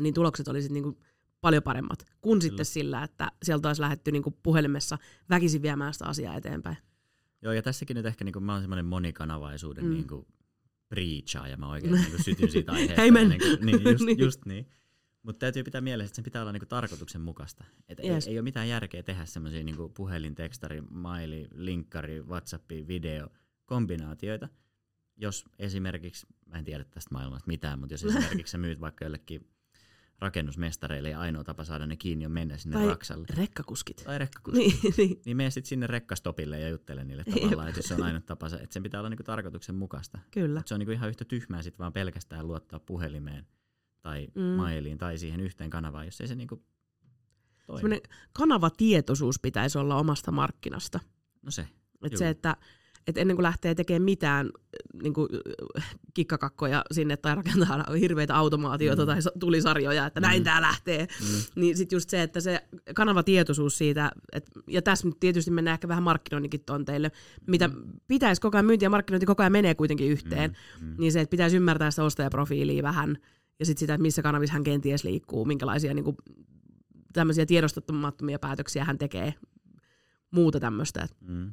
niin 0.00 0.14
tulokset 0.14 0.48
oli 0.48 0.62
sitten 0.62 0.82
niin 0.82 0.98
paljon 1.40 1.62
paremmat 1.62 2.04
kuin 2.20 2.42
sitten 2.42 2.56
Kyllä. 2.56 2.64
sillä, 2.64 3.02
että 3.02 3.32
sieltä 3.42 3.68
olisi 3.68 3.80
lähdetty 3.82 4.12
niin 4.12 4.22
puhelimessa 4.42 4.98
väkisin 5.30 5.62
viemään 5.62 5.92
sitä 5.92 6.04
asiaa 6.06 6.36
eteenpäin. 6.36 6.76
Joo, 7.44 7.52
ja 7.52 7.62
tässäkin 7.62 7.94
nyt 7.96 8.06
ehkä 8.06 8.24
niinku, 8.24 8.40
mä 8.40 8.52
oon 8.52 8.60
semmoinen 8.62 8.86
monikanavaisuuden 8.86 9.84
Mm. 9.84 9.90
mm. 9.90 9.94
niinku, 9.94 10.26
preachaa, 10.88 11.48
ja 11.48 11.56
mä 11.56 11.68
oikein 11.68 11.92
niinku, 11.94 12.22
sytyn 12.22 12.50
siitä 12.50 12.72
aiheesta. 12.72 13.02
Amen. 13.02 13.28
Niinku, 13.28 13.64
niin, 13.64 13.82
just, 13.92 14.04
Niin. 14.04 14.18
just 14.18 14.44
niin. 14.46 14.66
Mutta 15.22 15.38
täytyy 15.38 15.62
pitää 15.62 15.80
mielessä, 15.80 16.08
että 16.08 16.16
sen 16.16 16.24
pitää 16.24 16.42
olla 16.42 16.52
niinku 16.52 16.66
tarkoituksenmukaista. 16.66 17.64
Et 17.88 17.98
Yes. 18.04 18.26
ei, 18.26 18.32
ei 18.32 18.38
ole 18.38 18.42
mitään 18.44 18.68
järkeä 18.68 19.02
tehdä 19.02 19.24
semmoisia 19.24 19.64
niinku 19.64 19.88
puhelin, 19.88 20.34
tekstari, 20.34 20.80
maili, 20.90 21.48
linkkari, 21.54 22.22
whatsappi, 22.22 22.86
video 22.88 23.28
kombinaatioita, 23.64 24.48
jos 25.16 25.44
esimerkiksi, 25.58 26.26
mä 26.46 26.58
en 26.58 26.64
tiedä 26.64 26.84
tästä 26.84 27.14
maailmasta 27.14 27.46
mitään, 27.46 27.78
mutta 27.78 27.94
jos 27.94 28.04
esimerkiksi 28.16 28.50
sä 28.50 28.58
myyt 28.58 28.80
vaikka 28.80 29.04
jollekin 29.04 29.46
rakennusmestareille 30.18 31.10
ja 31.10 31.20
ainoa 31.20 31.44
tapa 31.44 31.64
saada 31.64 31.86
ne 31.86 31.96
kiinni 31.96 32.26
on 32.26 32.32
mennä 32.32 32.56
sinne 32.56 32.76
Tai 32.76 32.86
raksalle. 32.86 33.26
rekkakuskit. 33.36 34.02
Tai 34.04 34.18
rekkakuski. 34.18 34.58
Niin, 34.58 34.94
niin. 34.96 35.20
Niin 35.24 35.36
mene 35.36 35.50
sitten 35.50 35.68
sinne 35.68 35.86
rekkastopille 35.86 36.60
ja 36.60 36.68
juttele 36.68 37.04
niille 37.04 37.24
tavallaan, 37.24 37.68
että 37.68 37.82
se 37.82 37.94
on 37.94 38.02
ainut 38.02 38.26
tapa, 38.26 38.46
että 38.46 38.66
sen 38.70 38.82
pitää 38.82 39.00
olla 39.00 39.10
niinku 39.10 39.22
tarkoituksenmukaista. 39.22 40.18
Kyllä. 40.30 40.58
Mut 40.60 40.68
se 40.68 40.74
on 40.74 40.78
niinku 40.80 40.92
ihan 40.92 41.08
yhtä 41.08 41.24
tyhmää 41.24 41.62
sit 41.62 41.78
vaan 41.78 41.92
pelkästään 41.92 42.46
luottaa 42.46 42.80
puhelimeen 42.80 43.46
tai 44.02 44.28
Mm. 44.34 44.42
mailiin 44.42 44.98
tai 44.98 45.18
siihen 45.18 45.40
yhteen 45.40 45.70
kanavaan, 45.70 46.04
jos 46.06 46.20
ei 46.20 46.28
se 46.28 46.34
niinku 46.34 46.62
toimi. 47.66 48.00
Kanavatietoisuus 48.32 49.38
pitäisi 49.40 49.78
olla 49.78 49.96
omasta 49.96 50.30
markkinasta. 50.32 51.00
No 51.42 51.50
se. 51.50 51.68
Et 52.04 52.12
Juu. 52.12 52.18
se, 52.18 52.28
että 52.28 52.56
et 53.06 53.18
ennen 53.18 53.36
kuin 53.36 53.42
lähtee 53.42 53.74
tekemään 53.74 54.02
mitään 54.02 54.50
niin 55.02 55.14
kuin, 55.14 55.28
kikkakakkoja 56.14 56.84
sinne 56.92 57.16
tai 57.16 57.34
rakentaa 57.34 57.84
hirveitä 58.00 58.36
automaatioita 58.36 59.02
mm. 59.02 59.06
tai 59.06 59.22
sa- 59.22 59.32
tulisarjoja, 59.40 60.06
että 60.06 60.20
näin 60.20 60.40
Mm. 60.40 60.44
tämä 60.44 60.60
lähtee, 60.60 61.02
Mm. 61.20 61.60
niin 61.60 61.76
sitten 61.76 61.96
just 61.96 62.10
se, 62.10 62.22
että 62.22 62.40
se 62.40 62.60
kanavatietoisuus 62.94 63.78
siitä, 63.78 64.12
et, 64.32 64.50
ja 64.68 64.82
tässä 64.82 65.08
nyt 65.08 65.20
tietysti 65.20 65.50
mennään 65.50 65.72
ehkä 65.74 65.88
vähän 65.88 66.02
markkinoinninkin 66.02 66.64
tonteille, 66.66 67.12
mitä 67.46 67.70
pitäisi 68.08 68.40
koko 68.40 68.56
ajan, 68.56 68.64
myynti 68.66 68.84
ja 68.84 68.90
markkinointi 68.90 69.26
koko 69.26 69.42
ajan 69.42 69.52
menee 69.52 69.74
kuitenkin 69.74 70.10
yhteen, 70.10 70.56
Mm. 70.80 70.86
Mm. 70.86 70.94
niin 70.98 71.12
se, 71.12 71.20
että 71.20 71.30
pitäisi 71.30 71.56
ymmärtää 71.56 71.90
sitä 71.90 72.04
ostajaprofiilia 72.04 72.82
vähän, 72.82 73.18
ja 73.58 73.66
sitten 73.66 73.80
sitä, 73.80 73.94
että 73.94 74.02
missä 74.02 74.22
kanavissa 74.22 74.52
hän 74.52 74.64
kenties 74.64 75.04
liikkuu, 75.04 75.44
minkälaisia 75.44 75.94
niin 75.94 76.04
kuin, 76.04 76.16
tämmöisiä 77.12 77.46
tiedostamattomia 77.46 78.38
päätöksiä 78.38 78.84
hän 78.84 78.98
tekee, 78.98 79.34
muuta 80.30 80.60
tämmöistä. 80.60 81.06
Mm. 81.20 81.52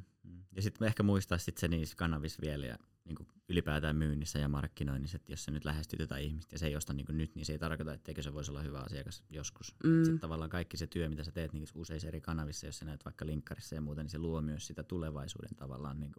Ja 0.55 0.61
sitten 0.61 0.87
ehkä 0.87 1.03
muistaa 1.03 1.37
sit 1.37 1.57
se 1.57 1.67
niissä 1.67 1.95
kanavissa 1.95 2.41
vielä 2.41 2.65
ja 2.65 2.77
niin 3.05 3.27
ylipäätään 3.49 3.95
myynnissä 3.95 4.39
ja 4.39 4.49
markkinoinnissa, 4.49 5.15
että 5.15 5.31
jos 5.31 5.43
sä 5.43 5.51
nyt 5.51 5.65
lähestyt 5.65 5.99
jotain 5.99 6.23
ihmistä 6.23 6.55
ja 6.55 6.59
se 6.59 6.67
ei 6.67 6.75
osta 6.75 6.93
niin 6.93 7.05
nyt, 7.09 7.35
niin 7.35 7.45
se 7.45 7.53
ei 7.53 7.59
tarkoita, 7.59 7.93
etteikö 7.93 8.21
se 8.21 8.33
voisi 8.33 8.51
olla 8.51 8.61
hyvä 8.61 8.79
asiakas 8.79 9.23
joskus. 9.29 9.75
Mm. 9.83 9.89
Mm. 9.89 10.03
Sitten 10.03 10.19
tavallaan 10.19 10.49
kaikki 10.49 10.77
se 10.77 10.87
työ, 10.87 11.09
mitä 11.09 11.23
sä 11.23 11.31
teet 11.31 11.53
niin 11.53 11.65
useissa 11.75 12.07
eri 12.07 12.21
kanavissa, 12.21 12.65
jos 12.65 12.77
sä 12.79 12.85
näet 12.85 13.05
vaikka 13.05 13.25
linkkarissa 13.25 13.75
ja 13.75 13.81
muuta, 13.81 14.03
niin 14.03 14.09
se 14.09 14.17
luo 14.17 14.41
myös 14.41 14.67
sitä 14.67 14.83
tulevaisuuden 14.83 15.55
tavallaan 15.55 15.99
niin 15.99 16.11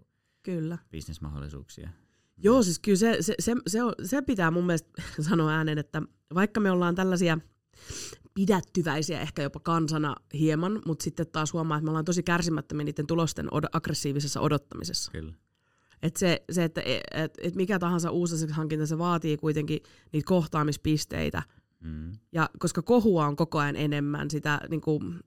Kyllä. 0.42 0.78
bisnesmahdollisuuksia. 0.90 1.90
Joo, 2.36 2.62
siis 2.62 2.78
kyllä 2.78 2.96
se, 2.96 3.16
se, 3.20 3.34
se, 3.40 3.54
se, 3.66 3.82
on, 3.82 3.92
se 4.04 4.22
pitää 4.22 4.50
mun 4.50 4.66
mielestä 4.66 5.02
sanoa 5.28 5.52
ääneen, 5.52 5.78
että 5.78 6.02
vaikka 6.34 6.60
me 6.60 6.70
ollaan 6.70 6.94
tällaisia 6.94 7.38
pidättyväisiä 8.34 9.20
ehkä 9.20 9.42
jopa 9.42 9.60
kansana 9.60 10.16
hieman, 10.34 10.82
mutta 10.86 11.02
sitten 11.02 11.26
taas 11.26 11.52
huomaa, 11.52 11.76
että 11.78 11.84
me 11.84 11.90
ollaan 11.90 12.04
tosi 12.04 12.22
kärsimättömiä 12.22 12.84
niiden 12.84 13.06
tulosten 13.06 13.46
od- 13.46 13.68
aggressiivisessa 13.72 14.40
odottamisessa. 14.40 15.12
Kyllä. 15.12 15.32
Et 16.02 16.16
se, 16.16 16.42
se, 16.52 16.64
että 16.64 16.82
et, 17.14 17.34
et 17.42 17.54
mikä 17.54 17.78
tahansa 17.78 18.10
uusi 18.10 18.46
hankinta, 18.50 18.86
se 18.86 18.98
vaatii 18.98 19.36
kuitenkin 19.36 19.80
niitä 20.12 20.28
kohtaamispisteitä. 20.28 21.42
Mm. 21.80 22.12
Ja 22.32 22.50
koska 22.58 22.82
kohua 22.82 23.26
on 23.26 23.36
koko 23.36 23.58
ajan 23.58 23.76
enemmän, 23.76 24.30
sitä 24.30 24.60
niin 24.70 24.80
kuin, 24.80 25.20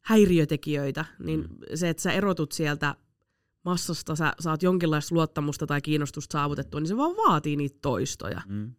häiriötekijöitä, 0.00 1.04
niin 1.18 1.40
Mm. 1.40 1.48
se, 1.74 1.88
että 1.88 2.02
sä 2.02 2.12
erotut 2.12 2.52
sieltä 2.52 2.94
massasta, 3.64 4.16
sä 4.16 4.32
saat 4.40 4.62
jonkinlaista 4.62 5.14
luottamusta 5.14 5.66
tai 5.66 5.80
kiinnostusta 5.80 6.32
saavutettua, 6.32 6.80
niin 6.80 6.88
se 6.88 6.96
vaan 6.96 7.16
vaatii 7.16 7.56
niitä 7.56 7.78
toistoja. 7.82 8.42
Mm. 8.48 8.72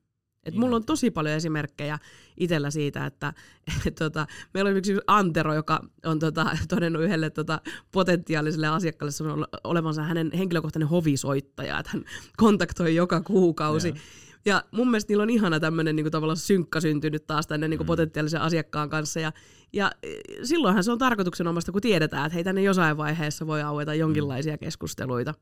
Et 0.46 0.56
mulla 0.56 0.76
on 0.76 0.86
tosi 0.86 1.12
paljon 1.12 1.36
esimerkkejä 1.36 2.00
itsellä 2.38 2.72
siitä, 2.72 3.06
että 3.06 3.34
et, 3.88 3.96
tota, 3.96 4.28
meillä 4.54 4.70
on 4.70 4.78
yksi 4.78 4.98
Antero, 5.08 5.54
joka 5.54 5.80
on 6.06 6.20
tota, 6.20 6.58
todennut 6.68 7.04
yhdelle 7.04 7.30
tota, 7.30 7.62
potentiaaliselle 7.92 8.68
asiakkaalle 8.68 9.48
olevansa 9.64 10.04
hänen 10.04 10.32
henkilökohtainen 10.38 10.88
hovisoittaja, 10.88 11.80
että 11.80 11.92
hän 11.94 12.06
kontaktoi 12.38 12.96
joka 12.96 13.22
kuukausi. 13.22 13.88
Joo. 13.88 13.98
Ja 14.46 14.64
mun 14.72 14.92
mielestä 14.92 15.12
niillä 15.12 15.24
on 15.24 15.30
ihana 15.30 15.60
tämmöinen 15.60 15.96
niinku, 15.96 16.10
tavallaan 16.10 16.38
synkka 16.38 16.82
syntynyt 16.82 17.28
taas 17.28 17.48
tänne 17.48 17.68
niinku, 17.68 17.84
Mm. 17.84 17.88
potentiaalisen 17.88 18.42
asiakkaan 18.42 18.90
kanssa. 18.90 19.20
Ja, 19.20 19.32
ja 19.74 19.92
e, 20.04 20.08
silloinhan 20.44 20.84
se 20.84 20.92
on 20.92 20.98
tarkoituksenomaista, 20.98 21.72
kun 21.72 21.82
tiedetään, 21.82 22.26
että 22.26 22.34
hei 22.34 22.44
tänne 22.44 22.62
jossain 22.62 22.98
vaiheessa 22.98 23.48
voi 23.48 23.62
aueta 23.62 23.94
jonkinlaisia 23.94 24.58
keskusteluita. 24.58 25.34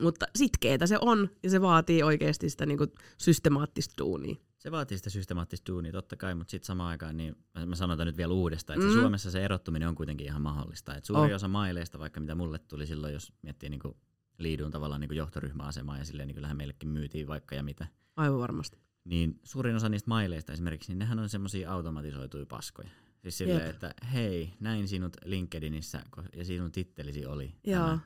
Mutta 0.00 0.26
sitkeetä 0.36 0.86
se 0.86 0.98
on, 1.00 1.30
ja 1.42 1.50
se 1.50 1.60
vaatii 1.60 2.02
oikeasti 2.02 2.50
sitä 2.50 2.66
niinku, 2.66 2.86
systemaattista 3.18 3.94
duunia. 3.98 4.34
Se 4.58 4.70
vaatii 4.70 4.96
sitä 4.98 5.10
systemaattista 5.10 5.72
duunia 5.72 5.92
totta 5.92 6.16
kai, 6.16 6.34
mutta 6.34 6.50
sitten 6.50 6.66
samaan 6.66 6.90
aikaan, 6.90 7.16
niin 7.16 7.36
mä- 7.66 7.76
sanon 7.76 7.98
tän 7.98 8.06
nyt 8.06 8.16
vielä 8.16 8.32
uudestaan, 8.32 8.78
että 8.78 8.94
Mm. 8.94 9.00
Suomessa 9.00 9.30
se 9.30 9.44
erottuminen 9.44 9.88
on 9.88 9.94
kuitenkin 9.94 10.26
ihan 10.26 10.42
mahdollista. 10.42 10.94
Et 10.94 11.04
suuri 11.04 11.30
Oh. 11.32 11.36
osa 11.36 11.48
maileista, 11.48 11.98
vaikka 11.98 12.20
mitä 12.20 12.34
mulle 12.34 12.58
tuli 12.58 12.86
silloin, 12.86 13.12
jos 13.12 13.32
miettii 13.42 13.68
niinku 13.70 13.96
liidun 14.38 14.70
tavallaan 14.70 15.00
niinku 15.00 15.14
johtoryhmäasemaa 15.14 15.98
ja 15.98 16.04
silleen 16.04 16.26
niin 16.28 16.34
kyllähän 16.34 16.56
meillekin 16.56 16.88
myytiin 16.88 17.26
vaikka 17.26 17.54
ja 17.54 17.62
mitä, 17.62 17.86
Aivan 18.16 18.38
varmasti. 18.40 18.78
niin 19.04 19.40
suurin 19.44 19.76
osa 19.76 19.88
niistä 19.88 20.08
maileista 20.08 20.52
esimerkiksi, 20.52 20.90
niin 20.90 20.98
nehän 20.98 21.18
on 21.18 21.28
semmoisia 21.28 21.72
automatisoituja 21.72 22.46
paskoja. 22.46 22.88
Siis 23.22 23.38
silleen, 23.38 23.60
Jep. 23.66 23.70
että 23.74 23.94
hei, 24.12 24.52
näin 24.60 24.88
sinut 24.88 25.16
LinkedInissä 25.24 26.02
ja 26.36 26.44
sinun 26.44 26.72
tittelisi 26.72 27.26
oli 27.26 27.54
Joo. 27.64 27.84
tämä. 27.86 27.98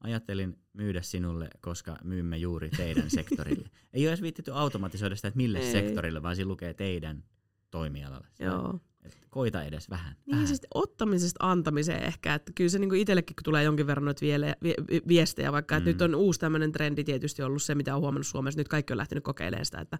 Ajattelin 0.00 0.58
myydä 0.72 1.02
sinulle, 1.02 1.48
koska 1.60 1.96
myymme 2.04 2.36
juuri 2.36 2.70
teidän 2.70 3.10
sektorille. 3.20 3.70
Ei 3.92 4.02
ole 4.04 4.08
edes 4.08 4.22
viittitty 4.22 4.50
automatisoida 4.54 5.16
sitä, 5.16 5.28
että 5.28 5.36
mille 5.36 5.58
Ei. 5.58 5.72
sektorille, 5.72 6.22
vaan 6.22 6.36
siinä 6.36 6.48
lukee 6.48 6.74
teidän 6.74 7.24
toimialalle. 7.70 8.26
Joo. 8.40 8.80
Et 9.04 9.18
koita 9.30 9.62
edes 9.64 9.90
vähän. 9.90 10.16
Niin 10.26 10.32
vähän. 10.32 10.46
siis 10.46 10.60
ottamisesta 10.74 11.46
antamiseen 11.48 12.02
ehkä, 12.02 12.34
että 12.34 12.52
kyllä 12.54 12.70
se 12.70 12.78
niinku 12.78 12.94
itsellekin 12.94 13.36
kun 13.36 13.44
tulee 13.44 13.62
jonkin 13.62 13.86
verran 13.86 14.04
noita 14.04 14.20
vie, 14.20 14.38
vie, 14.62 14.74
viestejä, 15.08 15.52
vaikka 15.52 15.76
että 15.76 15.90
Mm. 15.90 15.92
nyt 15.92 16.02
on 16.02 16.14
uusi 16.14 16.40
tämmöinen 16.40 16.72
trendi 16.72 17.04
tietysti 17.04 17.42
ollut 17.42 17.62
se, 17.62 17.74
mitä 17.74 17.94
on 17.94 18.00
huomannut 18.00 18.26
Suomessa, 18.26 18.60
nyt 18.60 18.68
kaikki 18.68 18.92
on 18.92 18.96
lähtenyt 18.96 19.24
kokeilemaan 19.24 19.64
sitä, 19.64 19.80
että 19.80 19.98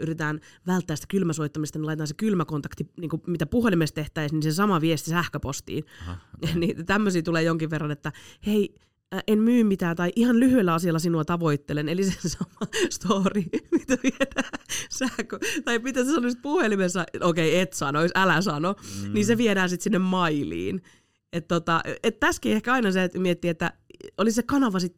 yritetään 0.00 0.40
välttää 0.66 0.96
sitä 0.96 1.06
kylmäsoittamista, 1.10 1.78
niin 1.78 1.86
laitetaan 1.86 2.06
se 2.08 2.14
kylmäkontakti, 2.14 2.90
niin 3.00 3.10
kuin 3.10 3.22
mitä 3.26 3.46
puhelimessa 3.46 3.94
tehtäisiin, 3.94 4.36
niin 4.36 4.52
se 4.52 4.56
sama 4.56 4.80
viesti 4.80 5.10
sähköpostiin. 5.10 5.84
Aha, 6.02 6.16
okay. 6.44 6.54
niin 6.60 6.86
tämmöisiä 6.86 7.22
tulee 7.22 7.42
jonkin 7.42 7.70
verran, 7.70 7.90
että 7.90 8.12
hei, 8.46 8.74
en 9.26 9.38
myy 9.38 9.64
mitään 9.64 9.96
tai 9.96 10.12
ihan 10.16 10.40
lyhyellä 10.40 10.74
asialla 10.74 10.98
sinua 10.98 11.24
tavoittelen. 11.24 11.88
Eli 11.88 12.04
se 12.04 12.28
sama 12.38 12.50
story, 12.90 13.42
mitä 13.70 13.98
viedään 14.02 14.60
sähkö, 14.90 15.38
tai 15.64 15.78
mitä 15.78 16.04
sä 16.04 16.14
sanoisit 16.14 16.42
puhelimessa, 16.42 17.04
okei 17.20 17.48
okay, 17.50 17.60
et 17.60 17.72
sanois, 17.72 18.10
älä 18.14 18.40
sano, 18.42 18.74
mm. 19.04 19.12
niin 19.12 19.26
se 19.26 19.36
viedään 19.38 19.68
sitten 19.70 19.84
sinne 19.84 19.98
mailiin. 19.98 20.82
Et 21.32 21.48
tota, 21.48 21.82
et 22.02 22.20
tässäkin 22.20 22.52
ehkä 22.52 22.72
aina 22.72 22.92
se, 22.92 23.04
että 23.04 23.18
miettii, 23.18 23.50
että 23.50 23.72
oli 24.18 24.32
se 24.32 24.42
kanava 24.42 24.78
sit 24.80 24.96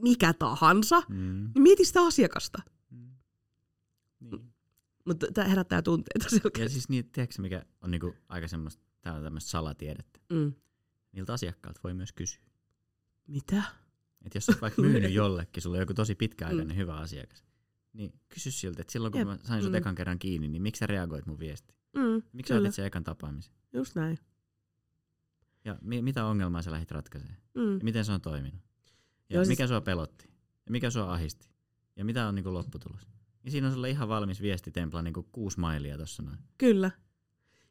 mikä 0.00 0.32
tahansa, 0.32 1.02
Mm. 1.08 1.50
niin 1.54 1.62
mieti 1.62 1.84
sitä 1.84 2.00
asiakasta. 2.00 2.62
Niin. 2.90 4.52
Mutta 5.04 5.26
tämä 5.34 5.48
herättää 5.48 5.82
tunteita 5.82 6.26
Ja 6.26 6.30
selkeästi. 6.40 6.72
siis 6.72 6.88
niin, 6.88 7.10
tiedätkö 7.10 7.42
mikä 7.42 7.62
on 7.80 7.90
niinku 7.90 8.14
aika 8.28 8.48
semmoista, 8.48 8.82
tää 9.00 9.14
on 9.14 9.22
tämmöistä 9.22 9.50
salatiedettä. 9.50 10.20
Mm. 10.32 10.52
Niiltä 11.12 11.32
asiakkailta 11.32 11.80
voi 11.84 11.94
myös 11.94 12.12
kysyä. 12.12 12.42
Mitä? 13.26 13.62
Että 14.24 14.36
jos 14.36 14.48
oot 14.48 14.60
vaikka 14.62 14.82
myynyt 14.82 15.12
jollekin, 15.22 15.62
sulla 15.62 15.76
on 15.76 15.80
joku 15.82 15.94
tosi 15.94 16.14
pitkäaikainen 16.14 16.76
hyvä 16.76 16.96
asiakas, 16.96 17.44
niin 17.92 18.12
kysy 18.28 18.50
siltä, 18.50 18.80
että 18.80 18.92
silloin 18.92 19.12
kun 19.12 19.18
Jep. 19.18 19.28
mä 19.28 19.38
sain 19.42 19.62
sut 19.62 19.72
Mm. 19.72 19.76
ekan 19.76 19.94
kerran 19.94 20.18
kiinni, 20.18 20.48
niin 20.48 20.62
miksi 20.62 20.78
sä 20.78 20.86
reagoit 20.86 21.26
mun 21.26 21.38
viestiin? 21.38 21.78
Mm, 21.96 22.22
Miksi 22.32 22.54
sä 22.54 22.60
otit 22.60 22.74
sen 22.74 22.86
ekan 22.86 23.04
tapaamisen? 23.04 23.54
just 23.72 23.94
näin. 23.94 24.18
Ja 25.64 25.78
mi- 25.82 26.02
mitä 26.02 26.24
ongelmaa 26.26 26.62
sä 26.62 26.70
lähdit 26.70 26.90
ratkaisemaan? 26.90 27.38
Mm. 27.54 27.72
Ja 27.72 27.84
miten 27.84 28.04
se 28.04 28.12
on 28.12 28.20
toiminut? 28.20 28.60
Ja 29.30 29.34
Joo, 29.36 29.44
siis- 29.44 29.48
mikä 29.58 29.66
sua 29.66 29.80
pelotti? 29.80 30.28
Ja 30.66 30.72
mikä 30.72 30.90
sua 30.90 31.12
ahisti? 31.12 31.48
Ja 31.96 32.04
mitä 32.04 32.28
on 32.28 32.34
niinku 32.34 32.54
lopputulos? 32.54 33.00
Ja 33.44 33.50
siinä 33.50 33.66
on 33.66 33.72
sulle 33.72 33.90
ihan 33.90 34.08
valmis 34.08 34.42
viestitempla 34.42 35.02
niinku 35.02 35.22
kuusi 35.32 35.60
mailia 35.60 35.98
tossa 35.98 36.22
noin. 36.22 36.38
Kyllä. 36.58 36.90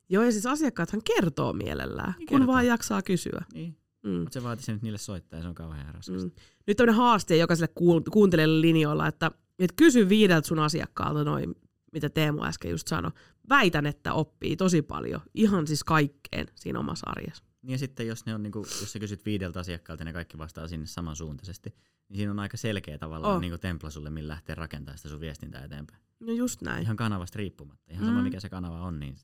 Joo, 0.10 0.24
ja 0.24 0.32
siis 0.32 0.46
asiakkaathan 0.46 1.02
kertoo 1.04 1.54
mielellään, 1.54 2.14
Niin 2.18 2.28
kun 2.28 2.38
kertoo. 2.40 2.54
vaan 2.54 2.68
jaksaa 2.68 3.02
kysyä. 3.02 3.46
Niin. 3.54 3.78
Mm. 4.04 4.12
Mutta 4.12 4.34
se 4.34 4.44
vaatii 4.44 4.66
sen 4.66 4.76
nyt 4.76 4.82
niille 4.82 4.98
soittaa 4.98 5.38
ja 5.40 5.44
se 5.44 5.48
on 5.50 5.56
kauhean 5.56 5.94
raskasta. 5.94 6.28
Mm. 6.28 6.32
Nyt 6.68 6.78
tämmöinen 6.78 6.96
haaste 6.96 7.38
jokaiselle 7.38 7.74
kuuntelijalle 8.12 8.62
linjoilla, 8.62 9.08
että, 9.08 9.32
että 9.60 9.76
kysy 9.76 10.10
viideltä 10.10 10.48
sun 10.48 10.60
asiakkaalta 10.60 11.24
noin, 11.24 11.56
mitä 11.94 12.10
Teemu 12.10 12.44
äsken 12.44 12.72
just 12.72 12.88
sanoi. 12.88 13.12
Väitän, 13.50 13.86
että 13.86 14.14
oppii 14.14 14.56
tosi 14.56 14.82
paljon, 14.82 15.22
ihan 15.34 15.68
siis 15.68 15.84
kaikkeen 15.84 16.48
siinä 16.56 16.80
omassa 16.80 17.10
arjessa. 17.10 17.44
Niin 17.62 17.72
ja 17.72 17.78
sitten 17.78 18.08
jos, 18.08 18.26
ne 18.26 18.36
on, 18.36 18.44
niinku, 18.44 18.60
jos 18.60 18.94
sä 18.94 19.00
kysyt 19.00 19.26
viideltä 19.26 19.60
asiakkaalta 19.60 20.02
ja 20.02 20.06
ne 20.06 20.14
kaikki 20.14 20.38
vastaa 20.38 20.68
sinne 20.68 20.86
samansuuntaisesti, 20.86 21.76
niin 22.10 22.18
siinä 22.18 22.32
on 22.32 22.40
aika 22.40 22.58
selkeä 22.58 22.98
tavallaan 22.98 23.32
Oh. 23.32 23.36
oh. 23.36 23.42
niinku 23.42 23.58
templa 23.58 23.90
sulle, 23.90 24.10
millä 24.10 24.32
lähtee 24.32 24.56
rakentamaan 24.56 24.98
sitä 24.98 25.10
sun 25.10 25.20
viestintää 25.20 25.66
eteenpäin. 25.66 26.02
No 26.20 26.34
just 26.34 26.62
näin. 26.62 26.84
Ihan 26.84 26.96
kanavasta 26.96 27.38
riippumatta. 27.38 27.94
Ihan 27.94 28.06
sama 28.06 28.18
Mm. 28.18 28.24
mikä 28.24 28.40
se 28.40 28.50
kanava 28.50 28.82
on, 28.82 29.00
niin 29.00 29.16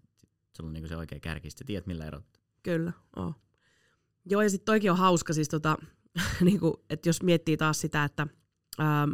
sulla 0.58 0.68
on 0.68 0.74
niinku 0.74 0.88
se 0.88 0.98
oikea 0.98 1.20
kärki. 1.20 1.50
Sitten 1.50 1.68
tiedät 1.68 1.88
millä 1.88 2.06
erottaa. 2.06 2.42
Kyllä, 2.64 2.92
oo. 3.16 3.34
Joo, 4.26 4.42
ja 4.42 4.50
sitten 4.50 4.66
toikin 4.66 4.92
on 4.92 4.98
hauska, 4.98 5.34
siis 5.34 5.50
tota, 5.50 5.78
niinku, 6.42 6.86
että 6.90 7.10
jos 7.10 7.24
miettii 7.24 7.58
taas 7.58 7.82
sitä, 7.82 8.04
että 8.04 8.28
ähm, 8.80 9.12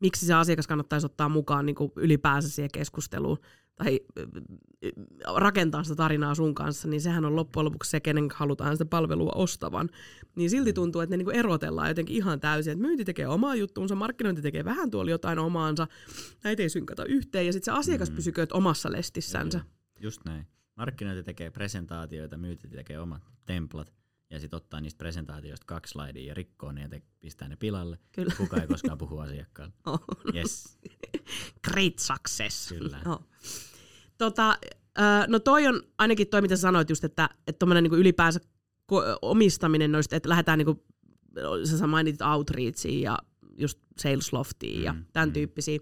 miksi 0.00 0.26
se 0.26 0.34
asiakas 0.34 0.66
kannattaisi 0.66 1.06
ottaa 1.06 1.28
mukaan 1.28 1.66
niin 1.66 1.76
kuin 1.76 1.92
ylipäänsä 1.96 2.48
siihen 2.48 2.70
keskusteluun 2.72 3.38
tai 3.78 4.00
rakentaa 5.36 5.82
sitä 5.82 5.96
tarinaa 5.96 6.34
sun 6.34 6.54
kanssa, 6.54 6.88
niin 6.88 7.00
sehän 7.00 7.24
on 7.24 7.36
loppujen 7.36 7.64
lopuksi 7.64 7.90
se, 7.90 8.00
kenen 8.00 8.28
halutaan 8.34 8.74
sitä 8.74 8.84
palvelua 8.84 9.32
ostavan. 9.34 9.88
Niin 10.36 10.50
silti 10.50 10.72
tuntuu, 10.72 11.00
että 11.00 11.10
ne 11.10 11.16
niinku 11.16 11.30
erotellaan 11.30 11.88
jotenkin 11.88 12.16
ihan 12.16 12.40
täysin, 12.40 12.72
että 12.72 12.82
myynti 12.82 13.04
tekee 13.04 13.28
omaa 13.28 13.54
juttuunsa, 13.54 13.94
markkinointi 13.94 14.42
tekee 14.42 14.64
vähän 14.64 14.90
tuolla 14.90 15.10
jotain 15.10 15.38
omaansa, 15.38 15.86
näitä 16.44 16.62
ei 16.62 16.68
synkata 16.68 17.04
yhteen, 17.04 17.46
ja 17.46 17.52
sitten 17.52 17.74
se 17.74 17.78
asiakas 17.78 18.10
mm. 18.10 18.16
pysykööt 18.16 18.52
omassa 18.52 18.92
lestissänsä. 18.92 19.60
Just 20.00 20.20
näin. 20.24 20.46
Markkinointi 20.76 21.22
tekee 21.22 21.50
presentaatioita, 21.50 22.36
myynti 22.36 22.68
tekee 22.68 23.00
omat 23.00 23.22
templat, 23.46 23.92
ja 24.30 24.40
sitten 24.40 24.56
ottaa 24.56 24.80
niistä 24.80 24.98
presentaatioista 24.98 25.66
kaksi 25.66 25.90
slaidia 25.90 26.26
ja 26.28 26.34
rikkoo 26.34 26.72
ne 26.72 26.82
ja 26.82 26.88
te 26.88 27.02
pistää 27.20 27.48
ne 27.48 27.56
pilalle. 27.56 27.98
Kyllä. 28.12 28.34
Kuka 28.36 28.56
ei 28.56 28.66
koskaan 28.66 28.98
puhu 28.98 29.18
asiakkaalle. 29.18 29.74
Oh. 29.86 30.00
Yes. 30.34 30.78
Great 31.70 31.98
success. 31.98 32.68
Kyllä. 32.68 33.00
Oh. 33.06 33.24
Tota, 34.18 34.58
no 35.26 35.38
toi 35.38 35.66
on 35.66 35.82
ainakin 35.98 36.28
toi, 36.28 36.42
mitä 36.42 36.56
sanoit 36.56 36.90
just, 36.90 37.04
että 37.04 37.28
tuommoinen 37.58 37.84
niinku 37.84 37.96
ylipäänsä 37.96 38.40
omistaminen 39.22 39.92
noista, 39.92 40.16
että 40.16 40.28
lähdetään 40.28 40.58
niinku, 40.58 40.84
sä 41.64 41.86
mainitit 41.86 42.22
outreachiin 42.22 43.02
ja 43.02 43.18
just 43.58 43.78
sales 43.98 44.32
loftiin 44.32 44.82
ja 44.82 44.92
mm, 44.92 45.04
tämän 45.12 45.28
mm. 45.28 45.32
tyyppisiä. 45.32 45.78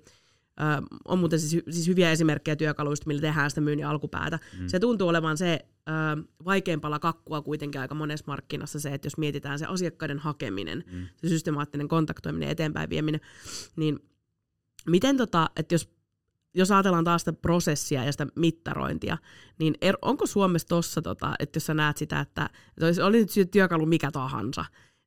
Ö, 0.60 0.98
on 1.04 1.18
muuten 1.18 1.40
siis, 1.40 1.64
siis 1.70 1.88
hyviä 1.88 2.12
esimerkkejä 2.12 2.56
työkaluista, 2.56 3.06
millä 3.06 3.20
tehdään 3.20 3.50
sitä 3.50 3.60
myynnin 3.60 3.86
alkupäätä. 3.86 4.38
Mm. 4.60 4.66
Se 4.68 4.80
tuntuu 4.80 5.08
olevan 5.08 5.36
se 5.36 5.66
ö, 5.88 6.22
vaikeimpala 6.44 6.98
kakkua 6.98 7.42
kuitenkin 7.42 7.80
aika 7.80 7.94
monessa 7.94 8.24
markkinassa 8.26 8.80
se, 8.80 8.94
että 8.94 9.06
jos 9.06 9.18
mietitään 9.18 9.58
se 9.58 9.66
asiakkaiden 9.66 10.18
hakeminen, 10.18 10.84
mm. 10.92 11.06
se 11.16 11.28
systemaattinen 11.28 11.88
kontaktoiminen, 11.88 12.48
eteenpäin 12.48 12.90
vieminen, 12.90 13.20
niin 13.76 13.98
miten 14.86 15.16
tota, 15.16 15.50
että 15.56 15.74
jos 15.74 15.96
jos 16.56 16.70
ajatellaan 16.70 17.04
taas 17.04 17.20
sitä 17.20 17.32
prosessia 17.32 18.04
ja 18.04 18.12
sitä 18.12 18.26
mittarointia, 18.36 19.18
niin 19.58 19.74
er, 19.80 19.96
onko 20.02 20.26
Suomessa 20.26 20.68
tossa, 20.68 21.02
tota, 21.02 21.34
että 21.38 21.56
jos 21.56 21.66
sä 21.66 21.74
näet 21.74 21.96
sitä, 21.96 22.20
että, 22.20 22.50
että 22.68 22.86
olisi, 22.86 23.02
oli 23.02 23.18
nyt 23.18 23.50
työkalu 23.50 23.86
mikä 23.86 24.10
tahansa, 24.10 24.64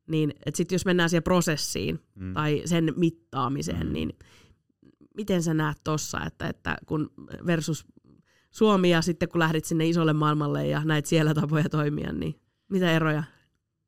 niin 0.07 0.33
että 0.45 0.57
sit 0.57 0.71
jos 0.71 0.85
mennään 0.85 1.09
siihen 1.09 1.23
prosessiin 1.23 1.99
mm. 2.15 2.33
tai 2.33 2.62
sen 2.65 2.93
mittaamiseen, 2.95 3.88
mm. 3.88 3.93
niin 3.93 4.13
miten 5.19 5.43
sä 5.43 5.53
näet 5.53 5.77
tossa, 5.84 6.25
että, 6.25 6.47
että 6.47 6.77
kun 6.86 7.12
versus 7.45 7.86
Suomi 8.51 8.89
ja 8.89 9.01
sitten 9.01 9.29
kun 9.29 9.39
lähdit 9.39 9.65
sinne 9.65 9.88
isolle 9.88 10.13
maailmalle 10.13 10.67
ja 10.67 10.82
näit 10.86 11.05
siellä 11.05 11.34
tapoja 11.34 11.69
toimia, 11.69 12.12
niin 12.12 12.41
mitä 12.69 12.91
eroja? 12.91 13.23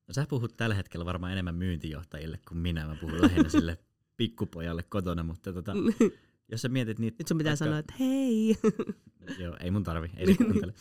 No 0.07 0.13
sä 0.13 0.25
puhut 0.29 0.57
tällä 0.57 0.75
hetkellä 0.75 1.05
varmaan 1.05 1.31
enemmän 1.31 1.55
myyntijohtajille 1.55 2.39
kuin 2.47 2.57
minä. 2.57 2.87
Mä 2.87 2.95
puhun 2.95 3.21
lähinnä 3.21 3.49
sille 3.59 3.77
pikkupojalle 4.17 4.83
kotona, 4.83 5.23
mutta 5.23 5.53
tota, 5.53 5.73
jos 6.51 6.61
sä 6.61 6.69
mietit 6.69 6.99
niitä... 6.99 7.15
Nyt 7.19 7.27
sun 7.27 7.37
pitää 7.37 7.51
vaikka... 7.51 7.65
sanoa, 7.65 7.77
että 7.77 7.93
hei. 7.99 8.55
Joo, 9.43 9.57
ei 9.59 9.71
mun 9.71 9.83
tarvi, 9.83 10.11
ei 10.17 10.27
se 10.27 10.43
kuuntele. 10.43 10.73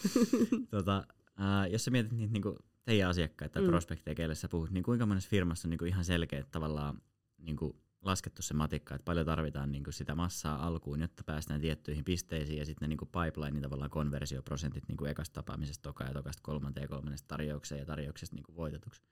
tota, 0.71 1.07
uh, 1.19 1.73
jos 1.73 1.85
sä 1.85 1.91
mietit 1.91 2.13
niitä 2.13 2.33
niinku 2.33 2.57
teidän 2.85 3.11
asiakkaita 3.11 3.53
tai 3.53 3.63
mm. 3.63 3.69
prospekteja, 3.69 4.15
keille 4.15 4.35
sä 4.35 4.49
puhut, 4.49 4.71
niin 4.71 4.85
kuinka 4.85 5.07
monessa 5.07 5.31
firmassa 5.31 5.69
on 5.69 5.71
niinku 5.71 5.85
ihan 5.85 6.05
selkeä 6.05 6.45
tavallaan 6.51 7.03
niinku 7.39 7.77
laskettu 8.03 8.43
se 8.43 8.55
matikka, 8.55 8.95
että 8.95 9.05
paljon 9.05 9.27
tarvitaan 9.27 9.73
niinku 9.73 9.93
sitä 9.93 10.15
massaa 10.15 10.67
alkuun, 10.67 11.01
jotta 11.01 11.25
päästään 11.25 11.61
tiettyihin 11.61 12.05
pisteisiin 12.05 12.59
ja 12.59 12.65
sitten 12.65 12.87
ne 12.87 12.89
niinku 12.89 13.07
pipeline 13.07 13.51
niin 13.51 13.63
tavallaan 13.63 13.91
konversioprosentit 13.91 14.89
niinku 14.89 15.05
ekasta 15.05 15.35
tapaamisesta 15.35 15.83
toka 15.83 16.05
ja 16.05 16.13
tokasta 16.13 16.43
kolmanteen 16.43 16.85
ja 16.85 16.89
kolmannesta 16.89 17.29
tarjoukseen 17.29 17.79
ja 17.79 17.87
tarjouksesta 17.87 18.37
niinku 18.37 18.57
voitetuksi 18.57 19.03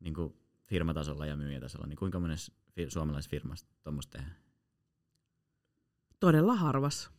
niinku 0.00 0.36
firmatasolla 0.64 1.26
ja 1.26 1.36
myyjätasolla, 1.36 1.86
niin 1.86 1.96
kuinka 1.96 2.20
monessa 2.20 2.52
fi- 2.72 2.90
suomalaisessa 2.90 3.30
firmassa 3.30 3.66
tuommoista 3.82 4.18
tehdään? 4.18 4.46
todella 6.20 6.54
harvas. 6.54 7.10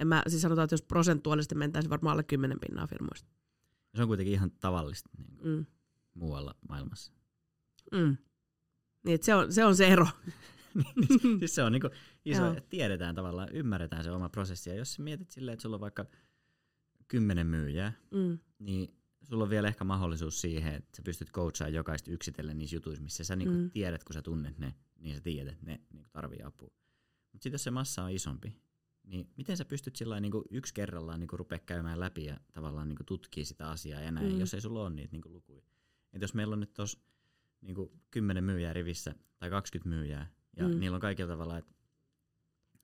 En 0.00 0.06
mä, 0.08 0.22
siis 0.26 0.42
sanotaan, 0.42 0.64
että 0.64 0.74
jos 0.74 0.82
prosentuaalisesti 0.82 1.54
mentäisiin 1.54 1.90
varmaan 1.90 2.12
alle 2.12 2.22
10 2.22 2.60
pinnaa 2.60 2.86
firmoista. 2.86 3.30
Se 3.94 4.02
on 4.02 4.08
kuitenkin 4.08 4.34
ihan 4.34 4.50
tavallista 4.50 5.10
niin 5.18 5.26
kuin 5.26 5.48
mm. 5.48 5.66
muualla 6.14 6.54
maailmassa. 6.68 7.12
Mm. 7.92 8.16
Niin, 9.04 9.18
se, 9.22 9.34
on, 9.34 9.52
se 9.52 9.64
on 9.64 9.76
se 9.76 9.86
ero. 9.86 10.06
Niin, 10.74 11.38
siis 11.38 11.54
se 11.54 11.62
on 11.62 11.72
niin 11.72 11.80
kuin 11.80 11.92
iso, 12.24 12.52
että 12.52 12.70
tiedetään 12.70 13.14
tavallaan, 13.14 13.48
ymmärretään 13.52 14.04
se 14.04 14.10
oma 14.10 14.28
prosessi. 14.28 14.70
Ja 14.70 14.76
jos 14.76 14.98
mietit 14.98 15.30
silleen, 15.30 15.52
että 15.52 15.62
sulla 15.62 15.76
on 15.76 15.80
vaikka 15.80 16.04
kymmenen 17.08 17.46
myyjää, 17.46 17.92
mm. 18.10 18.38
niin 18.58 18.94
sulla 19.22 19.44
on 19.44 19.50
vielä 19.50 19.68
ehkä 19.68 19.84
mahdollisuus 19.84 20.40
siihen, 20.40 20.74
että 20.74 20.96
sä 20.96 21.02
pystyt 21.02 21.30
coachaan 21.30 21.74
jokaista 21.74 22.10
yksitellen 22.10 22.58
niissä 22.58 22.76
jutuissa, 22.76 23.02
missä 23.04 23.24
sä 23.24 23.36
niinku 23.36 23.54
mm. 23.54 23.70
tiedät, 23.70 24.04
kun 24.04 24.14
sä 24.14 24.22
tunnet 24.22 24.58
ne, 24.58 24.74
niin 24.98 25.16
sä 25.16 25.20
tiedät, 25.20 25.52
että 25.52 25.66
ne 25.66 25.80
niinku 25.92 26.08
tarvii 26.12 26.42
apua. 26.42 26.70
Mutta 27.32 27.42
sitten 27.42 27.52
jos 27.52 27.64
se 27.64 27.70
massa 27.70 28.04
on 28.04 28.10
isompi, 28.10 28.56
niin 29.02 29.28
miten 29.36 29.56
sä 29.56 29.64
pystyt 29.64 29.96
sillä 29.96 30.20
niin 30.20 30.32
yksi 30.50 30.74
kerrallaan 30.74 31.20
niin 31.20 31.28
rupea 31.32 31.58
käymään 31.58 32.00
läpi 32.00 32.24
ja 32.24 32.40
tavallaan 32.52 32.88
niin 32.88 32.98
tutkii 33.06 33.44
sitä 33.44 33.70
asiaa 33.70 34.00
ja 34.00 34.12
näin, 34.12 34.32
mm. 34.32 34.40
jos 34.40 34.54
ei 34.54 34.60
sulla 34.60 34.82
ole 34.82 34.90
niitä 34.90 35.12
niin 35.12 35.32
lukuja. 35.32 35.62
Et 36.12 36.22
jos 36.22 36.34
meillä 36.34 36.52
on 36.52 36.60
nyt 36.60 36.74
tuossa 36.74 36.98
niin 37.64 37.76
10 38.10 38.44
myyjää 38.44 38.72
rivissä 38.72 39.14
tai 39.38 39.50
20 39.50 39.96
myyjää 39.96 40.30
ja 40.56 40.68
mm. 40.68 40.80
niillä 40.80 40.94
on 40.94 41.00
kaikilla 41.00 41.32
tavalla, 41.32 41.58
että 41.58 41.74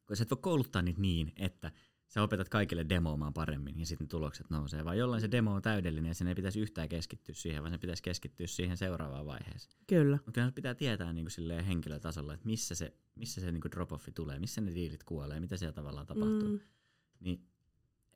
kun 0.06 0.16
sä 0.16 0.22
et 0.22 0.30
voi 0.30 0.38
kouluttaa 0.42 0.82
niitä 0.82 1.00
niin, 1.00 1.32
että 1.36 1.72
sä 2.08 2.22
opetat 2.22 2.48
kaikille 2.48 2.88
demoamaan 2.88 3.34
paremmin 3.34 3.80
ja 3.80 3.86
sitten 3.86 4.08
tulokset 4.08 4.50
nousee, 4.50 4.84
vaan 4.84 4.98
jollain 4.98 5.20
se 5.20 5.30
demo 5.30 5.54
on 5.54 5.62
täydellinen 5.62 6.08
ja 6.08 6.14
sen 6.14 6.28
ei 6.28 6.34
pitäisi 6.34 6.60
yhtään 6.60 6.88
keskittyä 6.88 7.34
siihen, 7.34 7.62
vaan 7.62 7.72
se 7.72 7.78
pitäisi 7.78 8.02
keskittyä 8.02 8.46
siihen 8.46 8.76
seuraavaan 8.76 9.26
vaiheeseen. 9.26 9.76
Kyllä. 9.86 10.16
Mutta 10.16 10.32
kyllä 10.40 10.52
pitää 10.52 10.74
tietää 10.74 11.12
niin 11.12 11.26
kuin 11.36 11.64
henkilötasolla, 11.64 12.34
että 12.34 12.46
missä 12.46 12.74
se, 12.74 12.94
missä 13.14 13.40
se 13.40 13.52
niin 13.52 13.60
kuin 13.60 13.72
drop-offi 13.72 14.12
tulee, 14.14 14.38
missä 14.38 14.60
ne 14.60 14.74
diilit 14.74 15.04
kuolee, 15.04 15.40
mitä 15.40 15.56
siellä 15.56 15.72
tavallaan 15.72 16.06
tapahtuu. 16.06 16.48
Mm. 16.48 16.60
Niin 17.20 17.46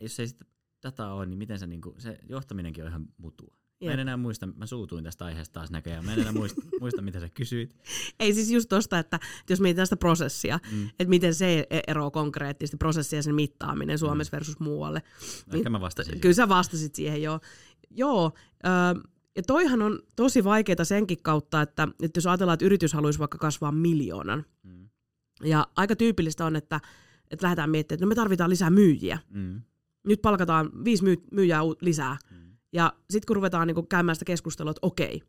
jos 0.00 0.20
ei 0.20 0.28
sitä 0.28 0.44
dataa 0.82 1.14
ole, 1.14 1.26
niin 1.26 1.38
miten 1.38 1.58
se, 1.58 1.66
niin 1.66 1.80
kuin, 1.80 2.00
se 2.00 2.18
johtaminenkin 2.28 2.84
on 2.84 2.90
ihan 2.90 3.08
mutua. 3.16 3.56
Mä 3.86 3.92
en 3.92 4.00
enää 4.00 4.16
muista, 4.16 4.46
mä 4.46 4.66
suutuin 4.66 5.04
tästä 5.04 5.24
aiheesta 5.24 5.52
taas 5.52 5.70
näköjään. 5.70 6.04
Mä 6.04 6.12
en 6.12 6.20
enää 6.20 6.32
muista, 6.32 6.62
muista 6.80 7.02
mitä 7.02 7.20
sä 7.20 7.28
kysyit. 7.28 7.76
Ei 8.20 8.34
siis 8.34 8.50
just 8.50 8.68
tosta, 8.68 8.98
että, 8.98 9.16
että 9.40 9.52
jos 9.52 9.60
mietitään 9.60 9.86
sitä 9.86 9.96
prosessia, 9.96 10.60
mm. 10.72 10.86
että 10.86 11.08
miten 11.08 11.34
se 11.34 11.66
e- 11.70 11.80
eroaa 11.86 12.10
konkreettisesti, 12.10 12.76
prosessia 12.76 13.18
ja 13.18 13.22
sen 13.22 13.34
mittaaminen 13.34 13.98
Suomessa 13.98 14.30
mm. 14.30 14.36
versus 14.36 14.60
muualle. 14.60 15.02
No, 15.46 15.58
ehkä 15.58 15.70
mä 15.70 15.80
vastasin. 15.80 16.20
Kyllä 16.20 16.34
sä 16.34 16.48
vastasit 16.48 16.94
siihen, 16.94 17.22
joo. 17.22 17.40
Joo, 17.90 18.32
äh, 18.66 19.02
ja 19.36 19.42
toihan 19.42 19.82
on 19.82 19.98
tosi 20.16 20.44
vaikeaa 20.44 20.84
senkin 20.84 21.22
kautta, 21.22 21.62
että, 21.62 21.88
että 22.02 22.18
jos 22.18 22.26
ajatellaan, 22.26 22.54
että 22.54 22.66
yritys 22.66 22.92
haluaisi 22.92 23.18
vaikka 23.18 23.38
kasvaa 23.38 23.72
miljoonan, 23.72 24.44
mm. 24.62 24.88
ja 25.42 25.66
aika 25.76 25.96
tyypillistä 25.96 26.44
on, 26.44 26.56
että, 26.56 26.80
että 27.30 27.44
lähdetään 27.44 27.70
miettimään, 27.70 27.96
että 27.96 28.04
no 28.04 28.08
me 28.08 28.14
tarvitaan 28.14 28.50
lisää 28.50 28.70
myyjiä. 28.70 29.18
Mm. 29.30 29.62
Nyt 30.06 30.22
palkataan 30.22 30.70
viisi 30.84 31.04
myy- 31.04 31.24
myyjää 31.32 31.62
lisää. 31.80 32.16
Mm 32.30 32.43
ja 32.74 32.92
sitten 33.10 33.26
kun 33.26 33.36
ruvetaan 33.36 33.66
niinku 33.66 33.82
käymään 33.82 34.16
sitä 34.16 34.24
keskustelua, 34.24 34.70
että 34.70 34.86
okei, 34.86 35.22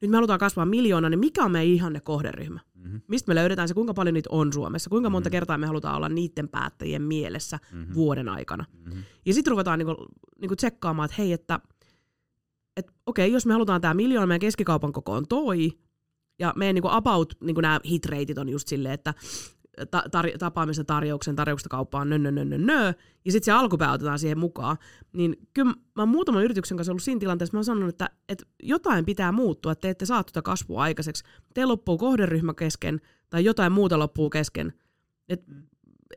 nyt 0.00 0.10
me 0.10 0.16
halutaan 0.16 0.38
kasvaa 0.38 0.66
miljoona, 0.66 1.08
niin 1.08 1.20
mikä 1.20 1.44
on 1.44 1.52
meidän 1.52 1.74
ihanne 1.74 2.00
kohderyhmä? 2.00 2.60
Mm-hmm. 2.74 3.00
Mistä 3.08 3.28
me 3.30 3.34
löydetään 3.34 3.68
se, 3.68 3.74
kuinka 3.74 3.94
paljon 3.94 4.14
niitä 4.14 4.28
on 4.32 4.52
Suomessa? 4.52 4.90
Kuinka 4.90 5.10
monta 5.10 5.28
mm-hmm. 5.28 5.32
kertaa 5.32 5.58
me 5.58 5.66
halutaan 5.66 5.96
olla 5.96 6.08
niiden 6.08 6.48
päättäjien 6.48 7.02
mielessä 7.02 7.58
mm-hmm. 7.72 7.94
vuoden 7.94 8.28
aikana? 8.28 8.64
Mm-hmm. 8.72 9.02
Ja 9.26 9.34
sitten 9.34 9.50
ruvetaan 9.50 9.78
niinku, 9.78 10.06
niinku 10.40 10.56
tsekkaamaan, 10.56 11.04
että 11.04 11.22
hei, 11.22 11.32
että 11.32 11.60
et, 12.76 12.92
okei, 13.06 13.32
jos 13.32 13.46
me 13.46 13.52
halutaan 13.52 13.80
tämä 13.80 13.94
miljoona, 13.94 14.26
meidän 14.26 14.40
keskikaupan 14.40 14.92
koko 14.92 15.12
on 15.12 15.28
toi, 15.28 15.78
ja 16.38 16.52
meidän 16.56 16.74
niinku 16.74 16.88
about 16.90 17.34
niinku 17.40 17.60
nämä 17.60 17.80
hitreitit 17.90 18.38
on 18.38 18.48
just 18.48 18.68
silleen, 18.68 18.94
että 18.94 19.14
tar- 19.80 20.38
tapaamisen 20.38 20.86
tarjouksen, 20.86 21.36
tarjouksesta 21.36 21.68
kauppaan, 21.68 22.10
nö, 22.10 22.18
nö, 22.18 22.30
nö, 22.30 22.44
nö, 22.44 22.58
nö, 22.58 22.94
ja 23.24 23.32
sitten 23.32 23.44
se 23.44 23.52
alkupää 23.52 23.92
otetaan 23.92 24.18
siihen 24.18 24.38
mukaan, 24.38 24.76
niin 25.12 25.36
kyllä 25.54 25.72
mä 25.72 26.02
oon 26.02 26.08
muutaman 26.08 26.44
yrityksen 26.44 26.76
kanssa 26.76 26.92
ollut 26.92 27.02
siinä 27.02 27.20
tilanteessa, 27.20 27.54
mä 27.54 27.58
oon 27.58 27.64
sanonut, 27.64 27.88
että, 27.88 28.10
että 28.28 28.44
jotain 28.62 29.04
pitää 29.04 29.32
muuttua, 29.32 29.72
että 29.72 29.80
te 29.80 29.90
ette 29.90 30.06
saa 30.06 30.24
tuota 30.24 30.42
kasvua 30.42 30.82
aikaiseksi. 30.82 31.24
Te 31.54 31.64
loppuu 31.64 31.98
kohderyhmä 31.98 32.54
kesken, 32.54 33.00
tai 33.30 33.44
jotain 33.44 33.72
muuta 33.72 33.98
loppuu 33.98 34.30
kesken. 34.30 34.72
Että 35.28 35.52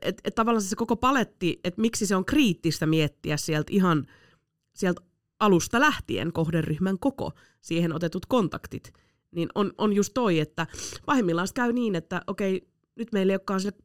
et, 0.02 0.20
et 0.24 0.34
tavallaan 0.34 0.62
se 0.62 0.76
koko 0.76 0.96
paletti, 0.96 1.60
että 1.64 1.80
miksi 1.80 2.06
se 2.06 2.16
on 2.16 2.24
kriittistä 2.24 2.86
miettiä 2.86 3.36
sieltä 3.36 3.72
ihan 3.72 4.06
sieltä 4.74 5.00
alusta 5.40 5.80
lähtien 5.80 6.32
kohderyhmän 6.32 6.98
koko, 6.98 7.32
siihen 7.60 7.94
otetut 7.94 8.26
kontaktit, 8.26 8.92
niin 9.30 9.48
on, 9.54 9.72
on 9.78 9.92
just 9.92 10.14
toi, 10.14 10.40
että 10.40 10.66
pahimmillaan 11.06 11.48
käy 11.54 11.72
niin, 11.72 11.94
että 11.94 12.22
okei, 12.26 12.68
nyt 12.96 13.12
meillä 13.12 13.32
ei 13.32 13.34
olekaan 13.34 13.60
sille 13.60 13.76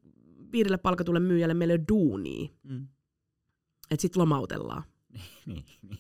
viidelle 0.52 0.78
palkatulle 0.78 1.20
myyjälle, 1.20 1.54
meillä 1.54 1.72
ei 1.72 1.78
ole 1.78 1.86
duunia. 1.90 2.50
Mm. 2.64 2.88
Että 3.92 4.02
sitten 4.02 4.22
lomautellaan. 4.22 4.84
niin, 5.46 5.66
niin. 5.82 6.00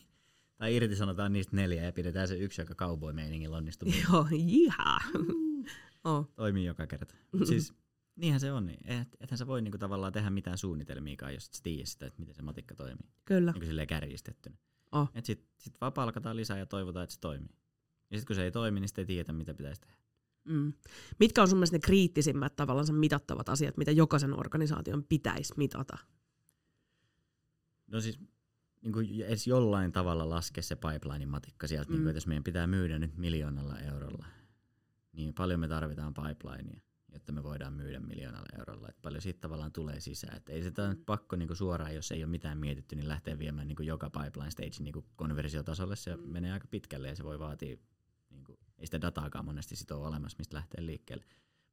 Tai 0.57 0.75
irtisanotaan 0.75 1.33
niistä 1.33 1.55
neljä 1.55 1.83
ja 1.83 1.93
pidetään 1.93 2.27
se 2.27 2.37
yksi, 2.37 2.61
joka 2.61 2.75
cowboy-meiningillä 2.75 3.57
onnistuu. 3.57 3.89
Joo, 4.03 4.27
jiha. 4.31 4.99
oh. 6.03 6.31
Toimii 6.35 6.65
joka 6.65 6.87
kerta. 6.87 7.15
Mut 7.31 7.47
siis 7.47 7.73
niinhän 8.15 8.39
se 8.39 8.51
on. 8.51 8.69
Et, 8.69 9.07
ethän 9.19 9.37
sä 9.37 9.47
voi 9.47 9.61
niinku 9.61 9.77
tavallaan 9.77 10.13
tehdä 10.13 10.29
mitään 10.29 10.57
suunnitelmiakaan, 10.57 11.33
jos 11.33 11.47
et 11.47 11.59
tiedä 11.63 11.85
sitä, 11.85 12.05
että 12.05 12.19
miten 12.19 12.35
se 12.35 12.41
matikka 12.41 12.75
toimii. 12.75 13.09
Kyllä. 13.25 13.51
Niin 13.51 13.65
silleen 13.65 13.87
kärjistettynä. 13.87 14.57
Oh. 14.91 15.11
Sitten 15.23 15.47
sit 15.57 15.81
vaan 15.81 15.93
palkataan 15.93 16.35
lisää 16.35 16.57
ja 16.57 16.65
toivotaan, 16.65 17.03
että 17.03 17.13
se 17.13 17.19
toimii. 17.19 17.55
Ja 18.11 18.17
sitten 18.17 18.27
kun 18.27 18.35
se 18.35 18.43
ei 18.43 18.51
toimi, 18.51 18.79
niin 18.79 18.87
sitten 18.87 19.01
ei 19.01 19.07
tiedä, 19.07 19.33
mitä 19.33 19.53
pitäisi 19.53 19.81
tehdä. 19.81 19.95
Mm. 20.43 20.73
Mitkä 21.19 21.41
on 21.41 21.47
sun 21.47 21.57
mielestä 21.57 21.75
ne 21.75 21.81
kriittisimmät 21.81 22.55
tavallaan 22.55 22.95
mitattavat 22.95 23.49
asiat, 23.49 23.77
mitä 23.77 23.91
jokaisen 23.91 24.39
organisaation 24.39 25.03
pitäisi 25.03 25.53
mitata? 25.57 25.97
No 27.87 28.01
siis 28.01 28.19
niin 28.81 28.93
kuin 28.93 29.21
edes 29.21 29.47
jollain 29.47 29.91
tavalla 29.91 30.29
laskea 30.29 30.63
se 30.63 30.75
pipeline-matikka 30.75 31.67
sieltä, 31.67 31.89
mm. 31.89 31.93
niin 31.93 32.01
kuin, 32.01 32.09
että 32.09 32.17
jos 32.17 32.27
meidän 32.27 32.43
pitää 32.43 32.67
myydä 32.67 32.99
nyt 32.99 33.17
miljoonalla 33.17 33.79
eurolla, 33.79 34.25
niin 35.13 35.33
paljon 35.33 35.59
me 35.59 35.67
tarvitaan 35.67 36.13
pipelinea, 36.13 36.79
jotta 37.13 37.31
me 37.31 37.43
voidaan 37.43 37.73
myydä 37.73 37.99
miljoonalla 37.99 38.59
eurolla. 38.59 38.89
Että 38.89 39.01
paljon 39.01 39.21
siitä 39.21 39.39
tavallaan 39.39 39.71
tulee 39.71 39.99
sisään. 39.99 40.37
Että 40.37 40.53
ei 40.53 40.63
sitä 40.63 40.89
nyt 40.89 41.05
pakko 41.05 41.35
niin 41.35 41.47
kuin 41.47 41.57
suoraan, 41.57 41.95
jos 41.95 42.11
ei 42.11 42.23
ole 42.23 42.31
mitään 42.31 42.57
mietitty, 42.57 42.95
niin 42.95 43.07
lähteä 43.07 43.39
viemään 43.39 43.67
niin 43.67 43.75
kuin 43.75 43.87
joka 43.87 44.09
pipeline 44.09 44.51
stage 44.51 44.83
niin 44.83 44.93
kuin 44.93 45.05
konversiotasolle. 45.15 45.95
Se 45.95 46.15
mm. 46.15 46.29
menee 46.29 46.53
aika 46.53 46.67
pitkälle 46.67 47.07
ja 47.07 47.15
se 47.15 47.23
voi 47.23 47.39
vaatia, 47.39 47.77
niin 48.29 48.43
kuin, 48.43 48.57
ei 48.81 48.87
sitä 48.87 49.01
dataakaan 49.01 49.45
monesti 49.45 49.75
sit 49.75 49.91
ole 49.91 50.07
olemassa, 50.07 50.37
mistä 50.37 50.55
lähtee 50.55 50.85
liikkeelle. 50.85 51.25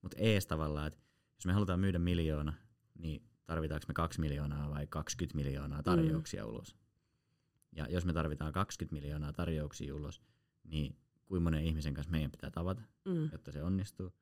Mutta 0.02 0.16
ees 0.20 0.46
tavallaan, 0.46 0.86
että 0.86 1.00
jos 1.34 1.46
me 1.46 1.52
halutaan 1.52 1.80
myydä 1.80 1.98
miljoona, 1.98 2.52
niin 2.98 3.22
tarvitaanko 3.46 3.84
me 3.88 3.94
kaksi 3.94 4.20
miljoonaa 4.20 4.70
vai 4.70 4.86
20 4.86 5.36
miljoonaa 5.36 5.82
tarjouksia 5.82 6.44
mm. 6.44 6.48
ulos. 6.50 6.76
Ja 7.72 7.86
jos 7.90 8.04
me 8.04 8.12
tarvitaan 8.12 8.52
20 8.52 8.94
miljoonaa 8.94 9.32
tarjouksia 9.32 9.94
ulos, 9.94 10.22
niin 10.64 10.96
kuinka 11.26 11.42
monen 11.42 11.64
ihmisen 11.64 11.94
kanssa 11.94 12.11
meidän 12.11 12.30
pitää 12.30 12.50
tavata, 12.50 12.82
mm. 13.04 13.28
jotta 13.32 13.52
se 13.52 13.62
onnistuu. 13.62 14.12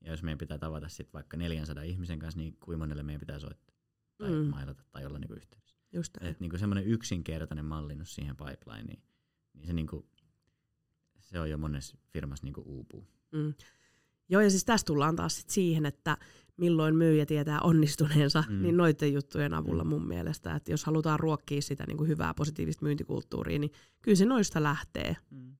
Ja 0.00 0.10
jos 0.10 0.22
meidän 0.22 0.38
pitää 0.38 0.58
tavata 0.58 0.88
sitten 0.88 1.12
vaikka 1.12 1.36
400 1.36 1.82
ihmisen 1.82 2.18
kanssa, 2.18 2.40
niin 2.40 2.56
kuinka 2.60 2.78
monelle 2.78 3.02
meidän 3.02 3.20
pitää 3.20 3.38
soittaa 3.38 3.76
tai 4.18 4.30
mm. 4.30 4.36
mailata 4.36 4.82
tai 4.90 5.06
olla 5.06 5.18
niinku 5.18 5.34
yhteydessä. 5.34 5.76
Just 5.92 6.16
Et 6.20 6.40
niinku 6.40 6.58
semmoinen 6.58 6.84
yksinkertainen 6.84 7.64
mallinnus 7.64 8.14
siihen 8.14 8.36
pipelineen, 8.36 8.86
niin, 8.86 9.02
niin 9.54 9.66
se, 9.66 9.72
niinku, 9.72 10.08
se 11.24 11.40
on 11.40 11.50
jo 11.50 11.58
monessa 11.58 11.96
firmassa 12.12 12.46
niinku 12.46 12.62
uupuu. 12.66 13.06
Mm. 13.32 13.54
Joo, 14.28 14.40
ja 14.40 14.50
siis 14.50 14.64
tässä 14.64 14.84
tullaan 14.84 15.16
taas 15.16 15.36
sit 15.36 15.50
siihen, 15.50 15.86
että 15.86 16.16
milloin 16.56 16.96
myyjä 16.96 17.26
tietää 17.26 17.60
onnistuneensa, 17.60 18.44
mm. 18.48 18.62
niin 18.62 18.76
noiden 18.76 19.12
juttujen 19.12 19.54
avulla 19.54 19.84
mm. 19.84 19.90
mun 19.90 20.06
mielestä, 20.06 20.54
että 20.54 20.70
jos 20.70 20.84
halutaan 20.84 21.20
ruokkia 21.20 21.62
sitä 21.62 21.84
niin 21.86 21.96
kuin 21.96 22.08
hyvää 22.08 22.34
positiivista 22.34 22.84
myyntikulttuuria, 22.84 23.58
niin 23.58 23.72
kyllä 24.02 24.16
se 24.16 24.24
noista 24.24 24.62
lähtee. 24.62 25.16
Mm. 25.30 25.56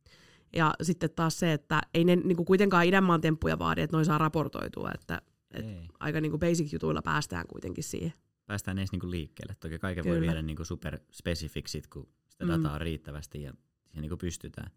Ja 0.56 0.74
sitten 0.82 1.10
taas 1.10 1.38
se, 1.38 1.52
että 1.52 1.80
ei 1.94 2.04
ne 2.04 2.16
niin 2.16 2.36
kuin 2.36 2.46
kuitenkaan 2.46 2.86
idänmaan 2.86 3.20
temppuja 3.20 3.58
vaadi, 3.58 3.80
että 3.80 3.96
noin 3.96 4.06
saa 4.06 4.18
raportoitua, 4.18 4.90
että, 4.94 5.22
että 5.50 5.94
aika 6.00 6.20
niin 6.20 6.32
kuin 6.32 6.40
basic 6.40 6.72
jutuilla 6.72 7.02
päästään 7.02 7.46
kuitenkin 7.48 7.84
siihen. 7.84 8.12
Päästään 8.46 8.78
edes 8.78 8.92
niin 8.92 9.00
kuin 9.00 9.10
liikkeelle. 9.10 9.56
Toki 9.60 9.78
kaiken 9.78 10.04
Kyllä. 10.04 10.16
voi 10.16 10.26
viedä 10.26 10.42
niin 10.42 10.56
kuin 10.56 10.66
superspesifiksi, 10.66 11.82
kun 11.92 12.08
sitä 12.28 12.48
dataa 12.48 12.70
mm. 12.70 12.74
on 12.74 12.80
riittävästi 12.80 13.42
ja 13.42 13.52
siihen 13.84 14.02
niin 14.02 14.08
kuin 14.08 14.18
pystytään. 14.18 14.70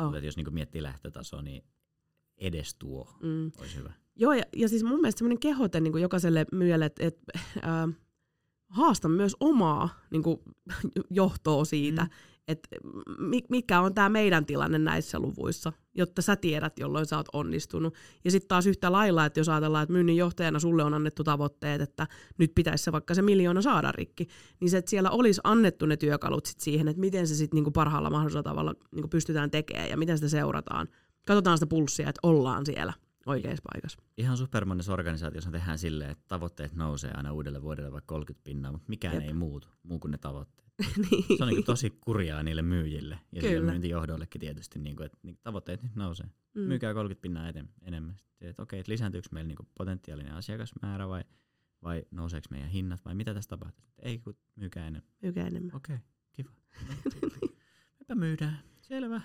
Oh. 0.00 0.04
Mutta 0.04 0.26
jos 0.26 0.36
niin 0.36 0.54
miettii 0.54 0.82
lähtötasoa, 0.82 1.42
niin 1.42 1.64
edes 2.38 2.74
tuo 2.74 3.08
mm. 3.22 3.52
olisi 3.58 3.76
hyvä. 3.76 3.92
Joo, 4.16 4.32
ja, 4.32 4.42
ja 4.56 4.68
siis 4.68 4.84
mun 4.84 5.00
mielestä 5.00 5.18
semmoinen 5.18 5.40
kehote 5.40 5.80
niin 5.80 5.92
kuin 5.92 6.02
jokaiselle 6.02 6.46
myyjälle, 6.52 6.84
että 6.84 7.06
et, 7.06 7.18
äh, 7.56 7.96
haasta 8.68 9.08
myös 9.08 9.36
omaa 9.40 9.88
niin 10.10 10.22
kuin, 10.22 10.40
johtoa 11.10 11.64
siitä, 11.64 12.02
mm. 12.02 12.10
Että 12.48 12.68
mikä 13.48 13.80
on 13.80 13.94
tämä 13.94 14.08
meidän 14.08 14.46
tilanne 14.46 14.78
näissä 14.78 15.18
luvuissa, 15.18 15.72
jotta 15.94 16.22
sä 16.22 16.36
tiedät, 16.36 16.78
jolloin 16.78 17.06
sä 17.06 17.16
oot 17.16 17.28
onnistunut. 17.32 17.94
Ja 18.24 18.30
sitten 18.30 18.48
taas 18.48 18.66
yhtä 18.66 18.92
lailla, 18.92 19.24
että 19.24 19.40
jos 19.40 19.48
ajatellaan, 19.48 19.82
että 19.82 19.92
myynnin 19.92 20.16
johtajana 20.16 20.58
sulle 20.58 20.84
on 20.84 20.94
annettu 20.94 21.24
tavoitteet, 21.24 21.80
että 21.80 22.06
nyt 22.38 22.52
pitäisi 22.54 22.84
se 22.84 22.92
vaikka 22.92 23.14
se 23.14 23.22
miljoona 23.22 23.62
saada 23.62 23.92
rikki, 23.92 24.26
niin 24.60 24.70
se, 24.70 24.78
että 24.78 24.90
siellä 24.90 25.10
olisi 25.10 25.40
annettu 25.44 25.86
ne 25.86 25.96
työkalut 25.96 26.46
sit 26.46 26.60
siihen, 26.60 26.88
että 26.88 27.00
miten 27.00 27.26
se 27.26 27.34
sitten 27.34 27.56
niinku 27.56 27.70
parhaalla 27.70 28.10
mahdollisella 28.10 28.42
tavalla 28.42 28.74
niinku 28.92 29.08
pystytään 29.08 29.50
tekemään 29.50 29.90
ja 29.90 29.96
miten 29.96 30.18
sitä 30.18 30.28
seurataan. 30.28 30.88
Katsotaan 31.26 31.58
sitä 31.58 31.66
pulssia, 31.66 32.08
että 32.08 32.20
ollaan 32.22 32.66
siellä 32.66 32.92
oikeassa 33.26 33.62
paikassa. 33.72 33.98
Ihan 34.18 34.36
supermonessa 34.36 34.92
organisaatiossa 34.92 35.50
tehdään 35.50 35.78
silleen, 35.78 36.10
että 36.10 36.24
tavoitteet 36.28 36.74
nousee 36.74 37.10
aina 37.14 37.32
uudelle 37.32 37.62
vuodelle 37.62 37.92
vaikka 37.92 38.14
30 38.14 38.44
pinnaa, 38.44 38.72
mutta 38.72 38.88
mikään 38.88 39.14
Jep. 39.14 39.24
ei 39.24 39.32
muutu, 39.32 39.68
muu 39.82 39.98
kuin 39.98 40.10
ne 40.10 40.18
tavoitteet. 40.18 40.69
Niin. 41.10 41.24
Se 41.38 41.44
on 41.44 41.48
niin 41.48 41.64
tosi 41.64 41.90
kurjaa 41.90 42.42
niille 42.42 42.62
myyjille 42.62 43.18
ja 43.32 43.40
Kyllä. 43.40 43.54
sille 43.54 43.70
myyntijohdollekin 43.70 44.40
tietysti, 44.40 44.78
niin 44.78 44.96
kuin, 44.96 45.06
että 45.06 45.18
niin 45.22 45.38
tavoitteet 45.42 45.82
nyt 45.82 45.96
nousee. 45.96 46.26
Mm. 46.54 46.60
Myykää 46.60 46.94
30 46.94 47.22
pinnaa 47.22 47.48
eten, 47.48 47.68
enemmän. 47.82 48.16
Sitten, 48.18 48.48
että 48.48 48.62
okei, 48.62 48.80
että 48.80 48.92
lisääntyykö 48.92 49.28
meillä 49.32 49.48
niin 49.48 49.68
potentiaalinen 49.78 50.34
asiakasmäärä 50.34 51.08
vai, 51.08 51.24
vai 51.82 52.04
nouseeko 52.10 52.46
meidän 52.50 52.68
hinnat 52.68 53.04
vai 53.04 53.14
mitä 53.14 53.34
tässä 53.34 53.48
tapahtuu? 53.48 53.84
Ei, 53.98 54.18
kun 54.18 54.36
myykää 54.56 54.86
enemmän. 54.86 55.10
Myykää 55.22 55.46
enemmän. 55.46 55.76
Okei, 55.76 55.96
kiva. 56.32 56.50
Mepä 58.00 58.14
myydään. 58.14 58.58
Selvä. 58.80 59.20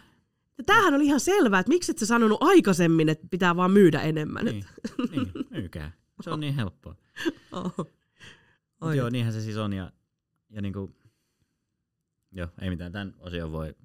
Ja 0.58 0.64
tämähän 0.64 0.94
oli 0.94 1.06
ihan 1.06 1.20
selvää, 1.20 1.60
että 1.60 1.70
miksi 1.70 1.92
et 1.92 1.98
sä 1.98 2.06
sanonut 2.06 2.38
aikaisemmin, 2.44 3.10
että 3.10 3.28
pitää 3.32 3.56
vaan 3.56 3.72
myydä 3.72 4.02
enemmän. 4.02 4.46
Niin, 4.46 4.66
niin 5.12 5.32
myykää. 5.50 5.92
Se 6.22 6.30
on 6.30 6.40
niin 6.40 6.56
helppoa. 6.56 6.96
Oh. 8.82 8.96
Joo, 8.96 9.10
niinhän 9.10 9.34
se 9.34 9.42
siis 9.42 9.58
on. 9.58 9.74
Ja, 9.74 9.92
ja 10.50 10.62
niinku, 10.62 10.96
joo, 12.36 12.48
ei 12.62 12.70
mitään. 12.70 12.92
Tämän 12.92 13.14
osion 13.20 13.52
voi 13.52 13.76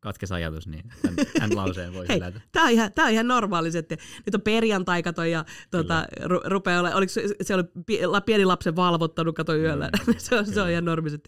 katkes 0.00 0.32
ajatus, 0.32 0.66
niin 0.66 0.84
tämän, 1.02 1.16
tämän 1.38 1.56
lauseen 1.56 1.94
voi 1.94 2.08
Hei, 2.08 2.20
Tämä 2.52 2.66
on 2.66 2.72
ihan, 2.72 2.92
tää 2.92 3.04
on 3.04 3.12
ihan 3.12 3.28
normaali, 3.28 3.78
että 3.78 3.96
nyt 4.26 4.34
on 4.34 4.40
perjantai, 4.40 5.02
kato, 5.02 5.24
ja 5.24 5.44
tuota, 5.70 6.06
ru, 6.24 6.40
rupeaa 6.44 6.80
ole, 6.80 6.94
oliko 6.94 7.12
se, 7.12 7.22
se 7.42 7.54
oli 7.54 7.64
pieni 8.26 8.44
lapsen 8.44 8.76
valvottanut, 8.76 9.36
kato 9.36 9.56
yöllä. 9.56 9.90
Mm, 10.06 10.14
se, 10.18 10.38
on, 10.38 10.46
se 10.46 10.62
on 10.62 10.70
ihan 10.70 10.84
normaali. 10.84 11.18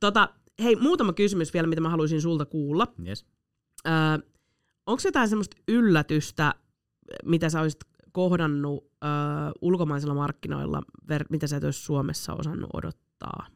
Tota, 0.00 0.28
hei, 0.62 0.76
muutama 0.76 1.12
kysymys 1.12 1.54
vielä, 1.54 1.68
mitä 1.68 1.80
mä 1.80 1.90
haluaisin 1.90 2.22
sulta 2.22 2.44
kuulla. 2.44 2.86
Yes. 3.06 3.26
Öö, 3.86 3.92
onko 4.86 5.02
jotain 5.04 5.28
semmoista 5.28 5.56
yllätystä, 5.68 6.54
mitä 7.24 7.50
sä 7.50 7.60
olisit 7.60 7.80
kohdannut 8.12 8.84
öö, 9.04 9.10
ulkomaisilla 9.60 10.14
markkinoilla, 10.14 10.82
ver- 11.12 11.26
mitä 11.30 11.46
sä 11.46 11.56
et 11.56 11.64
olisi 11.64 11.82
Suomessa 11.82 12.34
osannut 12.34 12.70
odottaa? 12.72 13.46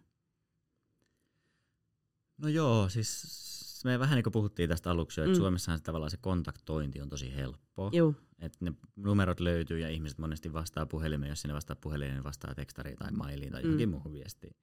No 2.42 2.48
joo, 2.48 2.88
siis 2.88 3.82
me 3.84 3.98
vähän 3.98 4.16
niin 4.16 4.24
kuin 4.24 4.32
puhuttiin 4.32 4.68
tästä 4.68 4.90
aluksi 4.90 5.20
että 5.20 5.32
mm. 5.32 5.36
Suomessahan 5.36 5.78
se, 5.78 5.84
tavallaan 5.84 6.10
se 6.10 6.16
kontaktointi 6.16 7.00
on 7.00 7.08
tosi 7.08 7.34
helppoa. 7.34 7.90
Joo. 7.92 8.14
Että 8.38 8.58
ne 8.60 8.72
numerot 8.96 9.40
löytyy 9.40 9.78
ja 9.78 9.88
ihmiset 9.88 10.18
monesti 10.18 10.52
vastaa 10.52 10.86
puhelimeen, 10.86 11.30
jos 11.30 11.42
sinne 11.42 11.54
vastaa 11.54 11.76
puhelimeen, 11.76 12.14
niin 12.14 12.24
vastaa 12.24 12.54
tekstariin 12.54 12.96
tai 12.96 13.12
mailiin 13.12 13.52
tai 13.52 13.62
johonkin 13.62 13.88
mm. 13.88 13.90
muuhun 13.90 14.12
viestiin. 14.12 14.56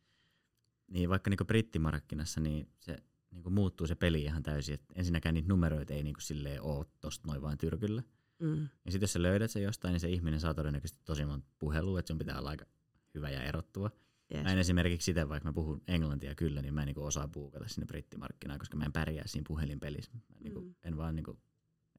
Niin 0.88 1.10
vaikka 1.10 1.30
niin 1.30 1.48
brittimarkkinassa, 1.48 2.40
niin 2.40 2.70
se 2.80 2.98
niin 3.32 3.44
kuin 3.44 3.54
muuttuu 3.54 3.88
se 3.88 3.96
peli 3.96 4.22
ihan 4.22 4.44
täysin. 4.44 4.74
Et 4.74 4.84
ensinnäkään 4.96 5.36
niitä 5.36 5.50
numeroita 5.50 5.94
ei 5.94 6.04
niin 6.04 6.14
kuin 6.14 6.24
silleen 6.24 6.62
ole 6.62 6.86
tosta 7.02 7.28
noin 7.28 7.42
vaan 7.42 7.58
tyrkyllä. 7.58 8.04
Mm. 8.40 8.62
Ja 8.62 8.92
sitten 8.92 9.04
jos 9.04 9.14
sä 9.14 9.22
löydät 9.22 9.52
se 9.52 9.62
jostain, 9.62 9.92
niin 9.92 10.00
se 10.00 10.10
ihminen 10.10 10.40
saa 10.40 10.54
todennäköisesti 10.54 11.02
tosi 11.06 11.26
monta 11.26 11.48
puhelua, 11.60 12.00
että 12.00 12.08
sun 12.08 12.18
pitää 12.18 12.40
olla 12.40 12.50
aika 12.50 12.66
hyvä 13.16 13.30
ja 13.30 13.44
erottua. 13.44 13.92
Yes. 14.36 14.44
Mä 14.44 14.52
en 14.52 14.60
esimerkiksi 14.60 15.06
sitä, 15.06 15.30
vaikka 15.30 15.50
mä 15.50 15.54
puhun 15.54 15.82
englantia 15.88 16.36
kyllä, 16.36 16.62
niin 16.62 16.74
mä 16.74 16.82
en 16.82 16.86
niin 16.86 17.00
osaa 17.00 17.28
puukata 17.28 17.68
sinne 17.68 17.86
brittimarkkinaan, 17.86 18.60
koska 18.60 18.78
mä 18.78 18.86
en 18.86 18.94
pärjää 18.94 19.28
siinä 19.28 19.46
puhelinpelissä. 19.48 20.12
Mä 20.14 20.36
niin 20.40 20.54
kuin, 20.54 20.66
mm. 20.66 20.76
en, 20.84 20.98
vaan, 20.98 21.16
niin 21.16 21.24
kuin, 21.24 21.38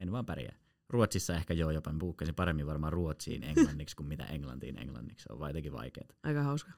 en 0.00 0.12
vaan 0.12 0.26
pärjää. 0.26 0.56
Ruotsissa 0.88 1.34
ehkä 1.34 1.54
joo, 1.54 1.70
jopa 1.70 1.94
puukkasin 1.98 2.34
paremmin 2.34 2.66
varmaan 2.66 2.92
ruotsiin 2.92 3.42
englanniksi 3.42 3.96
kuin 3.96 4.06
mitä 4.06 4.24
englantiin 4.24 4.78
englanniksi. 4.78 5.22
Se 5.22 5.32
on 5.32 5.48
jotenkin 5.48 5.72
vaikeaa. 5.72 6.08
Aika 6.22 6.42
hauska. 6.42 6.72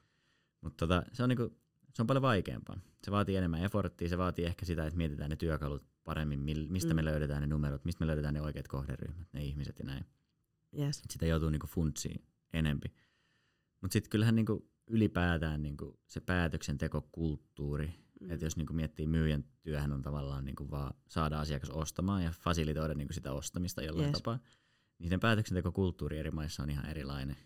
Mutta 0.61 0.87
tota, 0.87 1.03
se 1.13 1.23
on 1.23 1.29
niinku, 1.29 1.57
se 1.93 2.01
on 2.01 2.07
paljon 2.07 2.21
vaikeampaa. 2.21 2.79
Se 3.03 3.11
vaatii 3.11 3.35
enemmän 3.35 3.63
efforttia, 3.63 4.09
se 4.09 4.17
vaatii 4.17 4.45
ehkä 4.45 4.65
sitä, 4.65 4.87
että 4.87 4.97
mietitään 4.97 5.29
ne 5.29 5.35
työkalut 5.35 5.85
paremmin, 6.03 6.39
mistä 6.69 6.93
mm. 6.93 6.95
me 6.95 7.05
löydetään 7.05 7.41
ne 7.41 7.47
numerot, 7.47 7.85
mistä 7.85 8.03
me 8.03 8.07
löydetään 8.07 8.33
ne 8.33 8.41
oikeat 8.41 8.67
kohderyhmät, 8.67 9.27
ne 9.33 9.43
ihmiset 9.43 9.79
ja 9.79 9.85
näin. 9.85 10.05
Yes. 10.79 11.03
Sitä 11.09 11.25
joutuu 11.25 11.49
niinku 11.49 11.67
funtsiin 11.67 12.25
enempi. 12.53 12.93
Mutta 13.81 13.93
sitten 13.93 14.09
kyllähän 14.09 14.35
niinku 14.35 14.72
ylipäätään 14.87 15.61
niinku 15.61 15.99
se 16.07 16.19
päätöksentekokulttuuri, 16.19 17.93
mm. 18.21 18.31
että 18.31 18.45
jos 18.45 18.57
niinku 18.57 18.73
miettii 18.73 19.07
myyjän 19.07 19.45
työhän 19.61 19.93
on 19.93 20.01
tavallaan 20.01 20.45
niinku 20.45 20.71
vaan 20.71 20.93
saada 21.07 21.39
asiakas 21.39 21.69
ostamaan 21.69 22.23
ja 22.23 22.31
fasilitoida 22.31 22.93
niinku 22.93 23.13
sitä 23.13 23.31
ostamista 23.31 23.81
jollain 23.81 24.07
yes. 24.07 24.17
tapaa, 24.17 24.39
niin 24.99 25.09
sen 25.09 25.19
päätöksentekokulttuuri 25.19 26.17
eri 26.17 26.31
maissa 26.31 26.63
on 26.63 26.69
ihan 26.69 26.85
erilainen. 26.85 27.37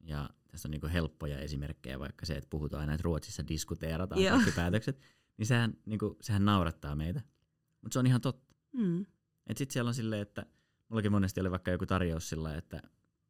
Ja 0.00 0.30
tässä 0.50 0.68
on 0.68 0.70
niin 0.70 0.90
helppoja 0.92 1.38
esimerkkejä, 1.38 1.98
vaikka 1.98 2.26
se, 2.26 2.34
että 2.34 2.50
puhutaan 2.50 2.80
aina, 2.80 2.94
että 2.94 3.04
Ruotsissa 3.04 3.48
diskuteerataan 3.48 4.22
Joo. 4.22 4.34
kaikki 4.34 4.52
päätökset, 4.52 5.00
niin 5.36 5.46
sehän, 5.46 5.74
niin 5.86 5.98
kuin, 5.98 6.16
sehän 6.20 6.44
naurattaa 6.44 6.94
meitä. 6.94 7.20
Mutta 7.80 7.92
se 7.92 7.98
on 7.98 8.06
ihan 8.06 8.20
totta. 8.20 8.54
Mm. 8.72 9.06
Sitten 9.56 9.72
siellä 9.72 9.88
on 9.88 9.94
silleen, 9.94 10.22
että 10.22 10.46
mullakin 10.88 11.12
monesti 11.12 11.40
oli 11.40 11.50
vaikka 11.50 11.70
joku 11.70 11.86
tarjous 11.86 12.28
sillä, 12.28 12.56
että 12.56 12.82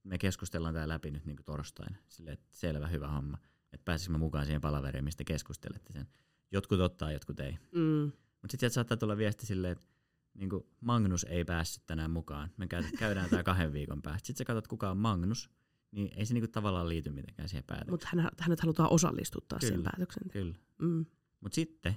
me 0.05 0.19
keskustellaan 0.19 0.75
tämä 0.75 0.89
läpi 0.89 1.11
nyt 1.11 1.25
niin 1.25 1.37
kuin 1.37 1.45
torstaina. 1.45 1.97
Silleen, 2.09 2.35
että 2.35 2.47
selvä, 2.51 2.87
hyvä 2.87 3.09
homma. 3.09 3.39
Että 3.75 3.85
pääsisikö 3.85 4.19
mukaan 4.19 4.47
siihen 4.47 4.61
palaveriin, 4.61 5.05
mistä 5.05 5.25
keskustelette 5.25 5.93
sen. 5.93 6.07
Jotkut 6.51 6.81
ottaa, 6.81 7.13
jotkut 7.13 7.41
ei. 7.41 7.53
Mm. 7.73 8.13
Mutta 8.43 8.53
sitten 8.53 8.59
sieltä 8.59 8.75
saattaa 8.75 8.97
tulla 8.97 9.17
viesti 9.17 9.47
silleen, 9.47 9.73
että 9.73 9.87
niin 10.35 10.51
kuin 10.51 10.67
Magnus 10.81 11.25
ei 11.25 11.45
päässyt 11.45 11.87
tänään 11.87 12.11
mukaan. 12.11 12.51
Me 12.57 12.67
käydään 12.99 13.31
tämä 13.31 13.43
kahden 13.43 13.73
viikon 13.73 14.03
päästä. 14.03 14.27
Sitten 14.27 14.39
sä 14.39 14.45
katsot, 14.45 14.69
kuka 14.69 14.91
on 14.91 14.99
Magnus 14.99 15.51
niin 15.95 16.11
ei 16.17 16.27
se 16.27 16.35
niinku 16.35 16.49
tavallaan 16.49 16.89
liity 16.89 17.11
mitenkään 17.11 17.49
siihen 17.49 17.65
päätökseen. 17.65 17.93
Mutta 17.93 18.09
hän, 18.13 18.31
hänet 18.41 18.61
halutaan 18.61 18.93
osallistuttaa 18.93 19.59
kyllä, 19.59 19.69
siihen 19.69 19.85
päätökseen. 19.85 20.31
Kyllä. 20.31 20.55
Mm. 20.79 21.07
Mutta 21.41 21.55
sitten, 21.55 21.97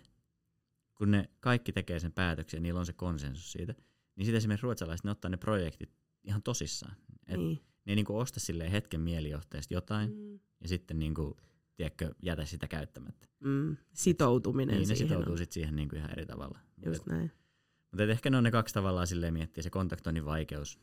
kun 0.96 1.12
ne 1.12 1.30
kaikki 1.40 1.72
tekee 1.72 2.00
sen 2.00 2.12
päätöksen 2.12 2.58
ja 2.58 2.62
niillä 2.62 2.80
on 2.80 2.86
se 2.86 2.94
konsensus 2.94 3.52
siitä, 3.52 3.76
niin 4.16 4.26
sitten 4.26 4.38
esimerkiksi 4.38 4.64
ruotsalaiset 4.64 5.04
ne 5.04 5.12
ottaa 5.12 5.30
ne 5.30 5.38
projektit 5.38 5.90
ihan 6.24 6.44
tosissaan. 6.44 6.96
Et 7.28 7.38
Niin. 7.38 7.62
Ne 7.86 7.92
ei 7.92 7.96
niinku 7.96 8.18
osta 8.18 8.40
silleen 8.40 8.72
hetken 8.72 9.02
mielijohteesta 9.02 9.74
jotain 9.74 10.10
Mm. 10.10 10.40
ja 10.62 10.68
sitten 10.68 11.00
niinku, 11.00 11.38
tiedätkö, 11.78 12.16
jätä 12.24 12.46
sitä 12.46 12.68
käyttämättä. 12.68 13.28
Mm. 13.40 13.78
Sitoutuminen 13.94 14.76
Niin 14.76 14.90
ne 14.90 14.96
siihen 14.96 15.08
sitoutuu 15.10 15.32
on. 15.32 15.38
sit 15.38 15.52
siihen 15.52 15.76
niinku 15.76 15.96
ihan 15.96 16.12
eri 16.12 16.26
tavalla. 16.26 16.60
Just 16.86 17.06
näin. 17.06 17.32
Mutta 17.92 18.04
ehkä 18.04 18.30
ne 18.30 18.38
on 18.38 18.44
ne 18.44 18.52
kaksi 18.52 18.74
tavalla 18.74 19.06
silleen 19.06 19.34
miettiä, 19.34 19.62
se 19.64 19.70
kontaktoinnin 19.70 20.26
vaikeus, 20.26 20.80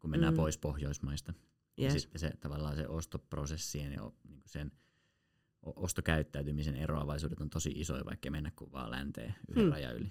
kun 0.00 0.10
mennään 0.10 0.32
Mm. 0.32 0.36
mm. 0.36 0.42
pois 0.42 0.58
Pohjoismaista. 0.58 1.34
Ja 1.76 1.84
Yes. 1.92 2.02
sitten 2.02 2.18
se 2.18 2.30
tavallaan 2.40 2.76
se 2.76 2.88
ostoprosessien 2.88 3.92
ja 3.92 4.12
niinku 4.28 4.48
sen 4.48 4.72
ostokäyttäytymisen 5.62 6.76
eroavaisuudet 6.76 7.40
on 7.40 7.50
tosi 7.50 7.70
isoja, 7.76 8.04
vaikka 8.04 8.30
mennä 8.30 8.52
kuin 8.56 8.72
vaan 8.72 8.90
länteen 8.90 9.34
yhden 9.48 9.54
Hmm. 9.54 9.62
hmm. 9.62 9.72
rajan 9.72 9.96
yli. 9.96 10.10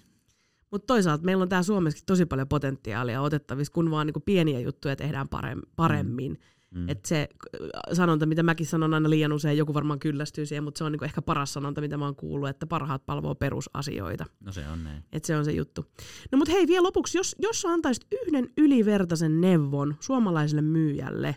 Mutta 0.74 0.88
toisaalta 0.88 1.24
meillä 1.24 1.41
on 1.41 1.49
täällä 1.49 1.63
Suomessakin 1.63 2.05
tosi 2.05 2.26
paljon 2.26 2.47
potentiaalia 2.47 3.21
otettavissa, 3.21 3.74
kun 3.74 3.91
vaan 3.91 4.07
niinku 4.07 4.19
pieniä 4.19 4.59
juttuja 4.59 4.95
tehdään 4.95 5.28
parem- 5.36 5.69
paremmin. 5.76 6.39
Mm. 6.71 6.89
Et 6.89 7.05
se 7.05 7.30
äh, 7.63 7.69
sanonta, 7.93 8.26
mitä 8.26 8.43
mäkin 8.43 8.65
sanon 8.65 8.93
aina 8.93 9.09
liian 9.09 9.34
usein, 9.34 9.57
joku 9.57 9.74
varmaan 9.74 9.99
kyllästyy 9.99 10.45
siihen, 10.45 10.63
mutta 10.63 10.78
se 10.78 10.84
on 10.84 10.91
niinku 10.91 11.05
ehkä 11.05 11.21
paras 11.21 11.53
sanonta, 11.53 11.82
mitä 11.82 11.97
mä 11.97 12.05
oon 12.05 12.15
kuullut, 12.15 12.49
että 12.49 12.67
parhaat 12.67 13.05
palvoo 13.05 13.36
perusasioita. 13.36 14.26
No 14.39 14.51
se 14.51 14.67
on 14.67 14.84
näin. 14.84 15.03
Et 15.11 15.26
se 15.26 15.38
on 15.38 15.45
se 15.45 15.51
juttu. 15.51 15.86
No 16.32 16.38
mutta 16.38 16.51
hei, 16.51 16.67
vielä 16.67 16.84
lopuksi, 16.84 17.17
jos, 17.17 17.36
jos 17.39 17.61
sä 17.61 17.69
antaisit 17.69 18.07
yhden 18.11 18.49
ylivertaisen 18.57 19.41
neuvon 19.41 19.95
suomalaiselle 19.99 20.61
myyjälle, 20.61 21.36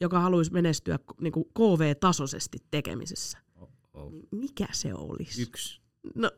joka 0.00 0.20
haluaisi 0.20 0.52
menestyä 0.52 0.98
niin 1.20 1.32
KV-tasoisesti 1.32 2.58
tekemisessä, 2.70 3.38
Oh, 3.56 3.70
oh. 3.92 4.12
mikä 4.30 4.66
se 4.72 4.94
olisi? 4.94 5.42
Yksi. 5.42 5.81
No, 6.14 6.30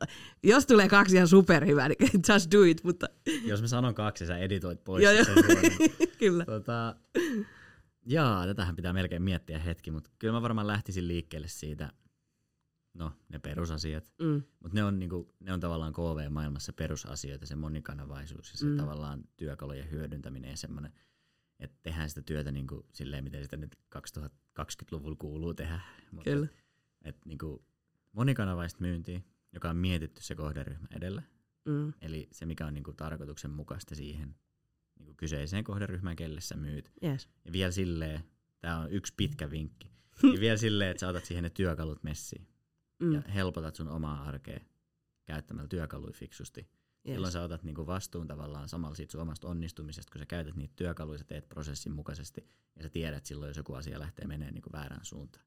jos 0.43 0.67
tulee 0.67 0.89
kaksi 0.89 1.17
ihan 1.17 1.29
superhyvää, 1.29 1.89
niin 1.89 1.99
just 2.35 2.53
do 2.53 2.63
it, 2.63 2.85
mutta 2.85 3.07
Jos 3.45 3.61
mä 3.61 3.69
sanon 3.69 3.95
kaksi, 3.95 4.27
sä 4.27 4.39
editoit 4.39 4.85
pois. 4.85 5.03
Joo, 5.05 5.13
Joo, 5.13 5.25
suoran. 5.25 5.47
kyllä. 6.19 6.45
tota, 6.45 6.97
jaa, 8.07 8.47
tätähän 8.47 8.77
pitää 8.77 8.93
melkein 8.93 9.23
miettiä 9.23 9.59
hetki, 9.59 9.91
mutta 9.91 10.11
kyllä 10.19 10.33
mä 10.33 10.43
varmaan 10.43 10.67
lähtisin 10.67 11.09
liikkeelle 11.09 11.49
siitä, 11.49 11.93
no 12.95 13.13
ne 13.29 13.39
perusasiat, 13.39 14.11
Mm, 14.23 14.43
mutta 14.61 14.75
ne 14.75 14.85
on, 14.85 14.99
niinku, 14.99 15.35
ne 15.41 15.53
on 15.53 15.61
tavallaan 15.61 15.93
KV-maailmassa 15.93 16.73
perusasioita, 16.73 17.47
se 17.47 17.57
monikanavaisuus 17.57 18.51
ja 18.53 18.59
se 18.59 18.67
Mm. 18.67 18.77
tavallaan 18.77 19.25
työkalujen 19.37 19.91
hyödyntäminen 19.91 20.51
ja 20.51 20.57
semmoinen, 20.57 20.93
että 21.61 21.77
tehdään 21.83 22.09
sitä 22.09 22.23
työtä 22.23 22.53
niinku, 22.53 22.87
silleen, 22.93 23.25
miten 23.25 23.43
sitä 23.45 23.57
nyt 23.57 23.77
2020-luvulla 23.99 25.17
kuuluu 25.19 25.55
tehdä. 25.55 25.81
Mutta 26.11 26.31
kyllä. 26.31 26.47
Et, 27.05 27.17
niinku, 27.25 27.65
monikanavaista 28.13 28.81
myyntiä, 28.81 29.21
joka 29.55 29.71
on 29.71 29.77
mietitty 29.77 30.23
se 30.23 30.35
kohderyhmä 30.35 30.87
edellä, 30.97 31.23
Mm, 31.65 31.93
eli 32.01 32.29
se 32.33 32.47
mikä 32.47 32.67
on 32.67 32.75
niinku 32.75 32.93
tarkoituksenmukaista 32.93 33.95
siihen 33.95 34.35
niinku 34.99 35.15
kyseiseen 35.17 35.65
kohderyhmään, 35.65 36.17
kelle 36.17 36.41
sä 36.41 36.57
myyt. 36.57 36.93
yes. 37.05 37.29
Ja 37.45 37.53
vielä 37.53 37.71
silleen, 37.73 38.21
tämä 38.61 38.79
on 38.79 38.91
yksi 38.93 39.15
pitkä 39.17 39.51
vinkki, 39.51 39.91
niin 40.23 40.41
vielä 40.41 40.57
silleen, 40.57 40.91
että 40.91 41.01
sä 41.01 41.09
otat 41.09 41.25
siihen 41.25 41.45
ne 41.45 41.51
työkalut 41.51 42.03
messiin 42.03 42.47
Mm, 43.03 43.13
ja 43.13 43.23
helpotat 43.35 43.75
sun 43.75 43.89
omaa 43.89 44.23
arkea 44.25 44.61
käyttämällä 45.25 45.69
työkaluja 45.69 46.13
fiksusti. 46.13 46.61
yes. 46.61 47.15
Silloin 47.15 47.33
sä 47.33 47.43
otat 47.43 47.63
niinku 47.63 47.87
vastuun 47.87 48.27
tavallaan 48.27 48.69
samalla 48.69 48.95
siitä 48.95 49.13
sun 49.13 49.21
omasta 49.21 49.49
onnistumisesta, 49.49 50.13
kun 50.13 50.19
sä 50.19 50.27
käytät 50.27 50.57
niitä 50.57 50.73
työkaluja, 50.77 51.19
sä 51.19 51.25
teet 51.25 51.49
prosessin 51.49 51.93
mukaisesti 51.93 52.49
ja 52.77 52.83
sä 52.83 52.89
tiedät 52.91 53.25
silloin, 53.27 53.49
jos 53.49 53.57
joku 53.57 53.75
asia 53.75 53.99
lähtee 53.99 54.27
menemään 54.27 54.55
niinku 54.55 54.71
väärään 54.73 55.05
suuntaan. 55.05 55.45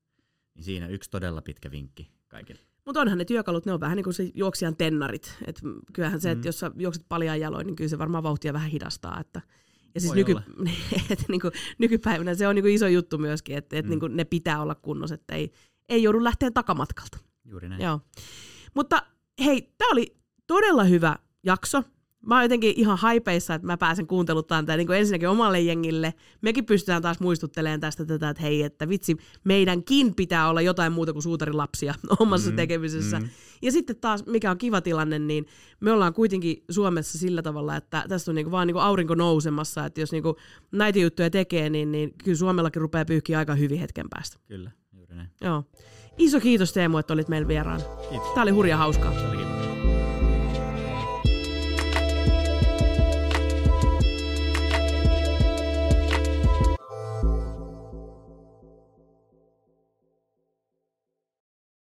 Niin 0.53 0.63
siinä 0.63 0.87
yksi 0.87 1.09
todella 1.09 1.41
pitkä 1.41 1.71
vinkki 1.71 2.11
kaikille. 2.27 2.61
Mutta 2.87 3.01
onhan 3.01 3.17
ne 3.17 3.25
työkalut, 3.25 3.65
ne 3.65 3.73
on 3.73 3.79
vähän 3.79 3.95
niin 3.95 4.03
kuin 4.03 4.13
se 4.13 4.31
juoksijan 4.33 4.75
tennarit. 4.75 5.37
Et 5.47 5.61
kyllähän 5.93 6.21
se, 6.21 6.31
että 6.31 6.45
Mm. 6.45 6.47
jos 6.47 6.59
sä 6.59 6.71
juokset 6.77 7.05
paljaan 7.09 7.39
jaloin, 7.39 7.67
niin 7.67 7.75
kyllä 7.75 7.89
se 7.89 7.99
varmaan 7.99 8.23
vauhtia 8.23 8.53
vähän 8.53 8.69
hidastaa. 8.69 9.19
Että, 9.19 9.41
ja 9.95 10.01
siis 10.01 10.09
Voi 10.09 10.15
nyky, 10.17 10.35
et 11.09 11.25
niin 11.29 11.41
kuin, 11.41 11.51
nykypäivänä 11.77 12.35
se 12.35 12.47
on 12.47 12.55
niin 12.55 12.63
kuin 12.63 12.73
iso 12.73 12.87
juttu 12.87 13.17
myöskin, 13.17 13.57
että 13.57 13.77
et 13.77 13.85
Mm. 13.85 13.89
niin 13.89 13.99
kuin 13.99 14.15
ne 14.17 14.23
pitää 14.25 14.61
olla 14.61 14.75
kunnossa, 14.75 15.15
että 15.15 15.35
ei, 15.35 15.51
ei 15.89 16.03
joudu 16.03 16.23
lähteä 16.23 16.51
takamatkalta. 16.51 17.17
Juuri 17.45 17.69
näin. 17.69 17.81
Joo. 17.81 17.99
Mutta 18.75 19.01
hei, 19.45 19.73
tämä 19.77 19.91
oli 19.91 20.17
todella 20.47 20.83
hyvä 20.83 21.15
jakso. 21.43 21.83
Mä 22.25 22.35
oon 22.35 22.43
jotenkin 22.43 22.73
ihan 22.75 22.97
haipeissa, 22.97 23.53
että 23.53 23.67
mä 23.67 23.77
pääsen 23.77 24.07
kuunteluttaan 24.07 24.65
tätä 24.65 24.77
niin 24.77 24.91
ensinnäkin 24.91 25.29
omalle 25.29 25.61
jengille. 25.61 26.13
Mekin 26.41 26.65
pystytään 26.65 27.01
taas 27.01 27.19
muistuttelemaan 27.19 27.79
tästä 27.79 28.05
tätä, 28.05 28.29
että 28.29 28.43
hei, 28.43 28.63
että 28.63 28.89
vitsi, 28.89 29.17
meidänkin 29.43 30.15
pitää 30.15 30.49
olla 30.49 30.61
jotain 30.61 30.91
muuta 30.93 31.13
kuin 31.13 31.23
suutarilapsia 31.23 31.93
omassa 32.19 32.49
Mm, 32.49 32.55
tekemisessä. 32.55 33.19
mm. 33.19 33.29
Ja 33.61 33.71
sitten 33.71 33.95
taas, 33.95 34.25
mikä 34.25 34.51
on 34.51 34.57
kiva 34.57 34.81
tilanne, 34.81 35.19
niin 35.19 35.45
me 35.79 35.91
ollaan 35.91 36.13
kuitenkin 36.13 36.63
Suomessa 36.69 37.17
sillä 37.17 37.41
tavalla, 37.41 37.75
että 37.75 38.05
tästä 38.09 38.31
on 38.31 38.35
niinku 38.35 38.51
vaan 38.51 38.67
niinku 38.67 38.79
aurinko 38.79 39.15
nousemassa, 39.15 39.85
että 39.85 40.01
jos 40.01 40.11
niinku 40.11 40.35
näitä 40.71 40.99
juttuja 40.99 41.29
tekee, 41.29 41.69
niin, 41.69 41.91
niin 41.91 42.13
kyllä 42.23 42.37
Suomellakin 42.37 42.81
rupeaa 42.81 43.05
pyyhkiä 43.05 43.39
aika 43.39 43.55
hyvin 43.55 43.79
hetken 43.79 44.05
päästä. 44.09 44.37
Kyllä, 44.47 44.71
juuri 44.93 45.15
näin. 45.15 45.29
Joo. 45.41 45.63
Iso 46.17 46.39
kiitos 46.39 46.73
Teemu, 46.73 46.97
että 46.97 47.13
olit 47.13 47.27
meillä 47.27 47.47
vieraana. 47.47 47.83
Kiitos. 48.09 48.27
Tämä 48.29 48.41
oli 48.41 48.51
hurja 48.51 48.77
hauskaa. 48.77 49.11
Oli 49.11 49.37
kiva. 49.37 49.46